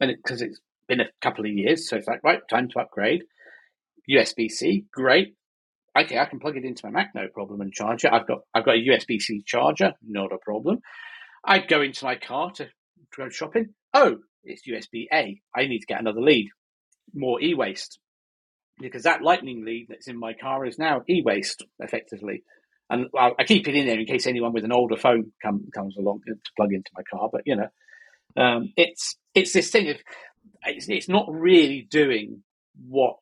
and 0.00 0.12
because 0.22 0.40
it, 0.40 0.50
it's 0.50 0.60
been 0.86 1.00
a 1.00 1.10
couple 1.20 1.44
of 1.44 1.50
years, 1.50 1.88
so 1.88 1.96
it's 1.96 2.06
like, 2.06 2.22
right, 2.22 2.38
time 2.48 2.68
to 2.68 2.78
upgrade. 2.78 3.22
USB 4.08 4.48
C, 4.48 4.84
great. 4.92 5.34
Okay, 5.98 6.16
I 6.16 6.26
can 6.26 6.38
plug 6.38 6.56
it 6.56 6.64
into 6.64 6.86
my 6.86 6.92
Mac, 6.92 7.10
no 7.12 7.26
problem, 7.34 7.60
and 7.60 7.72
charge 7.72 8.04
it. 8.04 8.12
I've 8.12 8.26
got 8.26 8.38
I've 8.54 8.64
got 8.64 8.76
a 8.76 8.78
USB 8.78 9.20
C 9.20 9.42
charger, 9.44 9.94
not 10.00 10.32
a 10.32 10.38
problem. 10.38 10.78
I 11.44 11.58
go 11.58 11.82
into 11.82 12.04
my 12.04 12.14
car 12.14 12.52
to 12.52 12.68
go 13.16 13.28
shopping. 13.30 13.74
Oh, 13.92 14.18
it's 14.44 14.62
USB 14.68 15.06
A. 15.12 15.40
I 15.56 15.66
need 15.66 15.80
to 15.80 15.86
get 15.86 16.00
another 16.00 16.20
lead, 16.20 16.50
more 17.12 17.42
e 17.42 17.54
waste, 17.54 17.98
because 18.78 19.02
that 19.02 19.22
Lightning 19.22 19.64
lead 19.64 19.86
that's 19.88 20.06
in 20.06 20.18
my 20.18 20.34
car 20.34 20.64
is 20.64 20.78
now 20.78 21.02
e 21.08 21.20
waste 21.24 21.64
effectively 21.80 22.44
and 22.90 23.06
I 23.18 23.44
keep 23.44 23.68
it 23.68 23.74
in 23.74 23.86
there 23.86 23.98
in 23.98 24.06
case 24.06 24.26
anyone 24.26 24.52
with 24.52 24.64
an 24.64 24.72
older 24.72 24.96
phone 24.96 25.32
come, 25.42 25.64
comes 25.74 25.96
along 25.96 26.22
to 26.26 26.34
plug 26.56 26.72
into 26.72 26.90
my 26.94 27.02
car. 27.02 27.30
But 27.32 27.42
you 27.46 27.56
know, 27.56 27.68
um, 28.36 28.72
it's 28.76 29.16
it's 29.34 29.52
this 29.52 29.70
thing 29.70 29.88
of 29.88 29.96
it's, 30.66 30.88
it's 30.88 31.08
not 31.08 31.26
really 31.30 31.86
doing 31.90 32.42
what 32.86 33.16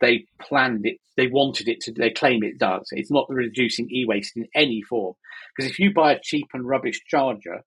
they 0.00 0.26
planned 0.40 0.86
it, 0.86 0.98
they 1.16 1.28
wanted 1.28 1.68
it 1.68 1.80
to. 1.82 1.92
They 1.92 2.10
claim 2.10 2.42
it 2.42 2.58
does. 2.58 2.88
It's 2.90 3.10
not 3.10 3.26
reducing 3.28 3.88
e-waste 3.90 4.36
in 4.36 4.46
any 4.54 4.82
form. 4.82 5.14
Because 5.56 5.70
if 5.70 5.78
you 5.78 5.92
buy 5.92 6.12
a 6.12 6.20
cheap 6.20 6.48
and 6.52 6.66
rubbish 6.66 7.00
charger, 7.06 7.62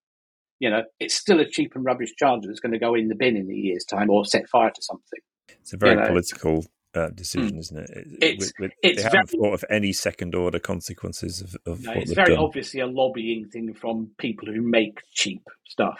you 0.59 0.69
know 0.69 0.83
it's 0.99 1.15
still 1.15 1.39
a 1.39 1.45
cheap 1.45 1.73
and 1.75 1.85
rubbish 1.85 2.13
charger 2.17 2.47
that's 2.47 2.59
going 2.59 2.73
to 2.73 2.79
go 2.79 2.95
in 2.95 3.07
the 3.07 3.15
bin 3.15 3.37
in 3.37 3.49
a 3.49 3.53
year's 3.53 3.85
time 3.85 4.09
or 4.09 4.25
set 4.25 4.49
fire 4.49 4.71
to 4.71 4.81
something. 4.81 5.19
It's 5.49 5.73
a 5.73 5.77
very 5.77 5.93
you 5.93 6.01
know? 6.01 6.07
political 6.07 6.65
uh, 6.95 7.09
decision, 7.09 7.55
mm. 7.55 7.59
isn't 7.59 7.77
it? 7.77 7.89
It's, 8.21 8.45
with, 8.45 8.53
with, 8.59 8.71
it's 8.81 9.03
they 9.03 9.09
haven't 9.09 9.27
thought 9.27 9.53
of 9.53 9.65
any 9.69 9.93
second 9.93 10.35
order 10.35 10.59
consequences 10.59 11.41
of, 11.41 11.55
of 11.65 11.83
no, 11.83 11.91
It's 11.93 12.13
very 12.13 12.35
done. 12.35 12.43
obviously 12.43 12.79
a 12.79 12.87
lobbying 12.87 13.49
thing 13.49 13.73
from 13.73 14.11
people 14.17 14.47
who 14.47 14.61
make 14.61 15.01
cheap 15.11 15.43
stuff. 15.67 15.99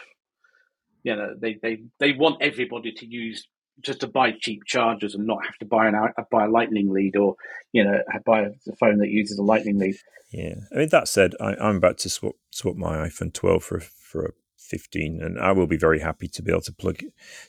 You 1.02 1.16
know, 1.16 1.34
they, 1.38 1.58
they, 1.62 1.78
they 1.98 2.12
want 2.12 2.42
everybody 2.42 2.92
to 2.92 3.06
use 3.06 3.46
just 3.82 4.00
to 4.00 4.06
buy 4.06 4.32
cheap 4.38 4.64
chargers 4.66 5.14
and 5.14 5.26
not 5.26 5.44
have 5.44 5.56
to 5.58 5.64
buy 5.64 5.86
an 5.86 5.94
buy 6.30 6.44
a 6.44 6.48
lightning 6.48 6.92
lead 6.92 7.16
or 7.16 7.36
you 7.72 7.82
know 7.82 7.98
buy 8.26 8.42
a 8.42 8.76
phone 8.78 8.98
that 8.98 9.08
uses 9.08 9.38
a 9.38 9.42
lightning 9.42 9.78
lead. 9.78 9.94
Yeah, 10.30 10.56
I 10.72 10.78
mean 10.78 10.88
that 10.90 11.08
said, 11.08 11.34
I, 11.40 11.54
am 11.58 11.76
about 11.76 11.96
to 11.98 12.10
swap 12.10 12.34
swap 12.50 12.76
my 12.76 13.08
iPhone 13.08 13.32
12 13.32 13.64
for 13.64 13.80
for 13.80 14.26
a 14.26 14.30
15, 14.58 15.20
and 15.22 15.38
I 15.38 15.52
will 15.52 15.66
be 15.66 15.78
very 15.78 16.00
happy 16.00 16.28
to 16.28 16.42
be 16.42 16.50
able 16.50 16.60
to 16.62 16.72
plug 16.72 16.98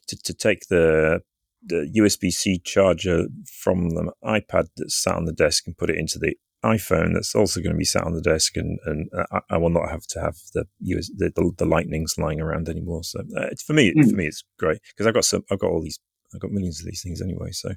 to 0.08 0.16
to 0.24 0.34
take 0.34 0.68
the 0.68 1.22
the 1.64 1.92
USB 1.98 2.32
C 2.32 2.60
charger 2.64 3.26
from 3.46 3.90
the 3.90 4.12
iPad 4.24 4.68
that's 4.76 4.96
sat 4.96 5.16
on 5.16 5.26
the 5.26 5.34
desk 5.34 5.68
and 5.68 5.78
put 5.78 5.90
it 5.90 5.98
into 5.98 6.20
the 6.20 6.36
iPhone 6.64 7.14
that's 7.14 7.34
also 7.34 7.60
going 7.60 7.74
to 7.74 7.78
be 7.78 7.84
sat 7.84 8.04
on 8.04 8.14
the 8.14 8.22
desk, 8.22 8.56
and, 8.56 8.78
and 8.86 9.10
I, 9.32 9.40
I 9.52 9.58
will 9.58 9.70
not 9.70 9.90
have 9.90 10.06
to 10.08 10.22
have 10.22 10.36
the 10.54 10.66
US, 10.80 11.10
the, 11.16 11.32
the, 11.36 11.52
the 11.58 11.66
lightnings 11.66 12.16
lying 12.18 12.40
around 12.40 12.70
anymore. 12.70 13.04
So 13.04 13.20
uh, 13.20 13.48
it's 13.52 13.64
for 13.64 13.74
me, 13.74 13.94
mm. 13.94 14.10
for 14.10 14.16
me, 14.16 14.28
it's 14.28 14.44
great 14.60 14.80
because 14.90 15.08
I've 15.08 15.14
got 15.14 15.26
some, 15.26 15.44
I've 15.52 15.60
got 15.60 15.72
all 15.72 15.82
these, 15.82 16.00
I've 16.34 16.42
got 16.42 16.52
millions 16.52 16.80
of 16.80 16.86
these 16.86 17.02
things 17.02 17.22
anyway, 17.22 17.52
so 17.52 17.72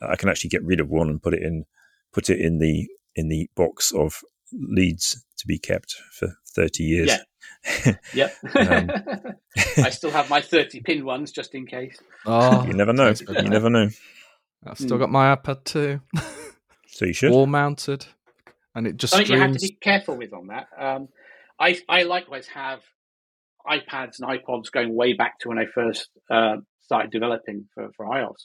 I 0.00 0.16
can 0.16 0.28
actually 0.28 0.50
get 0.50 0.64
rid 0.64 0.80
of 0.80 0.88
one 0.88 1.08
and 1.08 1.22
put 1.22 1.34
it 1.34 1.42
in, 1.42 1.64
put 2.12 2.30
it 2.30 2.40
in 2.40 2.58
the 2.58 2.88
in 3.14 3.28
the 3.28 3.50
box 3.56 3.92
of 3.92 4.20
leads 4.52 5.24
to 5.38 5.46
be 5.46 5.58
kept 5.58 5.96
for 6.12 6.28
thirty 6.54 6.84
years. 6.84 7.08
Yeah. 7.08 7.18
Yep. 8.14 8.34
um, 8.54 8.90
I 9.76 9.90
still 9.90 10.10
have 10.10 10.30
my 10.30 10.40
thirty 10.40 10.80
pin 10.80 11.04
ones 11.04 11.32
just 11.32 11.54
in 11.54 11.66
case. 11.66 11.98
Oh, 12.26 12.64
you 12.66 12.72
never 12.72 12.92
know. 12.92 13.12
you 13.28 13.48
never 13.48 13.70
know. 13.70 13.88
I've 14.66 14.78
still 14.78 14.96
mm. 14.96 15.00
got 15.00 15.10
my 15.10 15.34
iPad 15.34 15.64
too. 15.64 16.00
So 16.94 17.06
you 17.06 17.14
should 17.14 17.32
wall 17.32 17.46
mounted, 17.46 18.04
and 18.74 18.86
it 18.86 18.98
just. 18.98 19.12
Something 19.12 19.24
streams... 19.24 19.40
you 19.40 19.46
have 19.46 19.56
to 19.56 19.66
be 19.66 19.78
careful 19.80 20.14
with 20.14 20.34
on 20.34 20.48
that. 20.48 20.66
Um, 20.78 21.08
I 21.58 21.80
I 21.88 22.02
likewise 22.02 22.46
have 22.48 22.80
iPads 23.66 24.20
and 24.20 24.28
iPods 24.28 24.70
going 24.70 24.94
way 24.94 25.14
back 25.14 25.38
to 25.38 25.48
when 25.48 25.58
I 25.58 25.64
first 25.74 26.10
uh, 26.30 26.56
started 26.82 27.10
developing 27.10 27.66
for 27.74 27.88
for 27.96 28.04
iOS, 28.04 28.44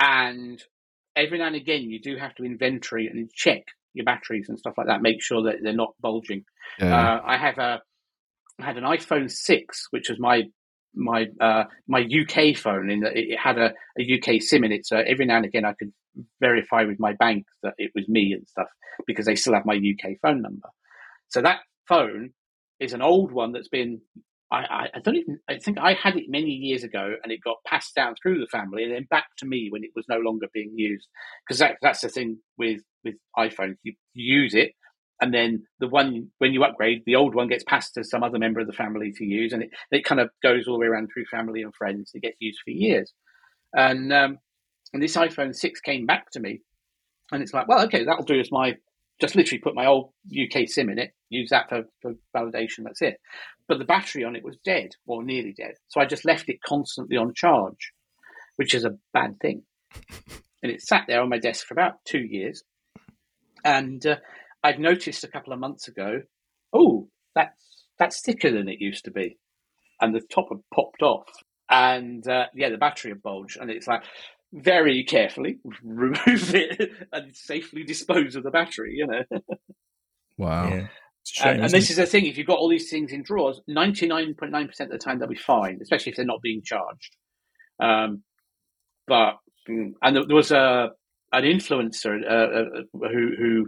and 0.00 0.58
every 1.14 1.36
now 1.36 1.48
and 1.48 1.56
again 1.56 1.82
you 1.82 2.00
do 2.00 2.16
have 2.16 2.34
to 2.36 2.44
inventory 2.44 3.08
and 3.08 3.30
check 3.30 3.64
your 3.92 4.06
batteries 4.06 4.48
and 4.48 4.58
stuff 4.58 4.78
like 4.78 4.86
that. 4.86 5.02
Make 5.02 5.22
sure 5.22 5.42
that 5.42 5.56
they're 5.62 5.74
not 5.74 5.94
bulging. 6.00 6.44
Yeah. 6.78 6.96
Uh, 6.96 7.22
I 7.26 7.36
have 7.36 7.58
a 7.58 7.82
I 8.60 8.64
had 8.64 8.76
an 8.76 8.84
iPhone 8.84 9.30
six, 9.30 9.86
which 9.90 10.08
was 10.08 10.18
my 10.18 10.44
my 10.94 11.26
uh, 11.40 11.64
my 11.86 12.00
UK 12.00 12.56
phone. 12.56 12.90
In 12.90 13.00
that 13.00 13.16
it 13.16 13.38
had 13.38 13.58
a, 13.58 13.72
a 13.98 14.18
UK 14.18 14.40
SIM 14.40 14.64
in 14.64 14.72
it, 14.72 14.86
so 14.86 14.96
every 14.96 15.26
now 15.26 15.36
and 15.36 15.46
again 15.46 15.64
I 15.64 15.74
could 15.74 15.92
verify 16.40 16.84
with 16.84 16.98
my 16.98 17.12
bank 17.12 17.44
that 17.62 17.74
it 17.78 17.92
was 17.94 18.08
me 18.08 18.32
and 18.32 18.46
stuff 18.48 18.68
because 19.06 19.26
they 19.26 19.36
still 19.36 19.54
have 19.54 19.66
my 19.66 19.74
UK 19.76 20.16
phone 20.22 20.40
number. 20.42 20.68
So 21.28 21.42
that 21.42 21.60
phone 21.88 22.30
is 22.80 22.92
an 22.92 23.02
old 23.02 23.32
one 23.32 23.52
that's 23.52 23.68
been 23.68 24.00
I, 24.50 24.88
I, 24.94 25.00
don't 25.00 25.16
even 25.16 25.38
I 25.48 25.58
think 25.58 25.78
I 25.78 25.94
had 25.94 26.16
it 26.16 26.26
many 26.28 26.50
years 26.50 26.84
ago 26.84 27.14
and 27.22 27.32
it 27.32 27.40
got 27.42 27.56
passed 27.66 27.94
down 27.96 28.14
through 28.14 28.38
the 28.38 28.46
family 28.46 28.84
and 28.84 28.92
then 28.92 29.06
back 29.10 29.26
to 29.38 29.46
me 29.46 29.68
when 29.70 29.82
it 29.82 29.90
was 29.96 30.04
no 30.08 30.18
longer 30.18 30.46
being 30.54 30.72
used 30.76 31.08
because 31.44 31.58
that, 31.58 31.76
that's 31.82 32.00
the 32.00 32.08
thing 32.08 32.38
with 32.56 32.80
with 33.04 33.14
iPhones 33.36 33.76
you 33.82 33.94
use 34.14 34.54
it 34.54 34.72
and 35.20 35.32
then 35.32 35.64
the 35.80 35.88
one 35.88 36.30
when 36.38 36.52
you 36.52 36.62
upgrade 36.64 37.02
the 37.06 37.16
old 37.16 37.34
one 37.34 37.48
gets 37.48 37.64
passed 37.64 37.94
to 37.94 38.04
some 38.04 38.22
other 38.22 38.38
member 38.38 38.60
of 38.60 38.66
the 38.66 38.72
family 38.72 39.12
to 39.12 39.24
use 39.24 39.52
and 39.52 39.62
it, 39.62 39.70
it 39.90 40.04
kind 40.04 40.20
of 40.20 40.30
goes 40.42 40.66
all 40.66 40.74
the 40.74 40.80
way 40.80 40.86
around 40.86 41.08
through 41.12 41.24
family 41.30 41.62
and 41.62 41.74
friends 41.74 42.10
it 42.14 42.22
gets 42.22 42.36
used 42.40 42.58
for 42.64 42.70
years 42.70 43.12
and 43.72 44.12
um, 44.12 44.38
and 44.92 45.02
this 45.02 45.16
iPhone 45.16 45.54
6 45.54 45.80
came 45.80 46.06
back 46.06 46.30
to 46.32 46.40
me, 46.40 46.62
and 47.32 47.42
it's 47.42 47.52
like, 47.52 47.68
well, 47.68 47.84
okay, 47.84 48.04
that'll 48.04 48.24
do 48.24 48.40
as 48.40 48.50
my 48.50 48.74
just 49.20 49.34
literally 49.34 49.60
put 49.60 49.74
my 49.74 49.86
old 49.86 50.10
UK 50.30 50.68
SIM 50.68 50.90
in 50.90 50.98
it, 50.98 51.12
use 51.30 51.48
that 51.48 51.70
for, 51.70 51.84
for 52.02 52.12
validation, 52.36 52.84
that's 52.84 53.00
it. 53.00 53.18
But 53.66 53.78
the 53.78 53.86
battery 53.86 54.24
on 54.24 54.36
it 54.36 54.44
was 54.44 54.58
dead, 54.62 54.90
or 55.06 55.24
nearly 55.24 55.54
dead. 55.56 55.74
So 55.88 56.00
I 56.00 56.04
just 56.04 56.26
left 56.26 56.50
it 56.50 56.60
constantly 56.66 57.16
on 57.16 57.32
charge, 57.34 57.92
which 58.56 58.74
is 58.74 58.84
a 58.84 58.98
bad 59.12 59.38
thing. 59.40 59.62
And 60.62 60.72
it 60.72 60.80
sat 60.80 61.04
there 61.06 61.20
on 61.20 61.28
my 61.28 61.38
desk 61.38 61.66
for 61.66 61.74
about 61.74 62.04
two 62.06 62.18
years. 62.18 62.64
And 63.62 64.04
uh, 64.04 64.16
I've 64.62 64.78
noticed 64.78 65.24
a 65.24 65.28
couple 65.28 65.52
of 65.52 65.58
months 65.58 65.88
ago, 65.88 66.22
oh, 66.72 67.08
that's, 67.34 67.84
that's 67.98 68.20
thicker 68.20 68.50
than 68.50 68.68
it 68.68 68.80
used 68.80 69.04
to 69.04 69.10
be. 69.10 69.38
And 70.00 70.14
the 70.14 70.20
top 70.20 70.48
had 70.50 70.58
popped 70.74 71.02
off. 71.02 71.28
And 71.70 72.26
uh, 72.28 72.46
yeah, 72.54 72.70
the 72.70 72.78
battery 72.78 73.10
had 73.10 73.22
bulged. 73.22 73.58
And 73.60 73.70
it's 73.70 73.86
like, 73.86 74.04
very 74.52 75.04
carefully 75.04 75.58
remove 75.82 76.54
it 76.54 76.90
and 77.12 77.34
safely 77.36 77.84
dispose 77.84 78.36
of 78.36 78.42
the 78.42 78.50
battery. 78.50 78.94
You 78.94 79.06
know. 79.06 79.40
Wow. 80.38 80.68
Yeah. 80.68 80.86
and, 81.44 81.62
and 81.62 81.70
this 81.70 81.90
is 81.90 81.96
the 81.96 82.06
thing: 82.06 82.26
if 82.26 82.36
you've 82.38 82.46
got 82.46 82.58
all 82.58 82.68
these 82.68 82.90
things 82.90 83.12
in 83.12 83.22
drawers, 83.22 83.60
ninety 83.66 84.06
nine 84.06 84.34
point 84.34 84.52
nine 84.52 84.68
percent 84.68 84.92
of 84.92 84.98
the 84.98 85.04
time 85.04 85.18
they'll 85.18 85.28
be 85.28 85.34
fine, 85.34 85.78
especially 85.82 86.10
if 86.10 86.16
they're 86.16 86.26
not 86.26 86.42
being 86.42 86.62
charged. 86.62 87.16
Um, 87.80 88.22
but 89.06 89.36
mm, 89.68 89.92
and 90.02 90.16
there 90.16 90.36
was 90.36 90.50
a 90.50 90.90
an 91.32 91.44
influencer 91.44 92.20
uh, 92.28 92.34
uh, 92.34 93.08
who 93.08 93.30
who 93.38 93.66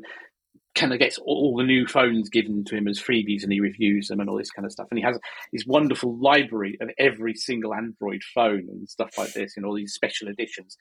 kind 0.79 0.93
of 0.93 0.99
gets 0.99 1.19
all 1.19 1.57
the 1.57 1.65
new 1.65 1.87
phones 1.87 2.31
given 2.31 2.65
to 2.65 2.77
him 2.77 2.89
as 2.89 3.01
freebies 3.01 3.43
and 3.43 3.53
he 3.53 3.61
reviews 3.61 4.09
them 4.09 4.21
and 4.21 4.31
all 4.31 4.39
this 4.39 4.51
kind 4.51 4.65
of 4.65 4.73
stuff. 4.73 4.89
And 4.91 4.99
he 4.99 5.05
has 5.05 5.19
this 5.53 5.67
wonderful 5.67 6.17
library 6.19 6.79
of 6.81 6.91
every 6.99 7.35
single 7.35 7.75
Android 7.75 8.23
phone 8.35 8.67
and 8.71 8.89
stuff 8.89 9.19
like 9.19 9.33
this 9.33 9.57
and 9.57 9.67
all 9.67 9.75
these 9.75 9.93
special 9.93 10.29
editions. 10.29 10.77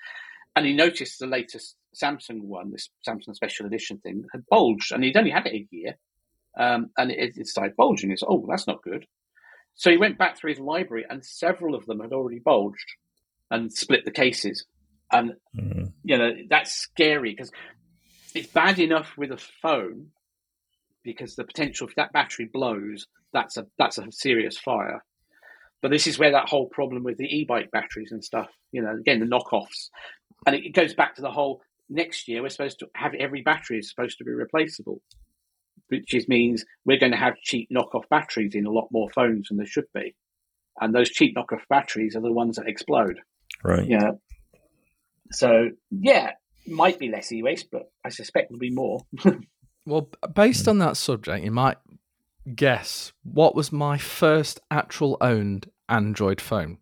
And 0.55 0.65
he 0.65 0.73
noticed 0.73 1.19
the 1.19 1.27
latest 1.27 1.75
Samsung 1.95 2.41
one, 2.41 2.71
this 2.71 2.89
Samsung 3.07 3.35
special 3.35 3.65
edition 3.65 3.97
thing, 3.97 4.25
had 4.31 4.45
bulged 4.49 4.91
and 4.91 5.03
he'd 5.03 5.17
only 5.17 5.31
had 5.31 5.47
it 5.47 5.53
a 5.53 5.67
year. 5.71 5.97
Um, 6.57 6.89
and 6.97 7.11
it, 7.11 7.37
it 7.37 7.47
started 7.47 7.75
bulging. 7.75 8.09
He 8.09 8.17
said, 8.17 8.27
oh, 8.29 8.45
that's 8.49 8.67
not 8.67 8.81
good. 8.81 9.05
So 9.75 9.91
he 9.91 9.97
went 9.97 10.17
back 10.17 10.37
through 10.37 10.51
his 10.51 10.59
library 10.59 11.05
and 11.09 11.23
several 11.23 11.75
of 11.75 11.85
them 11.85 11.99
had 11.99 12.13
already 12.13 12.39
bulged 12.39 12.93
and 13.51 13.71
split 13.71 14.05
the 14.05 14.11
cases. 14.11 14.65
And, 15.11 15.33
mm-hmm. 15.55 15.85
you 16.03 16.17
know, 16.17 16.31
that's 16.49 16.73
scary 16.73 17.31
because 17.31 17.51
it's 18.37 18.51
bad 18.51 18.79
enough 18.79 19.13
with 19.17 19.31
a 19.31 19.37
phone 19.37 20.07
because 21.03 21.35
the 21.35 21.43
potential 21.43 21.87
if 21.87 21.95
that 21.95 22.13
battery 22.13 22.49
blows, 22.51 23.07
that's 23.33 23.57
a 23.57 23.65
that's 23.77 23.97
a 23.97 24.11
serious 24.11 24.57
fire. 24.57 25.03
But 25.81 25.91
this 25.91 26.07
is 26.07 26.17
where 26.17 26.31
that 26.31 26.49
whole 26.49 26.67
problem 26.67 27.03
with 27.03 27.17
the 27.17 27.25
e-bike 27.25 27.69
batteries 27.71 28.11
and 28.11 28.23
stuff, 28.23 28.49
you 28.71 28.81
know, 28.81 28.95
again 28.95 29.19
the 29.19 29.25
knockoffs, 29.25 29.89
and 30.45 30.55
it, 30.55 30.73
goes 30.73 30.93
back 30.93 31.15
to 31.15 31.21
the 31.21 31.31
whole 31.31 31.61
next 31.89 32.27
year 32.27 32.41
we're 32.41 32.49
supposed 32.49 32.79
to 32.79 32.87
have 32.95 33.13
every 33.13 33.41
battery 33.41 33.79
is 33.79 33.89
supposed 33.89 34.17
to 34.17 34.23
be 34.23 34.31
replaceable, 34.31 35.01
which 35.87 36.13
is, 36.13 36.27
means 36.27 36.65
we're 36.85 36.99
going 36.99 37.13
to 37.13 37.17
have 37.17 37.37
cheap 37.37 37.69
knockoff 37.73 38.03
batteries 38.09 38.55
in 38.55 38.65
a 38.65 38.71
lot 38.71 38.87
more 38.91 39.09
phones 39.09 39.47
than 39.47 39.57
there 39.57 39.65
should 39.65 39.87
be, 39.93 40.15
and 40.79 40.93
those 40.93 41.09
cheap 41.09 41.35
knockoff 41.35 41.61
batteries 41.69 42.15
are 42.15 42.21
the 42.21 42.31
ones 42.31 42.57
that 42.57 42.67
explode. 42.67 43.19
Right. 43.63 43.87
Yeah. 43.87 44.11
So 45.31 45.69
yeah, 45.91 46.31
might 46.67 46.99
be 46.99 47.09
less 47.09 47.31
e-waste, 47.31 47.69
but 47.71 47.91
I 48.03 48.09
suspect 48.09 48.49
there'll 48.49 48.59
be 48.59 48.69
more. 48.69 49.01
well, 49.85 50.09
based 50.33 50.67
on 50.67 50.79
that 50.79 50.97
subject, 50.97 51.43
you 51.43 51.51
might 51.51 51.77
guess 52.55 53.11
what 53.23 53.55
was 53.55 53.71
my 53.71 53.97
first 53.97 54.59
actual 54.71 55.17
owned 55.21 55.69
Android 55.89 56.41
phone, 56.41 56.79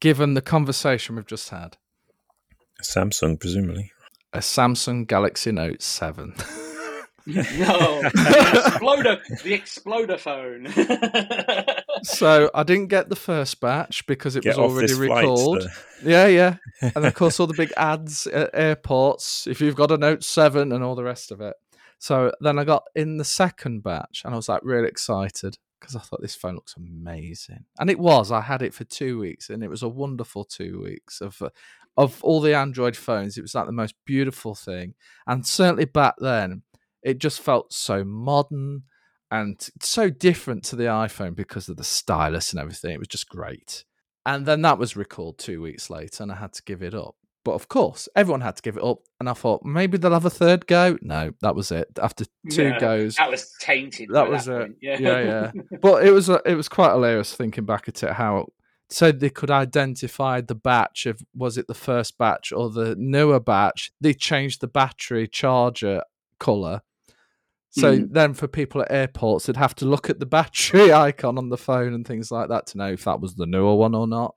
given 0.00 0.34
the 0.34 0.42
conversation 0.42 1.16
we've 1.16 1.26
just 1.26 1.50
had. 1.50 1.76
A 2.78 2.82
Samsung, 2.82 3.38
presumably. 3.38 3.92
A 4.32 4.38
Samsung 4.38 5.06
Galaxy 5.06 5.52
Note 5.52 5.82
7. 5.82 6.34
no, 7.26 8.02
the 8.02 8.62
exploder, 8.66 9.20
the 9.44 9.54
exploder 9.54 10.18
phone. 10.18 10.66
so 12.02 12.50
I 12.52 12.64
didn't 12.64 12.88
get 12.88 13.08
the 13.08 13.16
first 13.16 13.60
batch 13.60 14.04
because 14.06 14.34
it 14.34 14.42
get 14.42 14.56
was 14.56 14.58
already 14.58 14.94
recalled. 14.94 15.64
yeah, 16.04 16.26
yeah, 16.26 16.56
and 16.80 17.06
of 17.06 17.14
course 17.14 17.38
all 17.38 17.46
the 17.46 17.54
big 17.54 17.72
ads 17.76 18.26
at 18.26 18.50
airports. 18.54 19.46
If 19.46 19.60
you've 19.60 19.76
got 19.76 19.92
a 19.92 19.96
Note 19.96 20.24
Seven 20.24 20.72
and 20.72 20.82
all 20.82 20.96
the 20.96 21.04
rest 21.04 21.30
of 21.30 21.40
it. 21.40 21.54
So 21.98 22.32
then 22.40 22.58
I 22.58 22.64
got 22.64 22.82
in 22.96 23.18
the 23.18 23.24
second 23.24 23.84
batch, 23.84 24.22
and 24.24 24.34
I 24.34 24.36
was 24.36 24.48
like 24.48 24.62
really 24.64 24.88
excited 24.88 25.56
because 25.78 25.94
I 25.94 26.00
thought 26.00 26.20
this 26.20 26.34
phone 26.34 26.56
looks 26.56 26.76
amazing, 26.76 27.64
and 27.78 27.88
it 27.88 28.00
was. 28.00 28.32
I 28.32 28.40
had 28.40 28.62
it 28.62 28.74
for 28.74 28.82
two 28.82 29.20
weeks, 29.20 29.48
and 29.48 29.62
it 29.62 29.70
was 29.70 29.84
a 29.84 29.88
wonderful 29.88 30.44
two 30.44 30.82
weeks 30.82 31.20
of. 31.20 31.40
Uh, 31.40 31.50
of 31.96 32.24
all 32.24 32.40
the 32.40 32.54
Android 32.54 32.96
phones, 32.96 33.36
it 33.36 33.42
was 33.42 33.54
like 33.54 33.66
the 33.66 33.72
most 33.72 33.94
beautiful 34.06 34.54
thing. 34.54 34.94
And 35.26 35.46
certainly 35.46 35.84
back 35.84 36.14
then, 36.18 36.62
it 37.02 37.18
just 37.18 37.40
felt 37.40 37.72
so 37.72 38.04
modern 38.04 38.82
and 39.30 39.68
so 39.80 40.10
different 40.10 40.62
to 40.64 40.76
the 40.76 40.84
iPhone 40.84 41.34
because 41.34 41.68
of 41.68 41.76
the 41.76 41.84
stylus 41.84 42.52
and 42.52 42.60
everything. 42.60 42.92
It 42.92 42.98
was 42.98 43.08
just 43.08 43.28
great. 43.28 43.84
And 44.26 44.46
then 44.46 44.62
that 44.62 44.78
was 44.78 44.96
recalled 44.96 45.38
two 45.38 45.60
weeks 45.60 45.90
later, 45.90 46.22
and 46.22 46.30
I 46.30 46.36
had 46.36 46.52
to 46.52 46.62
give 46.62 46.82
it 46.82 46.94
up. 46.94 47.16
But 47.44 47.54
of 47.54 47.68
course, 47.68 48.08
everyone 48.14 48.42
had 48.42 48.54
to 48.56 48.62
give 48.62 48.76
it 48.76 48.84
up, 48.84 48.98
and 49.18 49.28
I 49.28 49.32
thought 49.32 49.64
maybe 49.64 49.98
they'll 49.98 50.12
have 50.12 50.24
a 50.24 50.30
third 50.30 50.66
go. 50.68 50.96
No, 51.02 51.32
that 51.40 51.56
was 51.56 51.72
it. 51.72 51.88
After 52.00 52.24
two 52.50 52.68
yeah, 52.68 52.78
goes, 52.78 53.16
that 53.16 53.30
was 53.30 53.52
tainted. 53.58 54.10
That 54.12 54.30
was 54.30 54.44
that 54.44 54.60
it. 54.60 54.70
Yeah. 54.80 54.98
yeah, 55.00 55.20
yeah. 55.22 55.62
but 55.80 56.06
it 56.06 56.12
was 56.12 56.28
it 56.28 56.54
was 56.54 56.68
quite 56.68 56.92
hilarious 56.92 57.34
thinking 57.34 57.64
back 57.64 57.88
at 57.88 58.02
it 58.04 58.12
how 58.12 58.46
so 58.90 59.10
they 59.10 59.30
could 59.30 59.50
identify 59.50 60.40
the 60.40 60.54
batch 60.54 61.06
of 61.06 61.20
was 61.34 61.56
it 61.56 61.66
the 61.66 61.74
first 61.74 62.18
batch 62.18 62.52
or 62.52 62.70
the 62.70 62.94
newer 62.96 63.40
batch. 63.40 63.90
They 64.00 64.14
changed 64.14 64.60
the 64.60 64.68
battery 64.68 65.26
charger 65.26 66.02
color 66.38 66.82
so 67.72 67.98
mm. 67.98 68.12
then 68.12 68.34
for 68.34 68.46
people 68.46 68.82
at 68.82 68.92
airports, 68.92 69.46
they'd 69.46 69.56
have 69.56 69.74
to 69.76 69.86
look 69.86 70.10
at 70.10 70.20
the 70.20 70.26
battery 70.26 70.92
icon 70.92 71.38
on 71.38 71.48
the 71.48 71.56
phone 71.56 71.94
and 71.94 72.06
things 72.06 72.30
like 72.30 72.50
that 72.50 72.66
to 72.68 72.78
know 72.78 72.92
if 72.92 73.04
that 73.04 73.20
was 73.20 73.34
the 73.34 73.46
newer 73.46 73.74
one 73.74 73.94
or 73.94 74.06
not. 74.06 74.34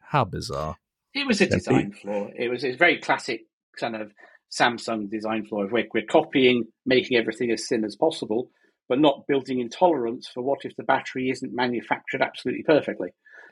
How 0.00 0.24
bizarre. 0.24 0.76
It 1.14 1.26
was 1.26 1.40
a 1.40 1.46
design 1.46 1.92
flaw. 1.92 2.28
It 2.36 2.48
was 2.48 2.64
a 2.64 2.74
very 2.74 2.98
classic 2.98 3.42
kind 3.78 3.94
of 3.94 4.12
Samsung 4.52 5.08
design 5.08 5.46
flaw. 5.46 5.66
We're, 5.70 5.86
we're 5.94 6.04
copying, 6.04 6.64
making 6.84 7.16
everything 7.16 7.52
as 7.52 7.68
thin 7.68 7.84
as 7.84 7.94
possible, 7.94 8.50
but 8.88 8.98
not 8.98 9.26
building 9.28 9.60
intolerance 9.60 10.26
for 10.26 10.42
what 10.42 10.64
if 10.64 10.74
the 10.74 10.82
battery 10.82 11.30
isn't 11.30 11.54
manufactured 11.54 12.22
absolutely 12.22 12.64
perfectly. 12.64 13.10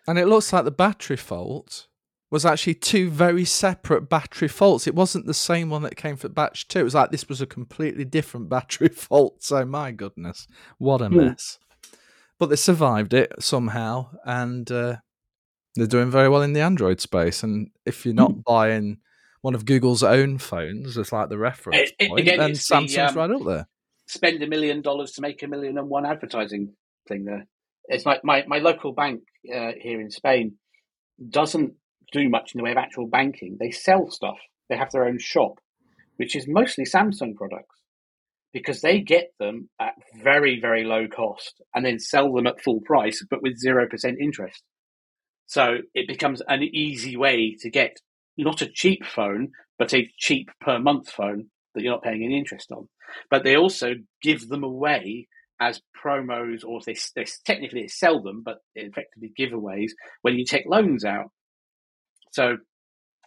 And 0.08 0.18
it 0.18 0.26
looks 0.26 0.52
like 0.52 0.64
the 0.64 0.72
battery 0.72 1.16
fault 1.16 1.86
was 2.32 2.46
actually 2.46 2.74
two 2.74 3.10
very 3.10 3.44
separate 3.44 4.08
battery 4.08 4.48
faults. 4.48 4.86
It 4.86 4.94
wasn't 4.94 5.26
the 5.26 5.34
same 5.34 5.68
one 5.70 5.82
that 5.82 5.96
came 5.96 6.16
for 6.16 6.28
batch 6.30 6.66
two. 6.66 6.80
It 6.80 6.84
was 6.84 6.94
like 6.94 7.10
this 7.10 7.28
was 7.28 7.40
a 7.42 7.46
completely 7.46 8.04
different 8.06 8.48
battery 8.48 8.88
fault. 9.06 9.44
So 9.44 9.64
my 9.66 9.92
goodness, 9.92 10.48
what 10.78 11.02
a 11.02 11.08
Hmm. 11.08 11.16
mess! 11.18 11.58
But 12.38 12.46
they 12.48 12.56
survived 12.56 13.12
it 13.14 13.32
somehow, 13.38 14.08
and 14.24 14.68
uh, 14.72 14.96
they're 15.76 15.86
doing 15.86 16.10
very 16.10 16.28
well 16.28 16.42
in 16.42 16.54
the 16.54 16.60
Android 16.62 17.00
space. 17.00 17.42
And 17.42 17.68
if 17.86 18.04
you're 18.04 18.14
not 18.14 18.42
buying 18.44 18.98
one 19.42 19.54
of 19.54 19.64
Google's 19.66 20.02
own 20.02 20.38
phones 20.38 20.96
as 20.96 21.12
like 21.12 21.28
the 21.28 21.38
reference 21.38 21.90
It- 21.98 22.08
point, 22.08 22.20
again, 22.20 22.38
then 22.38 22.50
it's 22.52 22.66
the, 22.66 22.74
Samsung's 22.76 22.96
um, 23.10 23.16
right 23.16 23.30
up 23.30 23.44
there. 23.44 23.68
spend 24.06 24.42
a 24.42 24.46
million 24.46 24.80
dollars 24.82 25.12
to 25.12 25.20
make 25.20 25.42
a 25.42 25.46
million 25.48 25.76
and 25.78 25.88
one 25.88 26.06
advertising 26.06 26.72
thing 27.08 27.24
there. 27.24 27.46
It's 27.88 28.06
like 28.06 28.24
my, 28.24 28.44
my 28.46 28.58
local 28.58 28.92
bank 28.92 29.20
uh, 29.54 29.72
here 29.78 30.00
in 30.00 30.10
Spain 30.10 30.54
doesn't 31.28 31.74
do 32.12 32.28
much 32.28 32.54
in 32.54 32.58
the 32.58 32.64
way 32.64 32.72
of 32.72 32.76
actual 32.76 33.06
banking. 33.06 33.56
They 33.58 33.70
sell 33.70 34.10
stuff. 34.10 34.38
They 34.68 34.76
have 34.76 34.90
their 34.90 35.06
own 35.06 35.18
shop, 35.18 35.58
which 36.16 36.36
is 36.36 36.46
mostly 36.48 36.84
Samsung 36.84 37.34
products 37.34 37.80
because 38.52 38.82
they 38.82 39.00
get 39.00 39.32
them 39.40 39.70
at 39.80 39.94
very, 40.22 40.60
very 40.60 40.84
low 40.84 41.08
cost 41.08 41.62
and 41.74 41.84
then 41.84 41.98
sell 41.98 42.32
them 42.32 42.46
at 42.46 42.62
full 42.62 42.80
price, 42.80 43.24
but 43.30 43.42
with 43.42 43.62
0% 43.64 43.88
interest. 44.20 44.62
So 45.46 45.78
it 45.94 46.06
becomes 46.06 46.42
an 46.46 46.62
easy 46.62 47.16
way 47.16 47.56
to 47.60 47.70
get 47.70 47.96
not 48.36 48.62
a 48.62 48.70
cheap 48.72 49.04
phone, 49.04 49.52
but 49.78 49.94
a 49.94 50.10
cheap 50.18 50.50
per 50.60 50.78
month 50.78 51.10
phone 51.10 51.46
that 51.74 51.82
you're 51.82 51.92
not 51.92 52.02
paying 52.02 52.22
any 52.24 52.38
interest 52.38 52.70
on 52.70 52.88
but 53.30 53.44
they 53.44 53.56
also 53.56 53.94
give 54.22 54.48
them 54.48 54.64
away 54.64 55.28
as 55.60 55.80
promos, 55.96 56.64
or 56.64 56.80
they, 56.84 56.96
they 57.14 57.24
technically 57.44 57.86
sell 57.88 58.20
them, 58.20 58.42
but 58.44 58.58
effectively 58.74 59.32
giveaways 59.38 59.90
when 60.22 60.34
you 60.34 60.44
take 60.44 60.64
loans 60.66 61.04
out. 61.04 61.30
So 62.32 62.56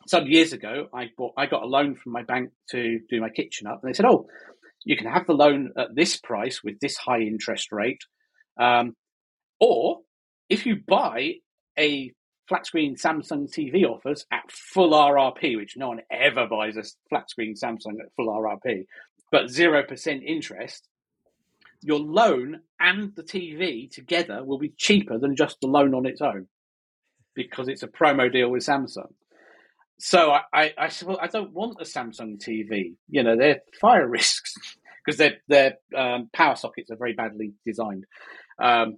some 0.07 0.27
years 0.27 0.53
ago, 0.53 0.87
I 0.93 1.09
bought, 1.17 1.33
I 1.37 1.45
got 1.45 1.63
a 1.63 1.67
loan 1.67 1.95
from 1.95 2.11
my 2.11 2.23
bank 2.23 2.51
to 2.71 2.99
do 3.09 3.21
my 3.21 3.29
kitchen 3.29 3.67
up, 3.67 3.79
and 3.81 3.89
they 3.89 3.95
said, 3.95 4.05
"Oh, 4.05 4.27
you 4.83 4.97
can 4.97 5.07
have 5.07 5.25
the 5.25 5.33
loan 5.33 5.71
at 5.77 5.95
this 5.95 6.17
price 6.17 6.63
with 6.63 6.79
this 6.79 6.97
high 6.97 7.21
interest 7.21 7.71
rate, 7.71 8.01
um, 8.59 8.95
or 9.59 10.01
if 10.49 10.65
you 10.65 10.77
buy 10.87 11.35
a 11.77 12.11
flat 12.47 12.65
screen 12.67 12.95
Samsung 12.95 13.51
TV 13.51 13.83
offers 13.85 14.25
at 14.31 14.51
full 14.51 14.91
RRP, 14.91 15.55
which 15.57 15.77
no 15.77 15.89
one 15.89 16.01
ever 16.11 16.47
buys 16.47 16.77
a 16.77 16.83
flat 17.09 17.29
screen 17.29 17.55
Samsung 17.55 17.99
at 17.99 18.13
full 18.15 18.27
RRP, 18.27 18.85
but 19.31 19.45
0% 19.45 20.23
interest, 20.23 20.87
your 21.81 21.99
loan 21.99 22.61
and 22.79 23.15
the 23.15 23.23
TV 23.23 23.89
together 23.89 24.43
will 24.43 24.59
be 24.59 24.73
cheaper 24.77 25.17
than 25.17 25.35
just 25.35 25.57
the 25.61 25.67
loan 25.67 25.95
on 25.95 26.05
its 26.05 26.21
own 26.21 26.47
because 27.35 27.67
it's 27.67 27.83
a 27.83 27.87
promo 27.87 28.31
deal 28.31 28.49
with 28.49 28.65
Samsung. 28.65 29.11
So 29.99 30.31
I, 30.31 30.41
I, 30.53 30.73
I 30.77 30.87
said, 30.89 31.07
well, 31.07 31.19
I 31.21 31.27
don't 31.27 31.53
want 31.53 31.77
a 31.79 31.85
Samsung 31.85 32.37
TV. 32.37 32.95
You 33.09 33.23
know, 33.23 33.37
they're 33.37 33.61
fire 33.79 34.07
risks 34.09 34.53
because 35.05 35.17
their 35.17 35.37
their 35.47 35.77
um, 35.95 36.29
power 36.33 36.55
sockets 36.55 36.91
are 36.91 36.97
very 36.97 37.13
badly 37.13 37.53
designed. 37.65 38.05
Um, 38.61 38.97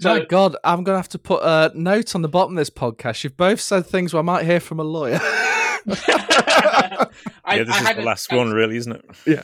so 0.00 0.14
My 0.14 0.24
God, 0.24 0.56
I'm 0.64 0.82
going 0.82 0.94
to 0.94 0.98
have 0.98 1.10
to 1.10 1.18
put 1.18 1.42
a 1.42 1.72
note 1.74 2.14
on 2.14 2.22
the 2.22 2.28
bottom 2.28 2.56
of 2.56 2.60
this 2.60 2.70
podcast. 2.70 3.22
You've 3.22 3.36
both 3.36 3.60
said 3.60 3.86
things 3.86 4.14
where 4.14 4.20
I 4.20 4.24
might 4.24 4.46
hear 4.46 4.60
from 4.60 4.80
a 4.80 4.84
lawyer. 4.84 5.20
I, 7.44 7.56
yeah, 7.56 7.64
this 7.64 7.76
I 7.76 7.90
is 7.90 7.96
the 7.96 8.02
last 8.02 8.30
Samsung- 8.30 8.36
one, 8.36 8.50
really, 8.52 8.76
isn't 8.76 8.92
it? 8.92 9.04
Yeah. 9.26 9.42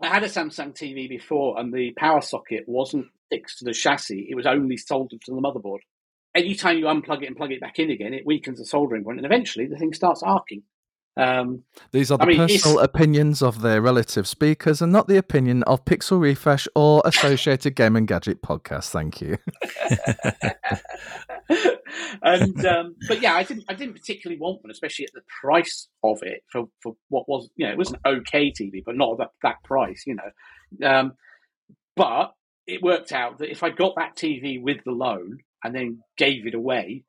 I 0.00 0.08
had 0.08 0.24
a 0.24 0.28
Samsung 0.28 0.74
TV 0.74 1.08
before, 1.08 1.58
and 1.58 1.72
the 1.72 1.92
power 1.96 2.20
socket 2.20 2.64
wasn't 2.66 3.06
fixed 3.30 3.58
to 3.58 3.64
the 3.64 3.72
chassis; 3.72 4.26
it 4.28 4.34
was 4.34 4.46
only 4.46 4.76
soldered 4.76 5.20
to 5.22 5.34
the 5.34 5.40
motherboard. 5.40 5.78
Anytime 6.36 6.78
you 6.78 6.84
unplug 6.84 7.22
it 7.22 7.26
and 7.26 7.36
plug 7.36 7.50
it 7.52 7.60
back 7.60 7.78
in 7.78 7.90
again, 7.90 8.12
it 8.14 8.26
weakens 8.26 8.58
the 8.58 8.66
soldering 8.66 9.04
point, 9.04 9.18
and 9.18 9.26
eventually 9.26 9.66
the 9.66 9.76
thing 9.76 9.92
starts 9.92 10.22
arcing. 10.22 10.62
Um, 11.18 11.62
These 11.92 12.10
are 12.10 12.18
the 12.18 12.24
I 12.24 12.26
mean, 12.26 12.36
personal 12.36 12.76
it's- 12.76 12.84
opinions 12.84 13.40
of 13.40 13.62
their 13.62 13.80
relative 13.80 14.28
speakers 14.28 14.82
and 14.82 14.92
not 14.92 15.08
the 15.08 15.16
opinion 15.16 15.62
of 15.62 15.82
Pixel 15.86 16.20
Refresh 16.20 16.68
or 16.74 17.00
Associated 17.06 17.74
Game 17.74 17.96
and 17.96 18.06
Gadget 18.06 18.42
podcast. 18.42 18.90
Thank 18.90 19.22
you. 19.22 19.38
and 22.22 22.66
um, 22.66 22.96
but 23.08 23.22
yeah, 23.22 23.34
I 23.34 23.44
didn't 23.44 23.64
I 23.68 23.74
didn't 23.74 23.94
particularly 23.94 24.38
want 24.38 24.62
one, 24.62 24.70
especially 24.70 25.06
at 25.06 25.12
the 25.14 25.22
price 25.40 25.88
of 26.02 26.18
it 26.22 26.42
for, 26.52 26.64
for 26.82 26.96
what 27.08 27.28
was 27.28 27.48
you 27.56 27.66
know 27.66 27.72
it 27.72 27.78
was 27.78 27.92
an 27.92 28.00
okay 28.04 28.50
TV, 28.52 28.82
but 28.84 28.96
not 28.96 29.16
that 29.18 29.30
that 29.42 29.62
price, 29.64 30.04
you 30.06 30.16
know. 30.16 30.86
Um, 30.86 31.12
but 31.94 32.32
it 32.66 32.82
worked 32.82 33.12
out 33.12 33.38
that 33.38 33.50
if 33.50 33.62
I 33.62 33.70
got 33.70 33.94
that 33.96 34.16
TV 34.16 34.60
with 34.60 34.84
the 34.84 34.90
loan 34.90 35.38
and 35.64 35.74
then 35.74 36.00
gave 36.16 36.46
it 36.46 36.54
away, 36.54 37.04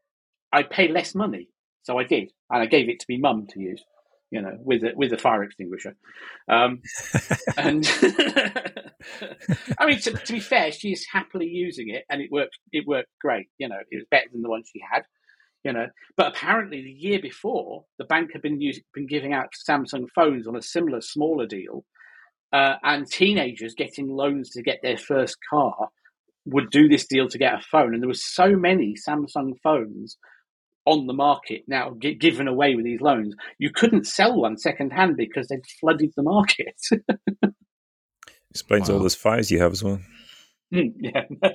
I'd 0.52 0.70
pay 0.70 0.88
less 0.88 1.16
money. 1.16 1.50
So 1.84 1.98
I 1.98 2.04
did, 2.04 2.32
and 2.50 2.62
I 2.62 2.66
gave 2.66 2.90
it 2.90 3.00
to 3.00 3.06
my 3.10 3.18
mum 3.18 3.48
to 3.52 3.60
use, 3.60 3.84
you 4.30 4.42
know, 4.42 4.58
with 4.60 4.84
a, 4.84 4.92
with 4.96 5.14
a 5.14 5.18
fire 5.18 5.44
extinguisher. 5.44 5.96
Um, 6.50 6.82
and 7.58 7.86
I 9.80 9.86
mean, 9.86 10.00
to, 10.02 10.12
to 10.12 10.34
be 10.34 10.40
fair, 10.40 10.72
she 10.72 10.92
is 10.92 11.06
happily 11.12 11.48
using 11.48 11.90
it, 11.90 12.04
and 12.10 12.22
it 12.22 12.32
worked. 12.32 12.58
It 12.74 12.86
worked 12.88 13.10
great. 13.22 13.48
You 13.58 13.70
know, 13.70 13.78
it 13.90 13.96
was 13.96 14.06
better 14.12 14.28
than 14.32 14.42
the 14.42 14.50
one 14.50 14.64
she 14.66 14.82
had. 14.92 15.04
You 15.64 15.74
know, 15.74 15.88
but 16.16 16.28
apparently 16.28 16.82
the 16.82 16.92
year 16.92 17.20
before, 17.20 17.86
the 17.98 18.06
bank 18.06 18.32
had 18.32 18.42
been 18.42 18.62
using, 18.62 18.84
been 18.94 19.08
giving 19.08 19.34
out 19.34 19.54
Samsung 19.68 20.08
phones 20.14 20.48
on 20.48 20.56
a 20.56 20.62
similar, 20.62 21.02
smaller 21.02 21.46
deal, 21.46 21.84
uh, 22.54 22.76
and 22.84 23.08
teenagers 23.08 23.76
getting 23.76 24.08
loans 24.08 24.52
to 24.52 24.62
get 24.62 24.80
their 24.82 24.98
first 24.98 25.38
car 25.50 25.90
would 26.48 26.70
do 26.70 26.88
this 26.88 27.06
deal 27.06 27.28
to 27.30 27.38
get 27.38 27.54
a 27.54 27.62
phone, 27.62 27.94
and 27.94 28.02
there 28.02 28.08
were 28.08 28.14
so 28.14 28.56
many 28.56 28.96
Samsung 28.96 29.54
phones 29.64 30.18
on 30.86 31.06
the 31.06 31.14
market 31.14 31.64
now 31.68 31.96
gi- 32.02 32.16
given 32.16 32.48
away 32.48 32.76
with 32.76 32.86
these 32.86 33.02
loans. 33.02 33.36
You 33.60 33.72
couldn't 33.72 34.08
sell 34.08 34.40
one 34.40 34.58
second 34.58 34.92
hand 34.92 35.18
because 35.18 35.50
they'd 35.50 35.66
flooded 35.82 36.14
the 36.16 36.24
market. 36.24 36.76
Explains 38.52 38.90
all 38.90 39.00
those 39.00 39.14
fires 39.14 39.52
you 39.52 39.60
have 39.60 39.74
as 39.74 39.84
well. 39.84 40.00
Hmm, 40.72 40.88
yeah. 41.00 41.24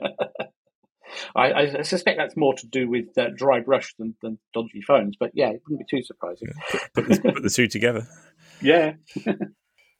I, 1.36 1.52
I 1.52 1.82
suspect 1.82 2.18
that's 2.18 2.36
more 2.36 2.54
to 2.54 2.66
do 2.66 2.88
with 2.88 3.06
uh, 3.18 3.28
dry 3.34 3.60
brush 3.60 3.94
than, 3.98 4.14
than 4.22 4.38
dodgy 4.54 4.82
phones, 4.86 5.16
but 5.18 5.30
yeah, 5.34 5.48
it 5.48 5.62
wouldn't 5.66 5.86
be 5.86 5.96
too 5.96 6.02
surprising. 6.02 6.48
Put 6.94 7.08
the, 7.08 7.20
put 7.32 7.42
the 7.42 7.50
two 7.50 7.68
together. 7.68 8.06
Yeah. 8.64 8.92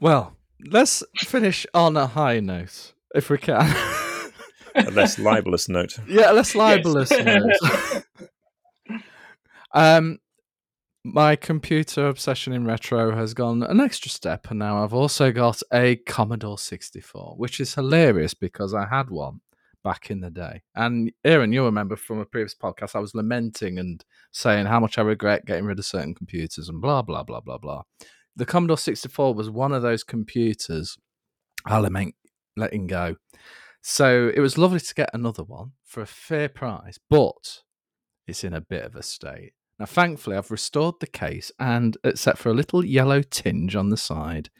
Well, 0.01 0.37
let's 0.65 1.03
finish 1.17 1.67
on 1.75 1.97
a 1.97 2.07
high 2.07 2.39
note, 2.39 2.93
if 3.13 3.29
we 3.29 3.39
can. 3.39 3.75
A 4.75 4.91
less 4.91 5.19
libelous 5.19 5.69
note. 5.69 5.99
yeah, 6.09 6.31
a 6.31 6.35
less 6.35 6.55
libelous 6.55 7.11
note. 7.25 8.05
um, 9.73 10.19
my 11.05 11.37
computer 11.37 12.09
obsession 12.09 12.53
in 12.53 12.65
retro 12.65 13.15
has 13.15 13.35
gone 13.35 13.63
an 13.63 13.81
extra 13.81 14.11
step, 14.11 14.49
and 14.51 14.59
now 14.59 14.83
I've 14.83 14.95
also 14.95 15.33
got 15.33 15.63
a 15.73 15.97
Commodore 15.97 16.59
64, 16.59 17.35
which 17.37 17.61
is 17.61 17.75
hilarious 17.75 18.35
because 18.35 18.73
I 18.73 18.87
had 18.87 19.11
one 19.11 19.41
back 19.83 20.11
in 20.11 20.21
the 20.21 20.31
day. 20.31 20.63
And 20.75 21.13
Aaron, 21.25 21.53
you'll 21.53 21.67
remember 21.67 21.97
from 21.97 22.21
a 22.21 22.25
previous 22.25 22.55
podcast, 22.55 22.95
I 22.95 23.01
was 23.01 23.15
lamenting 23.15 23.79
and 23.79 24.05
saying 24.31 24.67
how 24.67 24.79
much 24.81 24.97
I 24.99 25.03
regret 25.03 25.45
getting 25.45 25.65
rid 25.65 25.79
of 25.79 25.85
certain 25.85 26.15
computers 26.15 26.69
and 26.69 26.81
blah, 26.81 27.03
blah, 27.03 27.25
blah, 27.25 27.41
blah, 27.41 27.59
blah. 27.59 27.83
The 28.37 28.47
Commodore 28.47 28.79
64 28.79 29.35
was 29.35 29.51
one 29.51 29.73
of 29.73 29.83
those 29.83 30.05
computers 30.05 30.97
I 31.67 31.79
lament 31.79 32.15
letting 32.57 32.87
go. 32.87 33.17
So 33.83 34.31
it 34.35 34.41
was 34.41 34.57
lovely 34.57 34.79
to 34.79 34.95
get 34.95 35.11
another 35.13 35.43
one 35.43 35.73
for 35.85 36.01
a 36.01 36.07
fair 36.07 36.49
price, 36.49 36.99
but 37.11 37.63
it's 38.29 38.45
in 38.45 38.55
a 38.55 38.61
bit 38.61 38.85
of 38.85 38.95
a 38.95 39.03
state. 39.03 39.53
Now, 39.79 39.87
thankfully, 39.87 40.37
I've 40.37 40.53
restored 40.53 40.95
the 41.01 41.09
case, 41.09 41.51
and 41.59 41.97
except 42.05 42.39
for 42.39 42.51
a 42.51 42.55
little 42.55 42.85
yellow 42.85 43.23
tinge 43.23 43.75
on 43.75 43.91
the 43.91 43.97
side, 43.97 44.51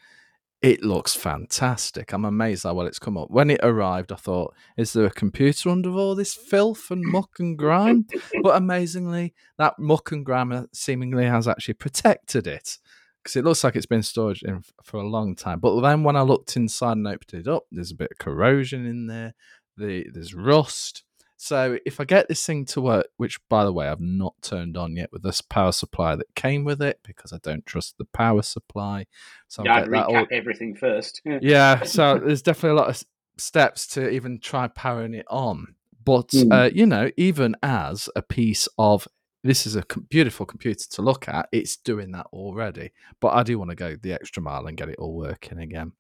it 0.61 0.83
looks 0.83 1.15
fantastic. 1.15 2.13
I'm 2.13 2.25
amazed 2.25 2.65
how 2.65 2.75
well 2.75 2.87
it's 2.87 2.99
come 2.99 3.17
up. 3.17 3.31
When 3.31 3.51
it 3.51 3.61
arrived, 3.63 4.11
I 4.11 4.17
thought, 4.17 4.55
is 4.77 4.93
there 4.93 5.07
a 5.07 5.11
computer 5.11 5.71
under 5.71 5.91
all 5.91 6.17
this 6.17 6.35
filth 6.35 6.91
and 6.91 7.03
muck 7.05 7.39
and 7.39 7.57
grime? 7.57 8.07
but 8.43 8.57
amazingly, 8.57 9.35
that 9.59 9.79
muck 9.79 10.11
and 10.11 10.27
grime 10.27 10.51
uh, 10.51 10.65
seemingly 10.73 11.27
has 11.27 11.47
actually 11.47 11.75
protected 11.75 12.49
it 12.49 12.79
because 13.23 13.37
it 13.37 13.45
looks 13.45 13.63
like 13.63 13.77
it's 13.77 13.87
been 13.87 14.03
stored 14.03 14.39
in 14.43 14.63
for 14.83 14.99
a 14.99 15.07
long 15.07 15.37
time. 15.37 15.61
But 15.61 15.81
then 15.81 16.03
when 16.03 16.17
I 16.17 16.23
looked 16.23 16.57
inside 16.57 16.97
and 16.97 17.07
opened 17.07 17.35
it 17.47 17.49
up, 17.49 17.65
there's 17.71 17.93
a 17.93 17.97
bit 17.97 18.11
of 18.13 18.19
corrosion 18.19 18.85
in 18.87 19.07
there. 19.07 19.35
The, 19.77 20.07
there's 20.13 20.35
rust. 20.35 21.05
So 21.37 21.79
if 21.85 21.99
I 22.01 22.05
get 22.05 22.29
this 22.29 22.45
thing 22.47 22.67
to 22.67 22.81
work, 22.81 23.09
which 23.17 23.41
by 23.49 23.65
the 23.65 23.73
way 23.73 23.89
I've 23.89 24.01
not 24.01 24.35
turned 24.43 24.77
on 24.77 24.95
yet 24.97 25.11
with 25.13 25.23
this 25.23 25.41
power 25.41 25.73
supply 25.73 26.15
that 26.15 26.35
came 26.37 26.63
with 26.65 26.81
it 26.81 27.01
because 27.05 27.33
I 27.33 27.39
don't 27.43 27.67
trust 27.67 27.99
the 27.99 28.05
power 28.05 28.43
supply. 28.43 29.07
So 29.49 29.65
yeah, 29.65 29.77
I'd 29.77 29.91
that 29.91 30.07
all, 30.07 30.15
recap 30.15 30.29
everything 30.31 30.77
first. 30.77 31.21
Yeah. 31.25 31.39
yeah, 31.43 31.83
so 31.83 32.19
there's 32.19 32.43
definitely 32.43 32.79
a 32.79 32.81
lot 32.81 32.91
of 32.91 33.03
steps 33.39 33.89
to 33.89 34.09
even 34.09 34.39
try 34.41 34.69
powering 34.69 35.15
it 35.15 35.27
on. 35.29 35.75
But 36.05 36.29
Mm. 36.29 36.53
uh, 36.53 36.71
you 36.73 36.87
know, 36.87 37.11
even 37.17 37.57
as 37.63 38.09
a 38.15 38.23
piece 38.23 38.69
of 38.79 39.09
this 39.43 39.67
is 39.67 39.77
a 39.77 39.85
beautiful 40.09 40.47
computer 40.47 40.87
to 40.91 41.03
look 41.03 41.29
at, 41.29 41.49
it's 41.53 41.77
doing 41.77 42.13
that 42.13 42.27
already. 42.33 42.93
But 43.21 43.35
I 43.35 43.43
do 43.43 43.59
want 43.59 43.71
to 43.71 43.77
go 43.77 43.97
the 43.97 44.13
extra 44.13 44.43
mile 44.43 44.67
and 44.67 44.77
get 44.77 44.89
it 44.89 44.99
all 44.99 45.15
working 45.17 45.59
again. 45.59 45.93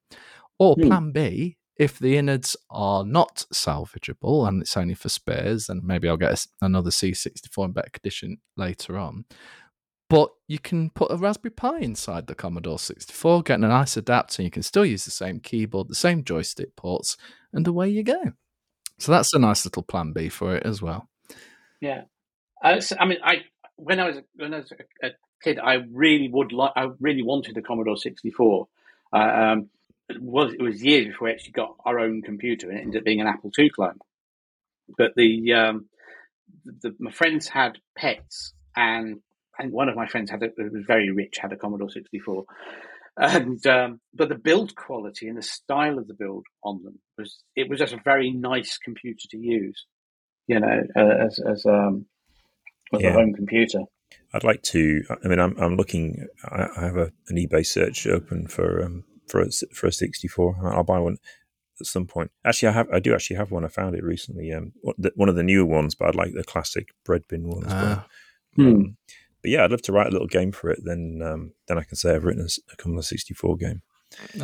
Or 0.58 0.76
Hmm. 0.76 0.88
plan 0.88 1.12
B 1.12 1.56
If 1.76 1.98
the 1.98 2.16
innards 2.18 2.56
are 2.70 3.04
not 3.04 3.44
salvageable 3.52 4.46
and 4.46 4.62
it's 4.62 4.76
only 4.76 4.94
for 4.94 5.08
spares, 5.08 5.66
then 5.66 5.80
maybe 5.82 6.08
I'll 6.08 6.16
get 6.18 6.32
a 6.60 6.66
another 6.66 6.90
C64 6.90 7.64
in 7.64 7.72
better 7.72 7.90
condition 7.90 8.38
later 8.56 8.98
on. 8.98 9.24
But 10.10 10.30
you 10.46 10.58
can 10.58 10.90
put 10.90 11.10
a 11.10 11.16
Raspberry 11.16 11.52
Pi 11.52 11.78
inside 11.78 12.26
the 12.26 12.34
Commodore 12.34 12.78
64, 12.78 13.42
get 13.42 13.58
a 13.58 13.62
nice 13.62 13.96
adapter, 13.96 14.42
and 14.42 14.44
you 14.44 14.50
can 14.50 14.62
still 14.62 14.84
use 14.84 15.04
the 15.06 15.10
same 15.10 15.40
keyboard, 15.40 15.88
the 15.88 15.94
same 15.94 16.22
joystick 16.22 16.76
ports, 16.76 17.16
and 17.54 17.66
away 17.66 17.88
you 17.88 18.02
go. 18.02 18.32
So 18.98 19.10
that's 19.10 19.32
a 19.32 19.38
nice 19.38 19.64
little 19.64 19.82
plan 19.82 20.12
B 20.12 20.28
for 20.28 20.54
it 20.54 20.66
as 20.66 20.82
well. 20.82 21.08
Yeah, 21.80 22.02
uh, 22.62 22.80
so, 22.80 22.96
I 22.98 23.06
mean, 23.06 23.18
I 23.22 23.42
when 23.76 24.00
I 24.00 24.06
was 24.06 24.16
when 24.36 24.54
I 24.54 24.58
was 24.58 24.72
a, 24.72 25.06
a 25.06 25.10
kid, 25.42 25.58
I 25.58 25.74
really 25.90 26.28
would 26.28 26.52
like, 26.52 26.72
I 26.76 26.88
really 27.00 27.22
wanted 27.22 27.56
a 27.56 27.62
Commodore 27.62 27.96
sixty 27.96 28.30
four. 28.30 28.68
Uh, 29.12 29.16
um, 29.18 29.68
it 30.08 30.22
was 30.22 30.52
it 30.52 30.62
was 30.62 30.82
years 30.82 31.08
before 31.08 31.26
we 31.26 31.32
actually 31.32 31.52
got 31.52 31.76
our 31.84 31.98
own 31.98 32.22
computer, 32.22 32.68
and 32.68 32.78
it 32.78 32.82
ended 32.82 32.98
up 33.00 33.04
being 33.04 33.20
an 33.20 33.26
Apple 33.26 33.50
II 33.58 33.70
clone. 33.70 33.98
But 34.96 35.14
the, 35.16 35.52
um, 35.54 35.86
the 36.64 36.94
my 36.98 37.10
friends 37.10 37.48
had 37.48 37.78
pets, 37.96 38.52
and 38.76 39.20
and 39.58 39.72
one 39.72 39.88
of 39.88 39.96
my 39.96 40.06
friends 40.06 40.30
had 40.30 40.42
a, 40.42 40.50
was 40.56 40.84
very 40.86 41.10
rich, 41.10 41.38
had 41.40 41.52
a 41.52 41.56
Commodore 41.56 41.90
sixty 41.90 42.18
four, 42.18 42.44
and 43.16 43.64
um, 43.66 44.00
but 44.14 44.28
the 44.28 44.34
build 44.34 44.74
quality 44.74 45.28
and 45.28 45.36
the 45.36 45.42
style 45.42 45.98
of 45.98 46.06
the 46.08 46.14
build 46.14 46.46
on 46.62 46.82
them 46.82 46.98
was 47.18 47.42
it 47.56 47.68
was 47.68 47.78
just 47.78 47.94
a 47.94 48.00
very 48.04 48.30
nice 48.30 48.78
computer 48.78 49.26
to 49.30 49.38
use, 49.38 49.86
you 50.46 50.60
know, 50.60 50.82
uh, 50.96 51.26
as 51.26 51.38
as 51.38 51.66
um 51.66 52.06
as 52.94 53.00
Yeah. 53.02 53.10
a 53.10 53.12
home 53.14 53.32
computer. 53.34 53.80
I'd 54.34 54.44
like 54.44 54.62
to. 54.62 55.02
I 55.24 55.28
mean, 55.28 55.38
I'm 55.38 55.56
I'm 55.58 55.76
looking. 55.76 56.26
I, 56.44 56.66
I 56.76 56.80
have 56.84 56.96
a, 56.96 57.12
an 57.28 57.36
eBay 57.36 57.64
search 57.66 58.06
open 58.06 58.46
for 58.46 58.82
um 58.82 59.04
for 59.28 59.40
a, 59.42 59.50
for 59.74 59.86
a 59.86 59.92
64. 59.92 60.56
I'll 60.64 60.82
buy 60.84 60.98
one 60.98 61.16
at 61.80 61.86
some 61.86 62.06
point. 62.06 62.30
Actually, 62.44 62.68
I 62.70 62.72
have. 62.72 62.88
I 62.92 62.98
do 63.00 63.14
actually 63.14 63.36
have 63.36 63.50
one. 63.50 63.64
I 63.64 63.68
found 63.68 63.94
it 63.94 64.02
recently. 64.04 64.50
Um, 64.52 64.72
one 65.16 65.28
of 65.28 65.36
the 65.36 65.42
newer 65.42 65.66
ones, 65.66 65.94
but 65.94 66.08
I'd 66.08 66.14
like 66.14 66.32
the 66.34 66.44
classic 66.44 66.88
bread 67.04 67.22
bin 67.28 67.46
one 67.48 67.64
as 67.66 67.72
well. 67.72 67.96
Ah, 67.98 68.06
Hmm. 68.56 68.66
Um, 68.66 68.96
but 69.42 69.50
yeah, 69.50 69.64
I'd 69.64 69.70
love 69.70 69.82
to 69.82 69.92
write 69.92 70.06
a 70.06 70.10
little 70.12 70.28
game 70.28 70.52
for 70.52 70.70
it. 70.70 70.80
Then 70.84 71.20
um, 71.24 71.52
then 71.68 71.78
I 71.78 71.82
can 71.82 71.96
say 71.96 72.14
I've 72.14 72.24
written 72.24 72.46
a 72.72 72.76
Commodore 72.76 73.02
64 73.02 73.56
game 73.56 73.82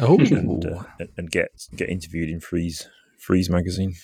oh, 0.01 0.19
and 0.19 0.65
uh, 0.67 0.83
and- 0.99 1.11
and 1.17 1.31
get 1.31 1.49
get 1.77 1.89
interviewed 1.89 2.31
in 2.31 2.41
Freeze 2.41 2.89
Freeze 3.19 3.51
magazine. 3.51 3.95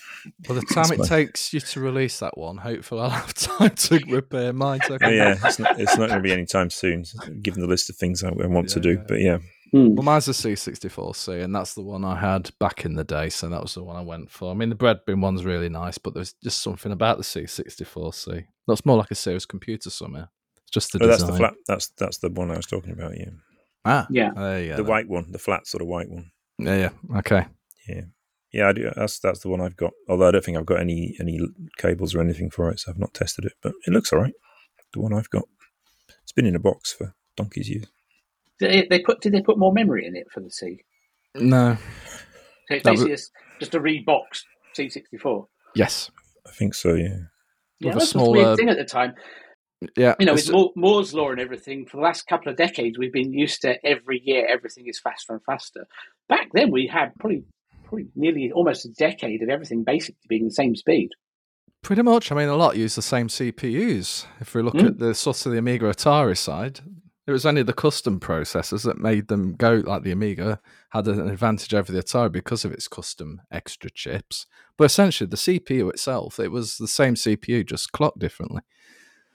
by 0.47 0.55
the 0.55 0.61
time 0.73 0.91
it 0.91 0.99
my- 0.99 1.05
takes 1.07 1.53
you 1.53 1.59
to 1.59 1.79
release 1.79 2.19
that 2.19 2.37
one, 2.37 2.57
hopefully 2.57 3.01
I'll 3.01 3.09
have 3.09 3.33
time 3.33 3.71
to 3.71 3.99
repair 4.09 4.53
mine. 4.53 4.79
So 4.87 4.95
I 4.95 5.05
Oh, 5.05 5.09
yeah, 5.09 5.35
it's 5.43 5.57
not, 5.59 5.79
it's 5.79 5.97
not 5.97 6.09
going 6.09 6.19
to 6.19 6.23
be 6.23 6.31
anytime 6.33 6.69
soon, 6.69 7.05
given 7.41 7.61
the 7.61 7.67
list 7.67 7.89
of 7.89 7.95
things 7.95 8.23
I, 8.23 8.29
I 8.29 8.47
want 8.47 8.69
to 8.69 8.79
do. 8.79 8.91
yeah. 8.93 9.03
But 9.07 9.19
yeah, 9.21 9.37
Hmm. 9.71 9.95
Well, 9.95 10.03
mine's 10.03 10.27
a 10.27 10.31
C64C, 10.31 11.43
and 11.43 11.53
that's 11.53 11.73
the 11.73 11.81
one 11.81 12.05
I 12.05 12.15
had 12.17 12.51
back 12.59 12.85
in 12.85 12.93
the 12.93 13.03
day, 13.03 13.29
so 13.29 13.49
that 13.49 13.61
was 13.63 13.73
the 13.73 13.83
one 13.83 13.95
I 13.95 14.01
went 14.01 14.29
for. 14.29 14.51
I 14.51 14.53
mean, 14.53 14.69
the 14.69 14.75
bread 14.75 14.99
bin 15.07 15.21
one's 15.21 15.43
really 15.43 15.69
nice, 15.69 15.97
but 15.97 16.13
there's 16.13 16.33
just 16.43 16.61
something 16.61 16.91
about 16.91 17.17
the 17.17 17.23
C64C. 17.23 18.45
That's 18.67 18.85
more 18.85 18.95
like 18.97 19.11
a 19.11 19.15
serious 19.15 19.45
computer 19.45 19.89
somehow. 19.89 20.27
It's 20.61 20.71
just 20.71 20.93
the 20.93 21.03
oh, 21.03 21.07
that's 21.07 21.23
the 21.23 21.33
flat. 21.33 21.53
That's 21.67 21.87
that's 21.97 22.19
the 22.19 22.29
one 22.29 22.51
I 22.51 22.57
was 22.57 22.67
talking 22.67 22.91
about. 22.91 23.17
Yeah, 23.17 23.31
Ah, 23.83 24.07
Yeah. 24.09 24.31
there 24.35 24.61
you 24.61 24.69
go. 24.69 24.75
the 24.77 24.83
then. 24.83 24.89
white 24.91 25.07
one, 25.09 25.31
the 25.31 25.39
flat 25.39 25.67
sort 25.67 25.81
of 25.81 25.87
white 25.87 26.09
one. 26.09 26.31
Yeah, 26.59 26.75
yeah. 26.77 27.17
Okay. 27.19 27.45
Yeah, 27.89 28.01
yeah. 28.55 28.69
I 28.69 28.73
do. 28.73 28.89
That's 28.95 29.19
that's 29.19 29.39
the 29.41 29.49
one 29.49 29.61
I've 29.61 29.77
got. 29.77 29.91
Although 30.09 30.27
I 30.27 30.31
don't 30.31 30.43
think 30.43 30.57
I've 30.57 30.65
got 30.65 30.79
any 30.79 31.15
any 31.19 31.39
cables 31.77 32.15
or 32.15 32.21
anything 32.21 32.49
for 32.49 32.69
it, 32.69 32.79
so 32.79 32.91
I've 32.91 32.99
not 32.99 33.13
tested 33.13 33.45
it. 33.45 33.53
But 33.61 33.73
it 33.85 33.91
looks 33.93 34.11
all 34.13 34.19
right. 34.19 34.33
The 34.93 35.01
one 35.01 35.13
I've 35.13 35.29
got. 35.29 35.43
It's 36.23 36.31
been 36.31 36.45
in 36.45 36.55
a 36.55 36.59
box 36.59 36.91
for 36.93 37.13
donkey's 37.37 37.69
years. 37.69 37.85
Did 38.59 38.71
they, 38.71 38.97
they 38.97 39.03
put 39.03 39.21
did 39.21 39.33
they 39.33 39.41
put 39.41 39.57
more 39.59 39.73
memory 39.73 40.05
in 40.05 40.15
it 40.15 40.27
for 40.33 40.39
the 40.39 40.49
C? 40.49 40.79
No. 41.35 41.75
So 41.75 42.75
it's 42.75 42.83
That 42.83 42.91
was- 42.91 43.01
basically 43.01 43.11
just, 43.15 43.31
just 43.59 43.75
a 43.75 43.79
reboxed 43.79 44.43
C 44.73 44.89
sixty 44.89 45.17
four. 45.17 45.47
Yes. 45.75 46.09
I 46.47 46.51
think 46.51 46.73
so. 46.73 46.93
Yeah. 46.93 47.17
Yeah, 47.79 47.87
With 47.87 47.87
a 47.87 47.89
that 47.89 47.95
was 47.95 48.03
a 48.03 48.07
smaller- 48.07 48.31
weird 48.31 48.57
thing 48.57 48.69
at 48.69 48.77
the 48.77 48.85
time. 48.85 49.13
Yeah. 49.97 50.15
You 50.19 50.25
know, 50.25 50.33
it's 50.35 50.49
with 50.49 50.71
Moore's 50.77 51.13
law 51.13 51.31
and 51.31 51.39
everything, 51.39 51.85
for 51.85 51.97
the 51.97 52.03
last 52.03 52.25
couple 52.27 52.49
of 52.49 52.57
decades, 52.57 52.97
we've 52.97 53.11
been 53.11 53.33
used 53.33 53.61
to 53.63 53.75
every 53.85 54.21
year 54.23 54.47
everything 54.47 54.85
is 54.87 54.99
faster 54.99 55.33
and 55.33 55.41
faster. 55.45 55.85
Back 56.29 56.47
then, 56.53 56.71
we 56.71 56.87
had 56.87 57.11
probably 57.19 57.43
probably 57.85 58.07
nearly 58.15 58.51
almost 58.51 58.85
a 58.85 58.89
decade 58.89 59.41
of 59.41 59.49
everything 59.49 59.83
basically 59.83 60.19
being 60.27 60.45
the 60.45 60.51
same 60.51 60.75
speed. 60.75 61.09
Pretty 61.81 62.01
much. 62.01 62.31
I 62.31 62.35
mean, 62.35 62.49
a 62.49 62.55
lot 62.55 62.77
use 62.77 62.95
the 62.95 63.01
same 63.01 63.27
CPUs. 63.27 64.25
If 64.39 64.55
we 64.55 64.61
look 64.61 64.73
Mm. 64.73 64.87
at 64.87 64.99
the 64.99 65.13
sort 65.13 65.45
of 65.45 65.51
the 65.51 65.59
Amiga 65.59 65.85
Atari 65.85 66.37
side, 66.37 66.79
it 67.27 67.31
was 67.31 67.45
only 67.45 67.63
the 67.63 67.73
custom 67.73 68.19
processors 68.19 68.83
that 68.83 68.97
made 68.97 69.27
them 69.27 69.55
go 69.55 69.83
like 69.85 70.03
the 70.03 70.11
Amiga 70.11 70.59
had 70.91 71.07
an 71.07 71.29
advantage 71.29 71.73
over 71.73 71.91
the 71.91 72.03
Atari 72.03 72.31
because 72.31 72.65
of 72.65 72.71
its 72.71 72.87
custom 72.87 73.41
extra 73.51 73.89
chips. 73.89 74.45
But 74.77 74.85
essentially, 74.85 75.27
the 75.27 75.37
CPU 75.37 75.89
itself, 75.89 76.39
it 76.39 76.51
was 76.51 76.77
the 76.77 76.87
same 76.87 77.15
CPU, 77.15 77.65
just 77.65 77.91
clocked 77.91 78.19
differently. 78.19 78.61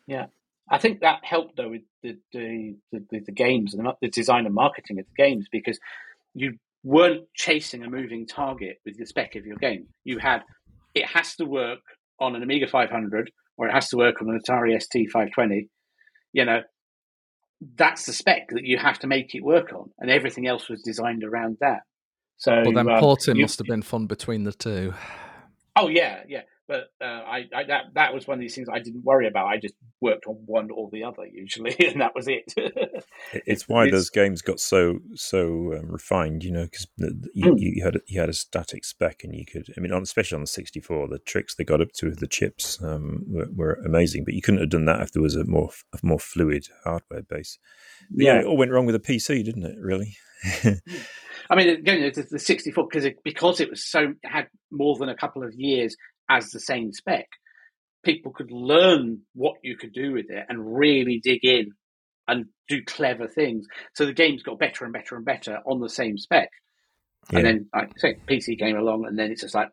Yeah. 0.07 0.27
I 0.69 0.79
think 0.79 1.01
that 1.01 1.25
helped 1.25 1.57
though 1.57 1.71
with 1.71 1.83
the 2.03 2.17
the, 2.33 2.77
the, 2.93 3.21
the, 3.27 3.33
games 3.33 3.75
and 3.75 3.85
the, 3.85 3.95
the 4.01 4.09
design 4.09 4.47
and 4.47 4.55
marketing 4.55 4.99
of 5.01 5.07
the 5.07 5.23
games 5.23 5.47
because 5.51 5.81
you 6.35 6.59
weren't 6.83 7.25
chasing 7.35 7.85
a 7.85 7.91
moving 7.91 8.27
target 8.27 8.79
with 8.85 8.97
the 8.99 9.07
spec 9.07 9.37
of 9.37 9.45
your 9.45 9.57
game. 9.57 9.87
You 10.05 10.19
had 10.19 10.43
it 10.95 11.07
has 11.07 11.37
to 11.37 11.45
work 11.45 11.81
on 12.19 12.35
an 12.35 12.43
Amiga 12.43 12.67
500 12.67 13.31
or 13.57 13.69
it 13.69 13.73
has 13.73 13.89
to 13.91 13.97
work 13.97 14.21
on 14.21 14.29
an 14.29 14.41
Atari 14.41 14.81
ST 14.81 15.11
520. 15.11 15.69
You 16.33 16.45
know, 16.45 16.61
that's 17.77 18.07
the 18.07 18.13
spec 18.13 18.49
that 18.51 18.65
you 18.65 18.79
have 18.79 18.99
to 19.01 19.07
make 19.07 19.35
it 19.35 19.43
work 19.45 19.73
on, 19.73 19.91
and 19.99 20.11
everything 20.11 20.47
else 20.47 20.69
was 20.69 20.83
designed 20.83 21.25
around 21.25 21.59
that. 21.61 21.81
So, 22.39 22.63
But 22.65 22.75
then 22.75 22.89
um, 22.89 23.01
porting 23.01 23.37
you- 23.37 23.43
must 23.43 23.59
have 23.59 23.67
been 23.67 23.83
fun 23.83 24.07
between 24.07 24.45
the 24.45 24.53
two. 24.53 24.95
Oh 25.77 25.89
yeah, 25.89 26.23
yeah. 26.27 26.43
But 26.71 26.93
uh, 27.05 27.05
I, 27.27 27.49
I 27.53 27.65
that 27.65 27.95
that 27.95 28.15
was 28.15 28.29
one 28.29 28.37
of 28.39 28.41
these 28.41 28.55
things 28.55 28.69
I 28.73 28.79
didn't 28.79 29.03
worry 29.03 29.27
about. 29.27 29.49
I 29.49 29.57
just 29.59 29.75
worked 30.01 30.27
on 30.29 30.37
one 30.47 30.69
or 30.73 30.89
the 30.93 31.03
other 31.03 31.27
usually, 31.27 31.75
and 31.85 32.01
that 32.01 32.15
was 32.15 32.29
it. 32.29 32.45
It- 32.57 33.05
It's 33.45 33.69
why 33.69 33.87
It's- 33.87 33.93
those 33.93 34.09
games 34.11 34.41
got 34.41 34.61
so 34.61 35.01
so 35.17 35.75
um, 35.77 35.91
refined, 35.91 36.45
you 36.45 36.53
know, 36.53 36.63
because 36.67 36.87
you, 37.35 37.47
Mm. 37.47 37.55
you 37.59 37.83
had 37.83 37.97
a, 37.97 38.01
you 38.07 38.21
had 38.21 38.29
a 38.29 38.33
static 38.33 38.85
spec, 38.85 39.25
and 39.25 39.35
you 39.35 39.45
could, 39.45 39.67
I 39.77 39.81
mean, 39.81 39.91
on, 39.91 40.03
especially 40.03 40.37
on 40.37 40.43
the 40.43 40.47
sixty 40.47 40.79
four, 40.79 41.09
the 41.09 41.19
tricks 41.19 41.57
they 41.57 41.65
got 41.65 41.81
up 41.81 41.91
to 41.95 42.07
with 42.07 42.21
the 42.21 42.29
chips 42.29 42.81
um, 42.85 43.25
were, 43.27 43.49
were 43.53 43.75
amazing. 43.85 44.25
But 44.25 44.35
you 44.35 44.41
couldn't 44.43 44.61
have 44.61 44.71
done 44.71 44.85
that 44.85 45.03
if 45.03 45.11
there 45.13 45.23
was 45.23 45.35
a 45.35 45.45
more 45.47 45.71
a 45.93 45.99
more 46.07 46.21
fluid 46.21 46.67
hardware 46.85 47.23
base. 47.23 47.59
But 48.13 48.25
yeah, 48.25 48.35
yeah. 48.35 48.41
it 48.43 48.47
all 48.47 48.57
went 48.57 48.71
wrong 48.71 48.87
with 48.87 48.95
the 48.95 49.13
PC, 49.13 49.45
didn't 49.45 49.65
it? 49.65 49.77
Really? 49.77 50.17
I 51.51 51.57
mean, 51.57 51.69
again, 51.69 52.13
the, 52.15 52.23
the 52.31 52.39
64 52.39 52.87
because 52.89 53.05
it, 53.05 53.17
because 53.25 53.61
it 53.61 53.69
was 53.71 53.85
so 53.85 54.15
had 54.25 54.47
more 54.71 54.97
than 54.97 55.09
a 55.09 55.17
couple 55.17 55.43
of 55.43 55.53
years 55.55 55.97
as 56.31 56.51
the 56.51 56.61
same 56.61 56.93
spec. 56.93 57.27
People 58.03 58.33
could 58.33 58.51
learn 58.51 59.21
what 59.35 59.57
you 59.63 59.77
could 59.77 59.93
do 59.93 60.13
with 60.13 60.31
it 60.31 60.47
and 60.49 60.79
really 60.79 61.21
dig 61.23 61.45
in 61.45 61.73
and 62.27 62.47
do 62.69 62.83
clever 62.87 63.27
things. 63.29 63.67
So 63.95 64.07
the 64.07 64.15
games 64.15 64.43
got 64.43 64.59
better 64.59 64.85
and 64.85 64.95
better 64.95 65.17
and 65.17 65.25
better 65.25 65.59
on 65.67 65.81
the 65.81 65.89
same 65.91 66.17
spec. 66.17 66.49
Yeah. 67.31 67.39
And 67.41 67.47
then, 67.47 67.67
like 67.75 67.89
I 67.89 67.99
say, 67.99 68.17
PC 68.27 68.59
came 68.59 68.77
along, 68.77 69.05
and 69.07 69.19
then 69.19 69.31
it's 69.31 69.43
just 69.43 69.55
like 69.55 69.69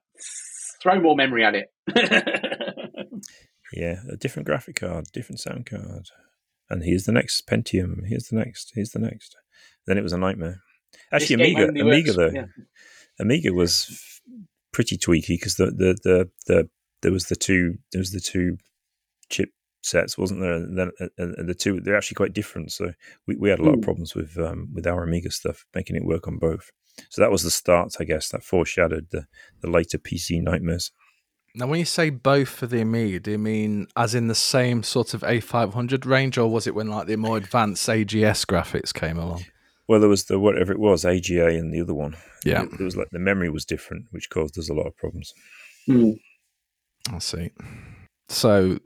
throw 0.81 0.99
more 0.99 1.15
memory 1.15 1.45
at 1.45 1.55
it. 1.55 1.67
yeah, 3.73 3.97
a 4.11 4.17
different 4.17 4.45
graphic 4.47 4.75
card, 4.77 5.05
different 5.13 5.39
sound 5.39 5.65
card, 5.65 6.07
and 6.69 6.83
here's 6.83 7.05
the 7.05 7.11
next 7.13 7.47
Pentium. 7.47 8.05
Here's 8.07 8.27
the 8.27 8.35
next. 8.35 8.73
Here's 8.75 8.91
the 8.91 8.99
next. 8.99 9.35
Then 9.85 9.97
it 9.97 10.03
was 10.03 10.13
a 10.13 10.17
nightmare. 10.17 10.61
Actually, 11.11 11.35
Amiga, 11.35 11.67
Amiga 11.69 11.85
works- 11.85 12.15
though, 12.15 12.31
yeah. 12.33 12.45
Amiga 13.19 13.53
was 13.53 14.16
pretty 14.77 14.95
tweaky 14.95 15.29
because 15.39 15.55
the, 15.55 15.65
the 15.65 15.97
the 16.03 16.29
the 16.45 16.69
there 17.01 17.11
was 17.11 17.25
the 17.29 17.35
two 17.35 17.79
there 17.91 17.99
was 17.99 18.11
the 18.11 18.19
two 18.19 18.57
chip 19.27 19.49
sets, 19.81 20.19
wasn't 20.19 20.39
there? 20.39 20.53
And 20.53 20.77
then 20.77 20.91
and, 21.17 21.33
and 21.35 21.49
the 21.49 21.55
two 21.55 21.81
they're 21.81 21.97
actually 21.97 22.13
quite 22.21 22.33
different. 22.33 22.71
So 22.71 22.93
we, 23.25 23.35
we 23.35 23.49
had 23.49 23.57
a 23.57 23.63
lot 23.63 23.73
of 23.73 23.79
Mm. 23.79 23.83
problems 23.89 24.13
with 24.13 24.37
um, 24.37 24.69
with 24.75 24.85
our 24.85 25.03
Amiga 25.03 25.31
stuff, 25.31 25.65
making 25.73 25.95
it 25.95 26.05
work 26.05 26.27
on 26.27 26.37
both. 26.37 26.69
So 27.09 27.21
that 27.21 27.31
was 27.31 27.41
the 27.41 27.49
start, 27.49 27.95
I 27.99 28.03
guess. 28.03 28.29
That 28.29 28.43
foreshadowed 28.43 29.07
the 29.09 29.25
the 29.61 29.69
later 29.77 29.97
PC 29.97 30.43
nightmares. 30.43 30.91
Now, 31.55 31.65
when 31.65 31.79
you 31.79 31.85
say 31.85 32.11
both 32.11 32.49
for 32.49 32.67
the 32.67 32.81
Amiga, 32.81 33.19
do 33.19 33.31
you 33.31 33.39
mean 33.39 33.87
as 33.95 34.13
in 34.13 34.27
the 34.27 34.35
same 34.35 34.83
sort 34.83 35.15
of 35.15 35.21
A500 35.21 36.05
range, 36.05 36.37
or 36.37 36.47
was 36.51 36.67
it 36.67 36.75
when 36.75 36.87
like 36.87 37.07
the 37.07 37.15
more 37.15 37.37
advanced 37.37 37.89
AGS 37.89 38.45
graphics 38.45 38.93
came 38.93 39.17
along? 39.17 39.45
Well, 39.87 39.99
there 39.99 40.09
was 40.09 40.25
the 40.25 40.39
whatever 40.39 40.73
it 40.73 40.79
was, 40.79 41.05
AGA, 41.05 41.47
and 41.47 41.73
the 41.73 41.81
other 41.81 41.93
one. 41.93 42.15
Yeah, 42.43 42.63
it, 42.63 42.79
was 42.79 42.97
like 42.97 43.09
the 43.11 43.19
memory 43.19 43.49
was 43.49 43.65
different, 43.65 44.05
which 44.11 44.29
caused 44.29 44.57
us 44.59 44.69
a 44.69 44.73
lot 44.73 44.87
of 44.87 44.95
problems. 44.97 45.33
Hmm. 45.85 46.11
I 47.09 47.19
see. 47.19 47.51
So, 48.27 48.79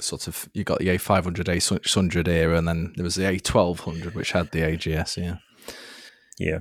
sort 0.00 0.28
of, 0.28 0.48
you 0.54 0.64
got 0.64 0.78
the 0.78 0.88
A500, 0.88 1.34
A600 1.44 2.26
era, 2.26 2.56
and 2.56 2.66
then 2.66 2.94
there 2.96 3.04
was 3.04 3.16
the 3.16 3.24
A1200, 3.24 4.14
which 4.14 4.32
had 4.32 4.50
the 4.52 4.60
AGS. 4.60 5.22
Yeah. 5.22 5.36
Yeah, 6.38 6.60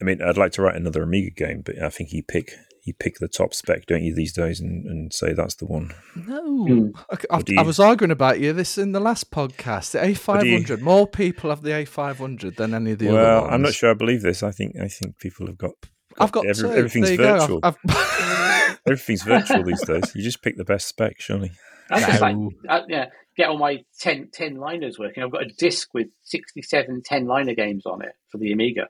I 0.00 0.04
mean, 0.04 0.22
I'd 0.22 0.38
like 0.38 0.52
to 0.52 0.62
write 0.62 0.76
another 0.76 1.02
Amiga 1.02 1.30
game, 1.30 1.62
but 1.62 1.80
I 1.82 1.88
think 1.88 2.12
you 2.12 2.22
pick 2.22 2.52
you 2.88 2.94
pick 2.98 3.18
the 3.20 3.28
top 3.28 3.54
spec, 3.54 3.86
don't 3.86 4.02
you, 4.02 4.14
these 4.14 4.32
days, 4.32 4.58
and, 4.60 4.84
and 4.86 5.12
say 5.12 5.32
that's 5.32 5.54
the 5.54 5.66
one. 5.66 5.92
No, 6.16 6.66
Hmm. 6.66 6.88
I, 7.10 7.16
I- 7.30 7.36
Or 7.38 7.42
I 7.58 7.62
was 7.62 7.78
arguing 7.78 8.10
about 8.10 8.40
you 8.40 8.52
this 8.52 8.76
in 8.78 8.92
the 8.92 9.00
last 9.00 9.30
podcast. 9.30 9.92
The 9.92 10.00
Or 10.00 10.40
do 10.40 10.48
you- 10.48 10.58
A500, 10.58 10.80
more 10.80 11.06
people 11.06 11.50
have 11.50 11.62
the 11.62 11.70
A500 11.70 12.56
than 12.56 12.74
any 12.74 12.92
of 12.92 12.98
the 12.98 13.08
other 13.08 13.16
well. 13.18 13.44
I'm 13.44 13.62
not 13.62 13.74
sure 13.74 13.90
I 13.90 13.94
believe 13.94 14.22
this. 14.22 14.42
I 14.42 14.50
think 14.50 14.74
I 14.76 14.88
think 14.88 15.18
people 15.18 15.46
have 15.46 15.58
got 15.58 15.72
I've 16.18 16.32
got 16.32 16.46
every- 16.46 16.68
two. 16.68 16.74
everything's 16.74 17.06
there 17.08 17.12
you 17.12 17.18
go. 17.18 17.38
virtual. 17.38 17.60
I've, 17.62 17.76
I've 17.88 18.78
Everything's 18.86 19.22
virtual 19.22 19.62
these 19.64 19.84
days. 19.86 20.12
You 20.14 20.22
just 20.22 20.42
pick 20.42 20.56
the 20.56 20.64
best 20.64 20.88
spec, 20.88 21.20
surely. 21.20 21.52
I 21.90 22.00
just 22.00 22.20
like, 22.20 22.36
uh, 22.68 22.80
yeah, 22.88 23.06
get 23.36 23.48
all 23.48 23.58
my 23.58 23.78
10, 24.00 24.28
10 24.32 24.56
liners 24.56 24.98
working. 24.98 25.22
I've 25.22 25.30
got 25.32 25.42
a 25.42 25.48
disc 25.58 25.88
with 25.94 26.08
67 26.24 27.02
10 27.04 27.26
liner 27.26 27.54
games 27.54 27.86
on 27.86 28.02
it 28.02 28.12
for 28.30 28.38
the 28.38 28.52
Amiga 28.52 28.88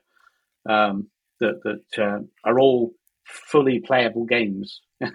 um, 0.69 1.09
that, 1.41 1.61
that 1.65 2.03
uh, 2.03 2.19
are 2.45 2.59
all 2.59 2.93
fully 3.29 3.81
playable 3.81 4.25
games. 4.25 4.81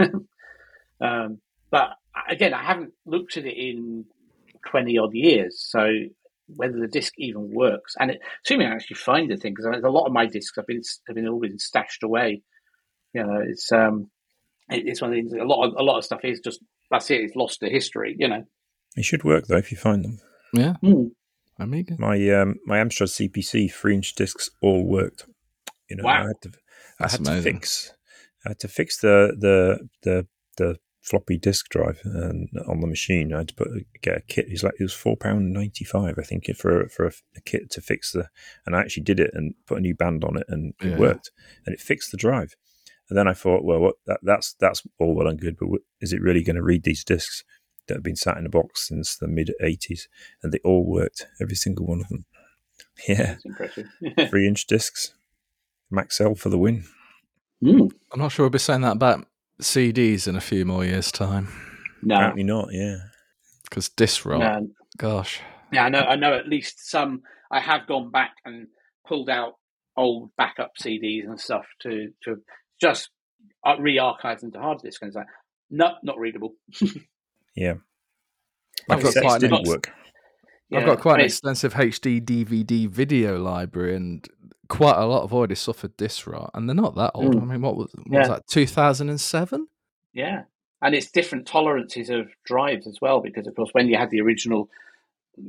um, 1.02 1.40
but 1.72 1.90
again, 2.30 2.54
I 2.54 2.64
haven't 2.64 2.94
looked 3.06 3.38
at 3.38 3.46
it 3.46 3.58
in 3.58 4.06
20 4.70 4.98
odd 4.98 5.14
years. 5.14 5.60
So 5.68 5.90
whether 6.48 6.80
the 6.80 6.88
disc 6.88 7.14
even 7.18 7.52
works, 7.54 7.96
and 8.00 8.12
it, 8.12 8.22
assuming 8.46 8.68
I 8.68 8.74
actually 8.76 8.98
find 8.98 9.30
the 9.30 9.38
thing, 9.38 9.54
because 9.56 9.82
a 9.84 9.90
lot 9.90 10.06
of 10.06 10.14
my 10.14 10.26
discs 10.26 10.56
have 10.58 10.68
been, 10.68 10.82
have 11.08 11.16
been 11.16 11.28
all 11.28 11.40
been 11.40 11.60
stashed 11.60 12.04
away. 12.04 12.42
You 13.14 13.24
know, 13.24 13.42
it's, 13.48 13.72
um, 13.72 14.10
it, 14.70 14.88
it's 14.88 15.02
one 15.02 15.12
of 15.12 15.16
the 15.16 15.22
things, 15.22 15.34
a 15.34 15.46
lot 15.46 15.68
of, 15.68 15.74
a 15.78 15.84
lot 15.84 15.98
of 15.98 16.06
stuff 16.06 16.22
is 16.24 16.40
just, 16.40 16.60
that's 16.92 17.10
it, 17.12 17.22
it's 17.22 17.36
lost 17.36 17.60
to 17.62 17.70
history, 17.70 18.16
you 18.18 18.28
know. 18.28 18.44
They 18.96 19.02
should 19.02 19.24
work 19.24 19.48
though 19.48 19.58
if 19.58 19.72
you 19.72 19.78
find 19.78 20.04
them. 20.04 20.20
yeah, 20.54 20.74
Hmm. 20.82 21.08
Amiga. 21.60 21.96
My 22.00 22.16
um, 22.32 22.56
my 22.66 22.78
Amstrad 22.78 23.10
CPC 23.30 23.72
three 23.72 23.94
inch 23.96 24.16
discs 24.16 24.50
all 24.62 24.84
worked. 24.84 25.26
You 25.90 25.98
know, 25.98 26.04
Wow. 26.04 26.24
I 26.24 26.28
had 26.28 26.42
to 26.42 26.50
I 26.50 26.52
That's 27.00 27.14
had 27.14 27.26
to 27.26 27.42
fix 27.42 27.92
I 27.92 27.94
had 28.50 28.60
to 28.60 28.68
fix 28.68 29.00
the 29.00 29.36
the 29.40 29.90
the 30.04 30.28
the 30.58 30.80
floppy 31.02 31.38
disk 31.38 31.68
drive 31.70 32.00
and 32.06 32.48
on 32.68 32.80
the 32.80 32.88
machine. 32.88 33.34
I 33.34 33.40
had 33.40 33.50
to 33.50 33.56
put 33.56 33.68
get 34.02 34.18
a 34.18 34.22
kit. 34.22 34.46
It's 34.50 34.64
like 34.64 34.76
it 34.80 34.84
was 34.84 34.94
four 34.94 35.18
pound 35.18 35.52
ninety 35.52 35.84
five, 35.86 36.16
I 36.18 36.24
think, 36.24 36.46
for 36.56 36.88
for 36.90 37.06
a, 37.06 37.12
a 37.36 37.42
kit 37.42 37.70
to 37.72 37.82
fix 37.82 38.12
the. 38.12 38.30
And 38.66 38.76
I 38.76 38.80
actually 38.82 39.04
did 39.04 39.20
it 39.20 39.32
and 39.34 39.54
put 39.66 39.78
a 39.78 39.82
new 39.82 39.96
band 39.96 40.24
on 40.24 40.38
it, 40.38 40.46
and 40.48 40.74
it 40.80 40.92
Yeah. 40.92 40.98
worked, 40.98 41.32
and 41.66 41.74
it 41.74 41.82
fixed 41.82 42.12
the 42.12 42.18
drive. 42.18 42.56
And 43.10 43.18
then 43.18 43.28
I 43.28 43.34
thought, 43.34 43.66
well, 43.66 43.80
what 43.80 43.96
that, 44.08 44.20
that's 44.24 44.54
that's 44.54 44.82
all 45.00 45.14
well 45.14 45.28
and 45.28 45.40
good, 45.40 45.58
but 45.60 45.68
is 46.00 46.14
it 46.14 46.22
really 46.22 46.44
going 46.44 46.56
to 46.56 46.64
read 46.64 46.84
these 46.84 47.04
discs 47.04 47.44
that 47.88 47.96
have 47.96 48.04
been 48.04 48.16
sat 48.16 48.38
in 48.38 48.46
a 48.46 48.50
box 48.50 48.88
since 48.88 49.18
the 49.18 49.28
mid 49.28 49.52
eighties? 49.62 50.08
And 50.42 50.54
they 50.54 50.60
all 50.64 50.86
worked, 50.86 51.28
every 51.42 51.56
single 51.56 51.86
one 51.86 52.00
of 52.02 52.08
them. 52.10 52.26
Yeah, 53.08 53.38
three 54.30 54.48
inch 54.48 54.68
discs, 54.68 55.14
Maxell 55.92 56.38
for 56.38 56.50
the 56.50 56.58
win. 56.60 56.84
Hmm. 57.64 57.88
I'm 58.12 58.20
not 58.20 58.32
sure 58.32 58.44
we'll 58.46 58.50
be 58.52 58.60
saying 58.60 58.82
that 58.82 58.94
about 58.94 59.26
CDs 59.62 60.28
in 60.28 60.36
a 60.36 60.42
few 60.42 60.66
more 60.66 60.84
years' 60.84 61.12
time 61.12 61.48
No, 62.02 62.16
Apparently 62.16 62.44
not. 62.44 62.70
Yeah. 62.72 62.98
because 63.64 63.90
disc 63.90 64.26
rot. 64.26 64.40
no. 64.40 64.68
Gosh, 64.98 65.40
Yeah, 65.72 65.86
I 65.86 65.90
know. 65.90 66.02
I 66.02 66.16
know 66.16 66.34
at 66.36 66.48
least 66.48 66.88
some. 66.90 67.22
I 67.52 67.60
have 67.60 67.88
gone 67.88 68.12
back 68.12 68.32
and 68.46 68.68
pulled 69.08 69.30
out 69.30 69.54
old 69.98 70.30
backup 70.38 70.72
CDs 70.82 71.24
and 71.26 71.40
stuff 71.40 71.66
to 71.82 72.10
to 72.24 72.36
just 72.82 73.10
uh, 73.66 73.76
re-archive 73.80 74.42
them 74.42 74.52
to 74.52 74.60
hard 74.60 74.80
disk 74.84 75.02
and 75.02 75.10
it's 75.10 75.16
like, 75.16 75.26
no, 75.72 75.94
not 76.04 76.18
readable. 76.20 76.54
Yeah. 77.56 77.76
I've 78.90 79.02
got 79.04 79.14
cassettes 79.14 79.22
quite 79.22 79.44
an 79.44 79.50
didn't 79.52 79.60
ex- 79.62 79.70
work. 80.74 80.84
I've 80.84 80.88
got 80.88 81.02
quite 81.02 81.20
an 81.20 81.26
extensive 81.26 81.74
HD 81.74 82.22
DVD 82.22 82.90
video 82.90 83.38
library, 83.38 83.96
and 83.96 84.28
quite 84.70 84.98
a 84.98 85.06
lot 85.06 85.22
have 85.22 85.34
already 85.34 85.56
suffered 85.56 85.96
disc 85.98 86.26
rot, 86.28 86.52
and 86.54 86.68
they're 86.68 86.76
not 86.76 86.96
that 86.96 87.12
old. 87.14 87.36
Mm. 87.36 87.42
I 87.42 87.46
mean, 87.46 87.62
what 87.62 87.76
was, 87.76 87.92
what 88.06 88.20
was 88.20 88.28
that? 88.28 88.48
2007. 88.48 89.68
Yeah, 90.14 90.44
and 90.82 90.96
it's 90.96 91.12
different 91.12 91.48
tolerances 91.48 92.10
of 92.10 92.30
drives 92.46 92.88
as 92.88 93.00
well 93.02 93.20
because, 93.20 93.48
of 93.48 93.56
course, 93.56 93.70
when 93.74 93.88
you 93.88 93.98
had 93.98 94.10
the 94.12 94.22
original 94.22 94.70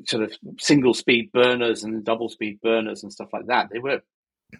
sort 0.06 0.22
of 0.22 0.32
single 0.58 0.94
speed 0.94 1.30
burners 1.32 1.84
and 1.84 2.04
double 2.04 2.28
speed 2.28 2.60
burners 2.62 3.02
and 3.02 3.12
stuff 3.12 3.28
like 3.32 3.46
that, 3.46 3.68
they 3.70 3.78
were 3.78 4.00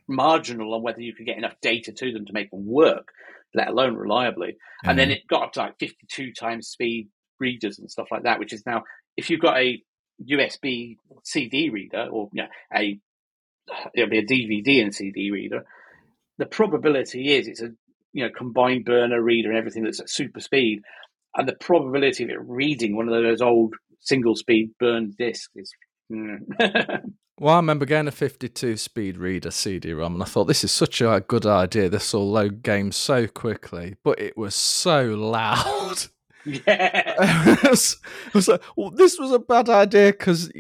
marginal 0.09 0.75
on 0.75 0.83
whether 0.83 1.01
you 1.01 1.15
could 1.15 1.27
get 1.27 1.39
enough 1.39 1.55
data 1.63 1.93
to 1.93 2.13
them 2.13 2.27
to 2.27 2.33
make 2.33 2.51
them 2.51 2.67
work, 2.67 3.13
let 3.55 3.69
alone 3.69 3.95
reliably. 3.95 4.57
And 4.85 4.99
then 4.99 5.11
it 5.11 5.27
got 5.27 5.43
up 5.43 5.53
to 5.53 5.61
like 5.61 5.79
52 5.79 6.33
times 6.33 6.69
speed 6.69 7.09
readers 7.39 7.79
and 7.79 7.91
stuff 7.91 8.09
like 8.11 8.25
that, 8.25 8.39
which 8.39 8.53
is 8.53 8.67
now, 8.67 8.83
if 9.17 9.31
you've 9.31 9.41
got 9.41 9.57
a 9.57 9.83
USB 10.23 10.97
CD 11.23 11.71
reader 11.71 12.09
or 12.11 12.29
you 12.33 12.43
know, 12.43 12.49
a 12.75 12.99
it'll 13.95 14.11
be 14.11 14.19
a 14.19 14.27
DVD 14.27 14.83
and 14.83 14.95
CD 14.95 15.31
reader, 15.31 15.65
the 16.39 16.47
probability 16.47 17.35
is 17.35 17.49
it's 17.49 17.63
a 17.63 17.71
you 18.13 18.25
know 18.25 18.31
combined 18.37 18.85
burner 18.85 19.21
reader 19.21 19.51
and 19.51 19.59
everything 19.59 19.85
that's 19.85 20.01
at 20.01 20.11
super 20.11 20.41
speed, 20.41 20.83
and 21.35 21.49
the 21.49 21.55
probability 21.55 22.25
of 22.25 22.31
it 22.31 22.41
reading 22.41 22.97
one 22.97 23.09
of 23.09 23.15
those 23.15 23.41
old 23.41 23.75
single 24.01 24.37
speed 24.37 24.71
burn 24.79 25.15
discs 25.19 25.49
is. 25.55 25.73
mm. 26.13 26.39
Well, 27.41 27.55
I 27.55 27.57
remember 27.57 27.85
getting 27.85 28.07
a 28.07 28.13
52 28.13 28.77
speed 28.77 29.17
reader 29.17 29.51
CD-ROM, 29.51 30.15
and 30.15 30.23
I 30.23 30.27
thought 30.27 30.45
this 30.45 30.63
is 30.63 30.71
such 30.71 31.01
a 31.01 31.25
good 31.27 31.45
idea. 31.45 31.89
This 31.89 32.13
will 32.13 32.31
load 32.31 32.63
games 32.63 32.97
so 32.97 33.27
quickly, 33.27 33.97
but 34.05 34.21
it 34.21 34.37
was 34.37 34.55
so 34.55 35.07
loud. 35.17 36.05
Yeah, 36.45 37.15
like, 38.35 38.63
well, 38.77 38.91
this 38.91 39.19
was 39.19 39.33
a 39.33 39.39
bad 39.39 39.69
idea 39.69 40.13
because 40.13 40.51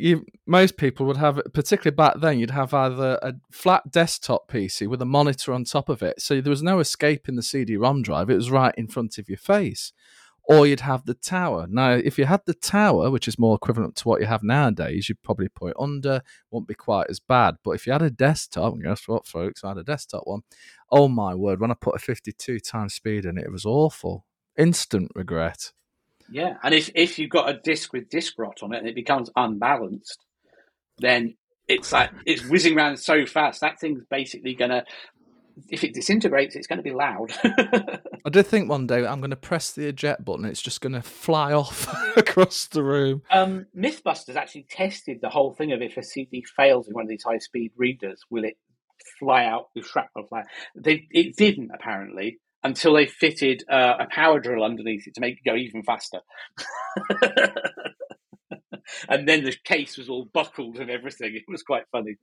most 0.46 0.76
people 0.76 1.06
would 1.06 1.16
have, 1.16 1.40
particularly 1.52 1.94
back 1.94 2.20
then, 2.20 2.38
you'd 2.38 2.50
have 2.50 2.72
either 2.72 3.18
a 3.22 3.34
flat 3.50 3.90
desktop 3.90 4.50
PC 4.50 4.88
with 4.88 5.02
a 5.02 5.06
monitor 5.06 5.52
on 5.52 5.64
top 5.64 5.88
of 5.88 6.02
it, 6.02 6.20
so 6.20 6.40
there 6.40 6.50
was 6.50 6.62
no 6.62 6.78
escape 6.78 7.28
in 7.28 7.36
the 7.36 7.42
CD-ROM 7.42 8.02
drive; 8.02 8.30
it 8.30 8.36
was 8.36 8.50
right 8.50 8.74
in 8.76 8.88
front 8.88 9.18
of 9.18 9.28
your 9.28 9.38
face. 9.38 9.92
Or 10.46 10.66
you'd 10.66 10.80
have 10.80 11.06
the 11.06 11.14
tower. 11.14 11.66
Now, 11.70 11.92
if 11.92 12.18
you 12.18 12.26
had 12.26 12.42
the 12.44 12.52
tower, 12.52 13.10
which 13.10 13.26
is 13.26 13.38
more 13.38 13.54
equivalent 13.56 13.96
to 13.96 14.08
what 14.08 14.20
you 14.20 14.26
have 14.26 14.42
nowadays, 14.42 15.08
you'd 15.08 15.22
probably 15.22 15.48
put 15.48 15.70
it 15.70 15.76
under, 15.80 16.20
won't 16.50 16.68
be 16.68 16.74
quite 16.74 17.06
as 17.08 17.18
bad. 17.18 17.56
But 17.64 17.70
if 17.70 17.86
you 17.86 17.94
had 17.94 18.02
a 18.02 18.10
desktop, 18.10 18.74
guess 18.78 19.08
what, 19.08 19.26
folks? 19.26 19.64
I 19.64 19.68
had 19.68 19.78
a 19.78 19.84
desktop 19.84 20.24
one. 20.26 20.42
Oh 20.90 21.08
my 21.08 21.34
word! 21.34 21.60
When 21.60 21.70
I 21.70 21.74
put 21.74 21.94
a 21.94 21.98
52 21.98 22.60
times 22.60 22.92
speed 22.92 23.24
in 23.24 23.38
it, 23.38 23.46
it 23.46 23.52
was 23.52 23.64
awful. 23.64 24.26
Instant 24.58 25.10
regret. 25.14 25.72
yeah, 26.30 26.54
and 26.62 26.74
if 26.74 26.90
if 26.94 27.18
you've 27.18 27.30
got 27.30 27.48
a 27.50 27.60
disc 27.62 27.92
with 27.92 28.08
disc 28.08 28.34
rot 28.38 28.62
on 28.62 28.72
it 28.74 28.78
and 28.78 28.88
it 28.88 28.94
becomes 28.94 29.30
unbalanced, 29.36 30.24
then 30.98 31.34
it's 31.68 31.92
like 31.92 32.10
it's 32.26 32.44
whizzing 32.44 32.76
around 32.76 32.98
so 32.98 33.26
fast 33.26 33.60
that 33.60 33.80
thing's 33.80 34.04
basically 34.10 34.54
gonna. 34.54 34.84
If 35.68 35.84
it 35.84 35.94
disintegrates, 35.94 36.56
it's 36.56 36.66
going 36.66 36.78
to 36.78 36.82
be 36.82 36.92
loud. 36.92 37.32
I 37.44 38.28
did 38.28 38.48
think 38.48 38.68
one 38.68 38.88
day 38.88 39.06
I'm 39.06 39.20
going 39.20 39.30
to 39.30 39.36
press 39.36 39.70
the 39.70 39.86
eject 39.86 40.24
button. 40.24 40.44
It's 40.46 40.60
just 40.60 40.80
going 40.80 40.94
to 40.94 41.02
fly 41.02 41.52
off 41.52 41.86
across 42.16 42.66
the 42.66 42.82
room. 42.82 43.22
Um, 43.30 43.66
MythBusters 43.76 44.34
actually 44.34 44.66
tested 44.68 45.20
the 45.22 45.28
whole 45.28 45.54
thing 45.54 45.70
of 45.70 45.80
if 45.80 45.96
a 45.96 46.02
CD 46.02 46.44
fails 46.56 46.88
in 46.88 46.94
one 46.94 47.04
of 47.04 47.08
these 47.08 47.22
high 47.22 47.38
speed 47.38 47.70
readers, 47.76 48.20
will 48.30 48.42
it 48.42 48.56
fly 49.20 49.44
out 49.44 49.68
with 49.76 49.86
shrapnel 49.86 50.26
fly? 50.26 50.42
They 50.74 51.06
it 51.12 51.36
didn't 51.36 51.70
apparently 51.72 52.40
until 52.64 52.94
they 52.94 53.06
fitted 53.06 53.62
uh, 53.70 53.94
a 54.00 54.06
power 54.10 54.40
drill 54.40 54.64
underneath 54.64 55.06
it 55.06 55.14
to 55.14 55.20
make 55.20 55.34
it 55.34 55.48
go 55.48 55.54
even 55.54 55.82
faster. 55.82 56.20
and 59.08 59.28
then 59.28 59.44
the 59.44 59.54
case 59.64 59.96
was 59.96 60.08
all 60.08 60.28
buckled 60.32 60.78
and 60.78 60.90
everything. 60.90 61.34
It 61.34 61.44
was 61.48 61.62
quite 61.62 61.84
funny. 61.92 62.16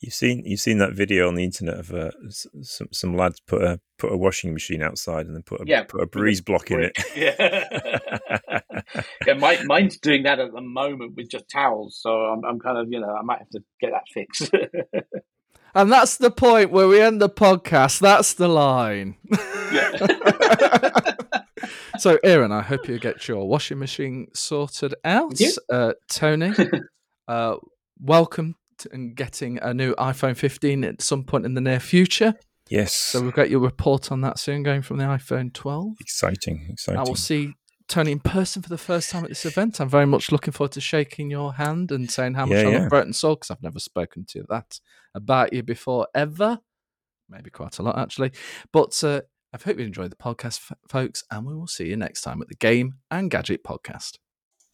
You've 0.00 0.14
seen 0.14 0.42
you've 0.44 0.60
seen 0.60 0.78
that 0.78 0.94
video 0.94 1.28
on 1.28 1.34
the 1.34 1.44
internet 1.44 1.78
of 1.78 1.92
uh, 1.92 2.10
some 2.30 2.88
some 2.92 3.16
lads 3.16 3.40
put 3.40 3.62
a 3.62 3.80
put 3.98 4.12
a 4.12 4.16
washing 4.16 4.52
machine 4.52 4.82
outside 4.82 5.26
and 5.26 5.34
then 5.34 5.42
put 5.42 5.60
a 5.60 5.64
Yeah, 5.66 5.84
put 5.84 6.02
a 6.02 6.06
breeze 6.06 6.40
block 6.40 6.70
in 6.70 6.82
it. 6.82 6.92
Yeah, 7.16 7.34
yeah. 9.26 9.34
My, 9.34 9.60
mine's 9.64 9.98
doing 9.98 10.22
that 10.22 10.38
at 10.38 10.52
the 10.52 10.60
moment 10.60 11.14
with 11.16 11.28
just 11.28 11.48
towels, 11.50 11.98
so 12.00 12.10
I'm, 12.10 12.44
I'm 12.44 12.60
kind 12.60 12.78
of 12.78 12.86
you 12.90 13.00
know 13.00 13.14
I 13.14 13.22
might 13.22 13.38
have 13.38 13.50
to 13.50 13.62
get 13.80 13.92
that 13.92 14.04
fixed. 14.12 14.50
And 15.78 15.92
that's 15.92 16.16
the 16.16 16.32
point 16.32 16.72
where 16.72 16.88
we 16.88 17.00
end 17.00 17.22
the 17.22 17.28
podcast. 17.28 18.00
That's 18.00 18.32
the 18.32 18.48
line. 18.48 19.14
yeah. 19.72 21.12
so, 22.00 22.18
Aaron, 22.24 22.50
I 22.50 22.62
hope 22.62 22.88
you 22.88 22.98
get 22.98 23.28
your 23.28 23.46
washing 23.46 23.78
machine 23.78 24.26
sorted 24.34 24.96
out. 25.04 25.36
Thank. 25.38 25.54
Uh, 25.72 25.92
Tony, 26.10 26.50
uh, 27.28 27.58
welcome 28.00 28.56
to 28.78 28.88
and 28.92 29.14
getting 29.14 29.60
a 29.62 29.72
new 29.72 29.94
iPhone 29.94 30.36
15 30.36 30.82
at 30.82 31.00
some 31.00 31.22
point 31.22 31.46
in 31.46 31.54
the 31.54 31.60
near 31.60 31.78
future. 31.78 32.34
yes, 32.68 32.92
So, 32.92 33.22
we'll 33.22 33.30
get 33.30 33.48
your 33.48 33.60
report 33.60 34.10
on 34.10 34.20
that 34.22 34.40
soon, 34.40 34.64
going 34.64 34.82
from 34.82 34.96
the 34.96 35.04
iPhone 35.04 35.52
12. 35.54 35.92
exciting, 36.00 36.66
exciting. 36.72 36.98
I 36.98 37.04
will 37.04 37.14
see 37.14 37.54
Tony 37.88 38.12
in 38.12 38.20
person 38.20 38.62
for 38.62 38.68
the 38.68 38.78
first 38.78 39.10
time 39.10 39.24
at 39.24 39.30
this 39.30 39.46
event. 39.46 39.80
I'm 39.80 39.88
very 39.88 40.06
much 40.06 40.30
looking 40.30 40.52
forward 40.52 40.72
to 40.72 40.80
shaking 40.80 41.30
your 41.30 41.54
hand 41.54 41.90
and 41.90 42.10
saying 42.10 42.34
how 42.34 42.44
much 42.46 42.56
Yeah, 42.58 42.68
I 42.68 42.70
yeah. 42.70 42.78
love 42.80 42.88
Broken 42.90 43.12
Sword 43.12 43.38
because 43.40 43.50
I've 43.50 43.62
never 43.62 43.80
spoken 43.80 44.24
to 44.26 44.44
that 44.50 44.78
about 45.14 45.52
you 45.52 45.62
before 45.62 46.06
ever. 46.14 46.58
Maybe 47.28 47.50
quite 47.50 47.78
a 47.78 47.82
lot 47.82 47.98
actually. 47.98 48.32
But 48.72 49.02
uh, 49.02 49.22
I 49.54 49.58
hope 49.64 49.78
you 49.78 49.86
enjoyed 49.86 50.10
the 50.12 50.16
podcast, 50.16 50.60
folks, 50.88 51.24
and 51.30 51.46
we 51.46 51.54
will 51.54 51.66
see 51.66 51.86
you 51.88 51.96
next 51.96 52.20
time 52.20 52.42
at 52.42 52.48
the 52.48 52.54
Game 52.54 52.94
and 53.10 53.30
Gadget 53.30 53.64
Podcast. 53.64 54.18